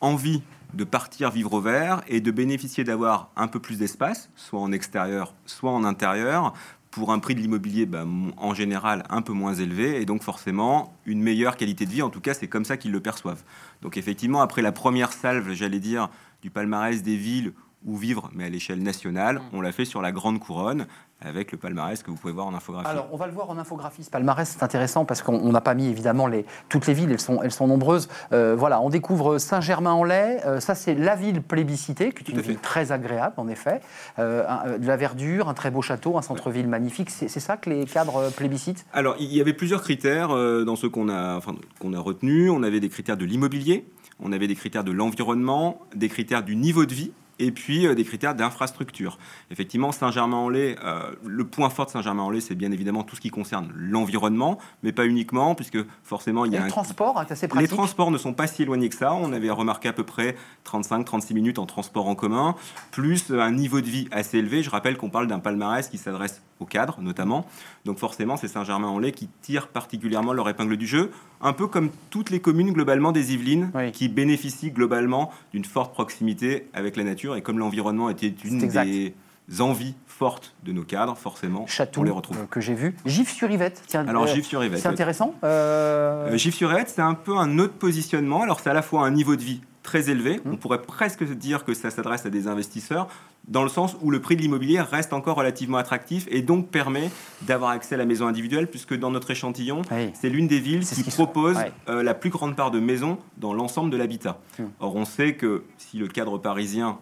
envie 0.00 0.42
de 0.74 0.84
partir 0.84 1.30
vivre 1.30 1.52
au 1.54 1.60
vert 1.60 2.02
et 2.08 2.20
de 2.20 2.30
bénéficier 2.30 2.84
d'avoir 2.84 3.30
un 3.36 3.48
peu 3.48 3.60
plus 3.60 3.78
d'espace, 3.78 4.30
soit 4.36 4.60
en 4.60 4.72
extérieur, 4.72 5.34
soit 5.44 5.70
en 5.70 5.84
intérieur, 5.84 6.54
pour 6.90 7.10
un 7.10 7.18
prix 7.18 7.34
de 7.34 7.40
l'immobilier 7.40 7.86
bah, 7.86 8.04
en 8.36 8.54
général 8.54 9.04
un 9.08 9.22
peu 9.22 9.32
moins 9.32 9.54
élevé 9.54 10.00
et 10.00 10.04
donc 10.04 10.22
forcément 10.22 10.94
une 11.06 11.22
meilleure 11.22 11.56
qualité 11.56 11.86
de 11.86 11.90
vie. 11.90 12.02
En 12.02 12.10
tout 12.10 12.20
cas, 12.20 12.34
c'est 12.34 12.48
comme 12.48 12.64
ça 12.64 12.76
qu'ils 12.76 12.92
le 12.92 13.00
perçoivent. 13.00 13.42
Donc 13.80 13.96
effectivement, 13.96 14.42
après 14.42 14.62
la 14.62 14.72
première 14.72 15.12
salve, 15.12 15.52
j'allais 15.52 15.80
dire, 15.80 16.10
du 16.42 16.50
palmarès 16.50 17.02
des 17.02 17.16
villes 17.16 17.54
où 17.84 17.96
vivre, 17.96 18.30
mais 18.32 18.44
à 18.44 18.48
l'échelle 18.48 18.82
nationale, 18.82 19.36
mmh. 19.36 19.42
on 19.54 19.60
l'a 19.60 19.72
fait 19.72 19.84
sur 19.84 20.02
la 20.02 20.12
Grande 20.12 20.38
Couronne, 20.38 20.86
avec 21.24 21.52
le 21.52 21.58
palmarès 21.58 22.02
que 22.02 22.10
vous 22.10 22.16
pouvez 22.16 22.32
voir 22.32 22.46
en 22.46 22.54
infographie. 22.54 22.88
Alors, 22.88 23.08
on 23.12 23.16
va 23.16 23.26
le 23.26 23.32
voir 23.32 23.50
en 23.50 23.58
infographie. 23.58 24.04
Ce 24.04 24.10
palmarès, 24.10 24.48
c'est 24.48 24.62
intéressant 24.62 25.04
parce 25.04 25.22
qu'on 25.22 25.52
n'a 25.52 25.60
pas 25.60 25.74
mis 25.74 25.86
évidemment 25.86 26.26
les, 26.26 26.44
toutes 26.68 26.86
les 26.86 26.94
villes, 26.94 27.10
elles 27.10 27.20
sont, 27.20 27.42
elles 27.42 27.52
sont 27.52 27.66
nombreuses. 27.66 28.08
Euh, 28.32 28.54
voilà, 28.56 28.80
on 28.80 28.90
découvre 28.90 29.38
Saint-Germain-en-Laye. 29.38 30.40
Euh, 30.44 30.60
ça, 30.60 30.74
c'est 30.74 30.94
la 30.94 31.16
ville 31.16 31.42
plébiscitée, 31.42 32.12
qui 32.12 32.24
est 32.24 32.34
une 32.34 32.40
ville 32.40 32.58
très 32.58 32.92
agréable, 32.92 33.34
en 33.36 33.48
effet. 33.48 33.80
Euh, 34.18 34.78
de 34.78 34.86
la 34.86 34.96
verdure, 34.96 35.48
un 35.48 35.54
très 35.54 35.70
beau 35.70 35.82
château, 35.82 36.18
un 36.18 36.22
centre-ville 36.22 36.68
magnifique. 36.68 37.10
C'est 37.10 37.28
ça 37.28 37.56
que 37.56 37.70
les 37.70 37.84
cadres 37.84 38.30
plébiscitent? 38.32 38.84
Alors, 38.92 39.16
il 39.18 39.32
y 39.32 39.40
avait 39.40 39.52
plusieurs 39.52 39.82
critères 39.82 40.28
dans 40.28 40.76
ceux 40.76 40.88
qu'on 40.88 41.08
a, 41.08 41.36
enfin, 41.36 41.54
qu'on 41.78 41.92
a 41.92 42.00
retenus. 42.00 42.50
On 42.50 42.62
avait 42.62 42.80
des 42.80 42.88
critères 42.88 43.16
de 43.16 43.24
l'immobilier, 43.24 43.86
on 44.20 44.32
avait 44.32 44.46
des 44.46 44.54
critères 44.54 44.84
de 44.84 44.92
l'environnement, 44.92 45.80
des 45.94 46.08
critères 46.08 46.42
du 46.42 46.56
niveau 46.56 46.86
de 46.86 46.94
vie 46.94 47.12
et 47.38 47.50
puis 47.50 47.86
euh, 47.86 47.94
des 47.94 48.04
critères 48.04 48.34
d'infrastructure. 48.34 49.18
Effectivement, 49.50 49.92
Saint-Germain-en-Laye, 49.92 50.76
euh, 50.84 51.12
le 51.24 51.44
point 51.44 51.70
fort 51.70 51.86
de 51.86 51.90
Saint-Germain-en-Laye, 51.90 52.42
c'est 52.42 52.54
bien 52.54 52.72
évidemment 52.72 53.02
tout 53.02 53.16
ce 53.16 53.20
qui 53.20 53.30
concerne 53.30 53.72
l'environnement, 53.74 54.58
mais 54.82 54.92
pas 54.92 55.06
uniquement, 55.06 55.54
puisque 55.54 55.78
forcément, 56.02 56.44
il 56.44 56.52
y 56.52 56.56
a... 56.56 56.64
Les 56.64 56.68
transports, 56.68 57.18
hein, 57.18 57.26
assez 57.28 57.48
pratique. 57.48 57.70
Les 57.70 57.76
transports 57.76 58.10
ne 58.10 58.18
sont 58.18 58.34
pas 58.34 58.46
si 58.46 58.62
éloignés 58.62 58.88
que 58.88 58.96
ça. 58.96 59.14
On 59.14 59.32
avait 59.32 59.50
remarqué 59.50 59.88
à 59.88 59.92
peu 59.92 60.04
près 60.04 60.36
35-36 60.66 61.34
minutes 61.34 61.58
en 61.58 61.66
transport 61.66 62.08
en 62.08 62.14
commun, 62.14 62.54
plus 62.90 63.30
un 63.30 63.50
niveau 63.50 63.80
de 63.80 63.86
vie 63.86 64.08
assez 64.12 64.38
élevé. 64.38 64.62
Je 64.62 64.70
rappelle 64.70 64.96
qu'on 64.96 65.10
parle 65.10 65.26
d'un 65.26 65.38
palmarès 65.38 65.88
qui 65.88 65.98
s'adresse 65.98 66.42
aux 66.62 66.66
cadres, 66.66 66.98
notamment. 67.00 67.46
Donc 67.84 67.98
forcément, 67.98 68.36
c'est 68.36 68.48
Saint-Germain-en-Laye 68.48 69.12
qui 69.12 69.28
tire 69.42 69.68
particulièrement 69.68 70.32
leur 70.32 70.48
épingle 70.48 70.76
du 70.76 70.86
jeu, 70.86 71.10
un 71.40 71.52
peu 71.52 71.66
comme 71.66 71.90
toutes 72.10 72.30
les 72.30 72.40
communes 72.40 72.72
globalement 72.72 73.12
des 73.12 73.34
Yvelines, 73.34 73.70
qui 73.92 74.08
bénéficient 74.08 74.70
globalement 74.70 75.30
d'une 75.52 75.64
forte 75.64 75.92
proximité 75.92 76.68
avec 76.72 76.96
la 76.96 77.04
nature 77.04 77.36
et 77.36 77.42
comme 77.42 77.58
l'environnement 77.58 78.08
était 78.08 78.32
une 78.44 78.66
des 78.68 79.14
envies 79.60 79.94
fortes 80.06 80.54
de 80.62 80.72
nos 80.72 80.84
cadres, 80.84 81.16
forcément, 81.16 81.66
Château, 81.66 82.00
on 82.00 82.04
les 82.04 82.10
retrouve. 82.10 82.38
Euh, 82.38 82.46
que 82.46 82.60
j'ai 82.60 82.74
vu. 82.74 82.94
Gif-sur-Yvette, 83.04 83.82
tiens. 83.86 84.06
Alors, 84.06 84.24
euh, 84.24 84.26
Gif-sur-Yvette. 84.26 84.80
C'est 84.80 84.88
intéressant. 84.88 85.34
Euh... 85.42 86.28
euh 86.28 86.36
Gif-sur-Yvette, 86.36 86.90
c'est 86.90 87.02
un 87.02 87.14
peu 87.14 87.36
un 87.36 87.58
autre 87.58 87.74
positionnement. 87.74 88.42
Alors, 88.42 88.60
c'est 88.60 88.70
à 88.70 88.74
la 88.74 88.82
fois 88.82 89.04
un 89.04 89.10
niveau 89.10 89.34
de 89.34 89.42
vie 89.42 89.60
très 89.82 90.10
élevé. 90.10 90.36
Mmh. 90.36 90.52
On 90.52 90.56
pourrait 90.56 90.82
presque 90.82 91.24
dire 91.24 91.64
que 91.64 91.74
ça 91.74 91.90
s'adresse 91.90 92.24
à 92.24 92.30
des 92.30 92.46
investisseurs, 92.46 93.08
dans 93.48 93.62
le 93.62 93.68
sens 93.68 93.96
où 94.00 94.10
le 94.10 94.20
prix 94.20 94.36
de 94.36 94.40
l'immobilier 94.40 94.80
reste 94.80 95.12
encore 95.12 95.36
relativement 95.36 95.78
attractif 95.78 96.26
et 96.30 96.42
donc 96.42 96.68
permet 96.68 97.10
d'avoir 97.42 97.70
accès 97.70 97.96
à 97.96 97.98
la 97.98 98.04
maison 98.04 98.26
individuelle, 98.26 98.68
puisque 98.68 98.96
dans 98.96 99.10
notre 99.10 99.30
échantillon, 99.30 99.82
c'est 100.14 100.28
l'une 100.28 100.46
des 100.46 100.60
villes 100.60 100.84
qui 100.84 101.02
propose 101.10 101.58
la 101.86 102.14
plus 102.14 102.30
grande 102.30 102.56
part 102.56 102.70
de 102.70 102.80
maisons 102.80 103.18
dans 103.38 103.52
l'ensemble 103.52 103.90
de 103.90 103.96
l'habitat. 103.96 104.38
Mmh. 104.58 104.64
Or, 104.80 104.96
on 104.96 105.04
sait 105.04 105.34
que 105.34 105.64
si 105.76 105.98
le 105.98 106.08
cadre 106.08 106.38
parisien 106.38 106.98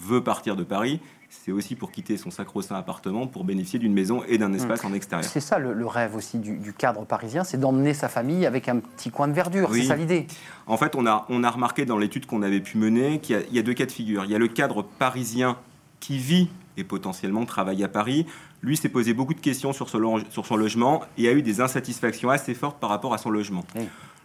veut 0.00 0.22
partir 0.22 0.56
de 0.56 0.64
Paris, 0.64 1.00
c'est 1.32 1.52
aussi 1.52 1.74
pour 1.74 1.90
quitter 1.90 2.16
son 2.16 2.30
sacro-saint 2.30 2.76
appartement 2.76 3.26
pour 3.26 3.44
bénéficier 3.44 3.78
d'une 3.78 3.94
maison 3.94 4.22
et 4.28 4.38
d'un 4.38 4.50
hmm. 4.50 4.56
espace 4.56 4.84
en 4.84 4.92
extérieur. 4.92 5.28
C'est 5.28 5.40
ça 5.40 5.58
le, 5.58 5.86
rêve 5.86 6.14
aussi 6.14 6.38
du, 6.38 6.72
cadre 6.72 7.04
parisien, 7.04 7.42
c'est 7.42 7.58
d'emmener 7.58 7.94
sa 7.94 8.08
famille 8.08 8.44
avec 8.46 8.68
un 8.68 8.78
petit 8.78 9.10
coin 9.10 9.28
de 9.28 9.32
verdure. 9.32 9.70
C'est 9.72 9.84
ça 9.84 9.96
l'idée. 9.96 10.26
En 10.66 10.76
fait, 10.76 10.94
on 10.94 11.06
a, 11.06 11.26
on 11.28 11.42
a 11.42 11.50
remarqué 11.50 11.84
dans 11.86 11.98
l'étude 11.98 12.26
qu'on 12.26 12.42
avait 12.42 12.60
pu 12.60 12.76
mener 12.76 13.18
qu'il 13.18 13.44
y, 13.50 13.58
a 13.58 13.62
deux 13.62 13.74
cas 13.74 13.86
de 13.86 13.92
figure. 13.92 14.24
Il 14.24 14.30
y 14.30 14.34
a 14.34 14.38
le 14.38 14.48
cadre 14.48 14.82
parisien 14.82 15.56
qui 16.02 16.18
vit 16.18 16.48
et 16.76 16.84
potentiellement 16.84 17.46
travaille 17.46 17.84
à 17.84 17.88
Paris. 17.88 18.26
Lui 18.60 18.76
s'est 18.76 18.88
posé 18.88 19.14
beaucoup 19.14 19.34
de 19.34 19.40
questions 19.40 19.72
sur 19.72 19.88
son, 19.88 20.22
sur 20.30 20.44
son 20.44 20.56
logement 20.56 21.02
et 21.16 21.28
a 21.28 21.32
eu 21.32 21.42
des 21.42 21.60
insatisfactions 21.60 22.28
assez 22.28 22.54
fortes 22.54 22.80
par 22.80 22.90
rapport 22.90 23.14
à 23.14 23.18
son 23.18 23.30
logement. 23.30 23.64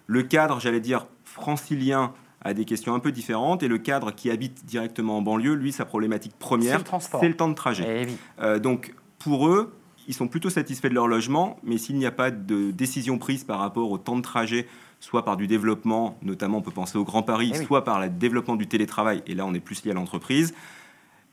Le 0.07 0.23
cadre, 0.23 0.59
j'allais 0.59 0.79
dire, 0.79 1.05
francilien 1.23 2.13
a 2.41 2.53
des 2.53 2.65
questions 2.65 2.95
un 2.95 2.99
peu 2.99 3.11
différentes. 3.11 3.61
Et 3.61 3.67
le 3.67 3.77
cadre 3.77 4.11
qui 4.11 4.31
habite 4.31 4.65
directement 4.65 5.17
en 5.17 5.21
banlieue, 5.21 5.53
lui, 5.53 5.71
sa 5.71 5.85
problématique 5.85 6.33
première, 6.39 6.81
c'est 6.99 7.27
le, 7.27 7.35
temps 7.35 7.49
de 7.49 7.53
trajet. 7.53 8.07
Eh 8.07 8.41
euh, 8.41 8.59
donc, 8.59 8.95
pour 9.19 9.47
eux, 9.47 9.75
ils 10.07 10.13
sont 10.13 10.27
plutôt 10.27 10.49
satisfaits 10.49 10.87
de 10.87 10.93
leur 10.93 11.07
logement, 11.07 11.59
mais 11.63 11.77
s'il 11.77 11.97
n'y 11.97 12.05
a 12.05 12.11
pas 12.11 12.31
de 12.31 12.71
décision 12.71 13.17
prise 13.17 13.43
par 13.43 13.59
rapport 13.59 13.91
au 13.91 13.97
temps 13.97 14.15
de 14.15 14.21
trajet, 14.21 14.67
soit 14.99 15.25
par 15.25 15.37
du 15.37 15.47
développement, 15.47 16.17
notamment 16.23 16.59
on 16.59 16.61
peut 16.61 16.71
penser 16.71 16.97
au 16.97 17.03
Grand 17.03 17.23
Paris, 17.23 17.51
eh 17.53 17.65
soit 17.65 17.83
par 17.83 17.99
le 17.99 18.09
développement 18.09 18.55
du 18.55 18.67
télétravail, 18.67 19.21
et 19.27 19.35
là 19.35 19.45
on 19.45 19.53
est 19.53 19.59
plus 19.59 19.83
lié 19.83 19.91
à 19.91 19.93
l'entreprise, 19.93 20.53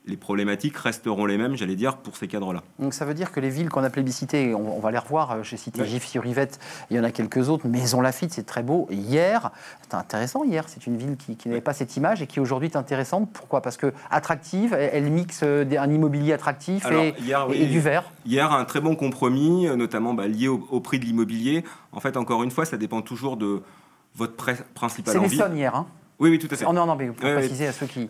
les 0.06 0.16
problématiques 0.16 0.76
resteront 0.76 1.24
les 1.24 1.38
mêmes, 1.38 1.56
j'allais 1.56 1.76
dire, 1.76 1.96
pour 1.96 2.16
ces 2.16 2.28
cadres-là. 2.28 2.62
Donc 2.78 2.92
ça 2.92 3.04
veut 3.04 3.14
dire 3.14 3.32
que 3.32 3.40
les 3.40 3.48
villes 3.48 3.70
qu'on 3.70 3.84
a 3.84 3.90
plébiscitées, 3.90 4.54
on, 4.54 4.78
va 4.78 4.90
les 4.90 4.98
revoir, 4.98 5.30
euh, 5.30 5.42
j'ai 5.42 5.56
cité 5.56 5.84
Gif 5.86 6.04
sur 6.06 6.26
Yvette, 6.26 6.58
il 6.90 6.96
y 6.96 7.00
en 7.00 7.04
a 7.04 7.10
quelques 7.10 7.48
autres, 7.48 7.66
Maison 7.66 8.02
Lafitte, 8.02 8.32
c'est 8.32 8.44
très 8.44 8.62
beau. 8.62 8.86
Hier, 8.90 9.50
c'est 9.82 9.94
intéressant 9.94 10.44
hier, 10.44 10.68
c'est 10.68 10.86
une 10.86 10.98
ville 10.98 11.16
qui, 11.16 11.48
n'avait 11.48 11.62
pas 11.62 11.72
cette 11.72 11.96
image 11.96 12.20
et 12.20 12.26
qui 12.26 12.38
aujourd'hui 12.38 12.68
est 12.68 12.76
intéressante. 12.76 13.30
Pourquoi? 13.32 13.62
Parce 13.62 13.78
que 13.78 13.94
attractive, 14.10 14.74
elle, 14.74 15.10
mixe 15.10 15.40
euh, 15.42 15.64
un 15.78 15.90
immobilier 15.90 16.34
attractif 16.34 16.86
et, 16.90 17.12
du 17.66 17.80
vert. 17.80 18.04
Hier, 18.26 18.52
un 18.52 18.64
très 18.64 18.80
bon 18.80 18.96
compromis, 18.96 19.66
euh, 19.66 19.76
notamment 19.76 20.12
bah, 20.12 20.28
lié 20.28 20.48
au, 20.48 20.80
prix 20.80 20.98
de 20.98 21.06
l'immobilier. 21.06 21.64
En 21.92 22.00
fait, 22.00 22.18
encore 22.18 22.42
une 22.42 22.50
fois, 22.50 22.66
ça 22.66 22.76
dépend 22.76 23.00
toujours 23.00 23.38
de 23.38 23.62
votre 24.16 24.34
principal 24.74 25.18
envie. 25.18 25.36
C'est 25.36 25.56
hier, 25.56 25.74
hein 25.74 25.86
oui, 26.20 26.30
oui, 26.30 26.38
tout 26.38 26.48
à 26.50 26.56
fait. 26.56 26.64
Oh, 26.68 26.72
non, 26.72 26.86
non, 26.86 26.94
mais 26.94 27.08
pour 27.08 27.16
préciser 27.16 27.66
à 27.66 27.72
ceux 27.72 27.86
qui, 27.86 28.08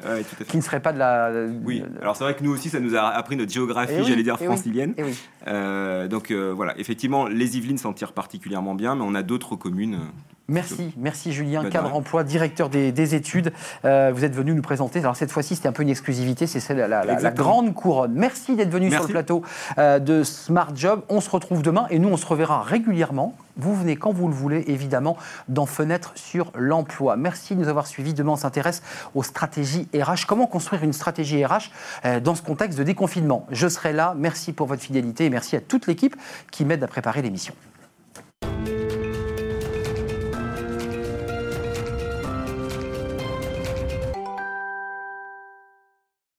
qui 0.49 0.57
ne 0.57 0.63
seraient 0.63 0.81
pas 0.81 0.93
de 0.93 0.99
la. 0.99 1.31
Oui, 1.65 1.83
alors 2.01 2.17
c'est 2.17 2.25
vrai 2.25 2.35
que 2.35 2.45
nous 2.45 2.53
aussi, 2.53 2.69
ça 2.69 2.81
nous 2.81 2.95
a 2.95 3.09
appris 3.09 3.37
notre 3.37 3.53
géographie, 3.53 3.95
eh 3.99 4.05
j'allais 4.05 4.23
dire, 4.23 4.37
eh 4.41 4.45
francilienne. 4.45 4.95
Eh 4.99 5.05
euh, 5.47 6.07
donc 6.09 6.31
euh, 6.31 6.53
voilà, 6.55 6.79
effectivement, 6.79 7.27
les 7.27 7.57
Yvelines 7.57 7.79
s'en 7.79 7.93
tirent 7.93 8.13
particulièrement 8.13 8.75
bien, 8.75 8.95
mais 8.95 9.05
on 9.07 9.15
a 9.15 9.23
d'autres 9.23 9.57
communes. 9.57 10.01
Merci, 10.49 10.93
merci 10.99 11.33
Julien, 11.33 11.65
cadre 11.71 11.95
emploi, 11.95 12.23
directeur 12.23 12.69
des, 12.69 13.15
études. 13.15 13.53
Euh, 13.85 14.13
vous 14.15 14.25
êtes 14.25 14.35
venu 14.35 14.53
nous 14.53 14.63
présenter. 14.63 14.99
Alors 14.99 15.17
cette 15.17 15.33
fois-ci, 15.33 15.57
c'était 15.57 15.69
un 15.69 15.73
peu 15.73 15.83
une 15.83 15.89
exclusivité, 15.89 16.47
c'est 16.47 16.61
celle 16.61 16.77
la, 16.77 16.89
la, 16.89 17.05
la, 17.05 17.31
grande 17.31 17.73
couronne. 17.73 18.13
Merci 18.15 18.55
d'être 18.55 18.71
venu 18.71 18.91
sur 18.91 19.03
le 19.03 19.09
plateau 19.09 19.43
de 19.79 20.23
Smart 20.23 20.75
Job. 20.75 21.03
On 21.09 21.21
se 21.21 21.31
retrouve 21.31 21.63
demain 21.63 21.87
et 21.91 21.99
nous, 21.99 22.09
on 22.09 22.17
se 22.17 22.27
reverra 22.27 22.63
régulièrement 22.63 23.35
vous 23.57 23.75
venez 23.75 23.97
quand 23.97 24.13
vous 24.13 24.29
le 24.29 24.35
voulez, 24.35 24.65
évidemment, 24.67 25.17
dans 25.49 25.67
Fenêtre 25.67 26.13
sur 26.17 26.51
l'emploi. 26.57 27.17
Merci 27.17 27.55
de 27.55 27.61
nous 27.61 27.69
avoir 27.69 27.87
suivis. 27.87 28.15
Demain, 28.15 28.33
on 28.33 28.37
s'intéresse 28.37 28.83
aux 29.15 29.23
stratégies 29.23 29.89
RH. 29.95 30.27
Comment 30.27 30.47
construire 30.47 30.83
une 30.83 30.93
stratégie 30.93 31.45
RH 31.45 31.71
euh, 32.05 32.21
dans 32.21 32.35
ce 32.35 32.43
contexte 32.43 32.79
de 32.79 32.85
déconfinement? 32.85 33.47
Je 33.51 33.69
serai 33.69 33.93
là. 33.93 34.15
Merci 34.17 34.53
pour 34.53 34.67
votre 34.67 34.83
fidélité 34.83 35.27
et 35.27 35.31
merci 35.31 35.57
à 35.57 35.61
toute 35.61 35.87
l'équipe 35.87 36.17
qui 36.51 36.65
m'aide 36.65 36.83
à 36.83 36.89
préparer 36.89 37.23
l'émission. 37.23 37.55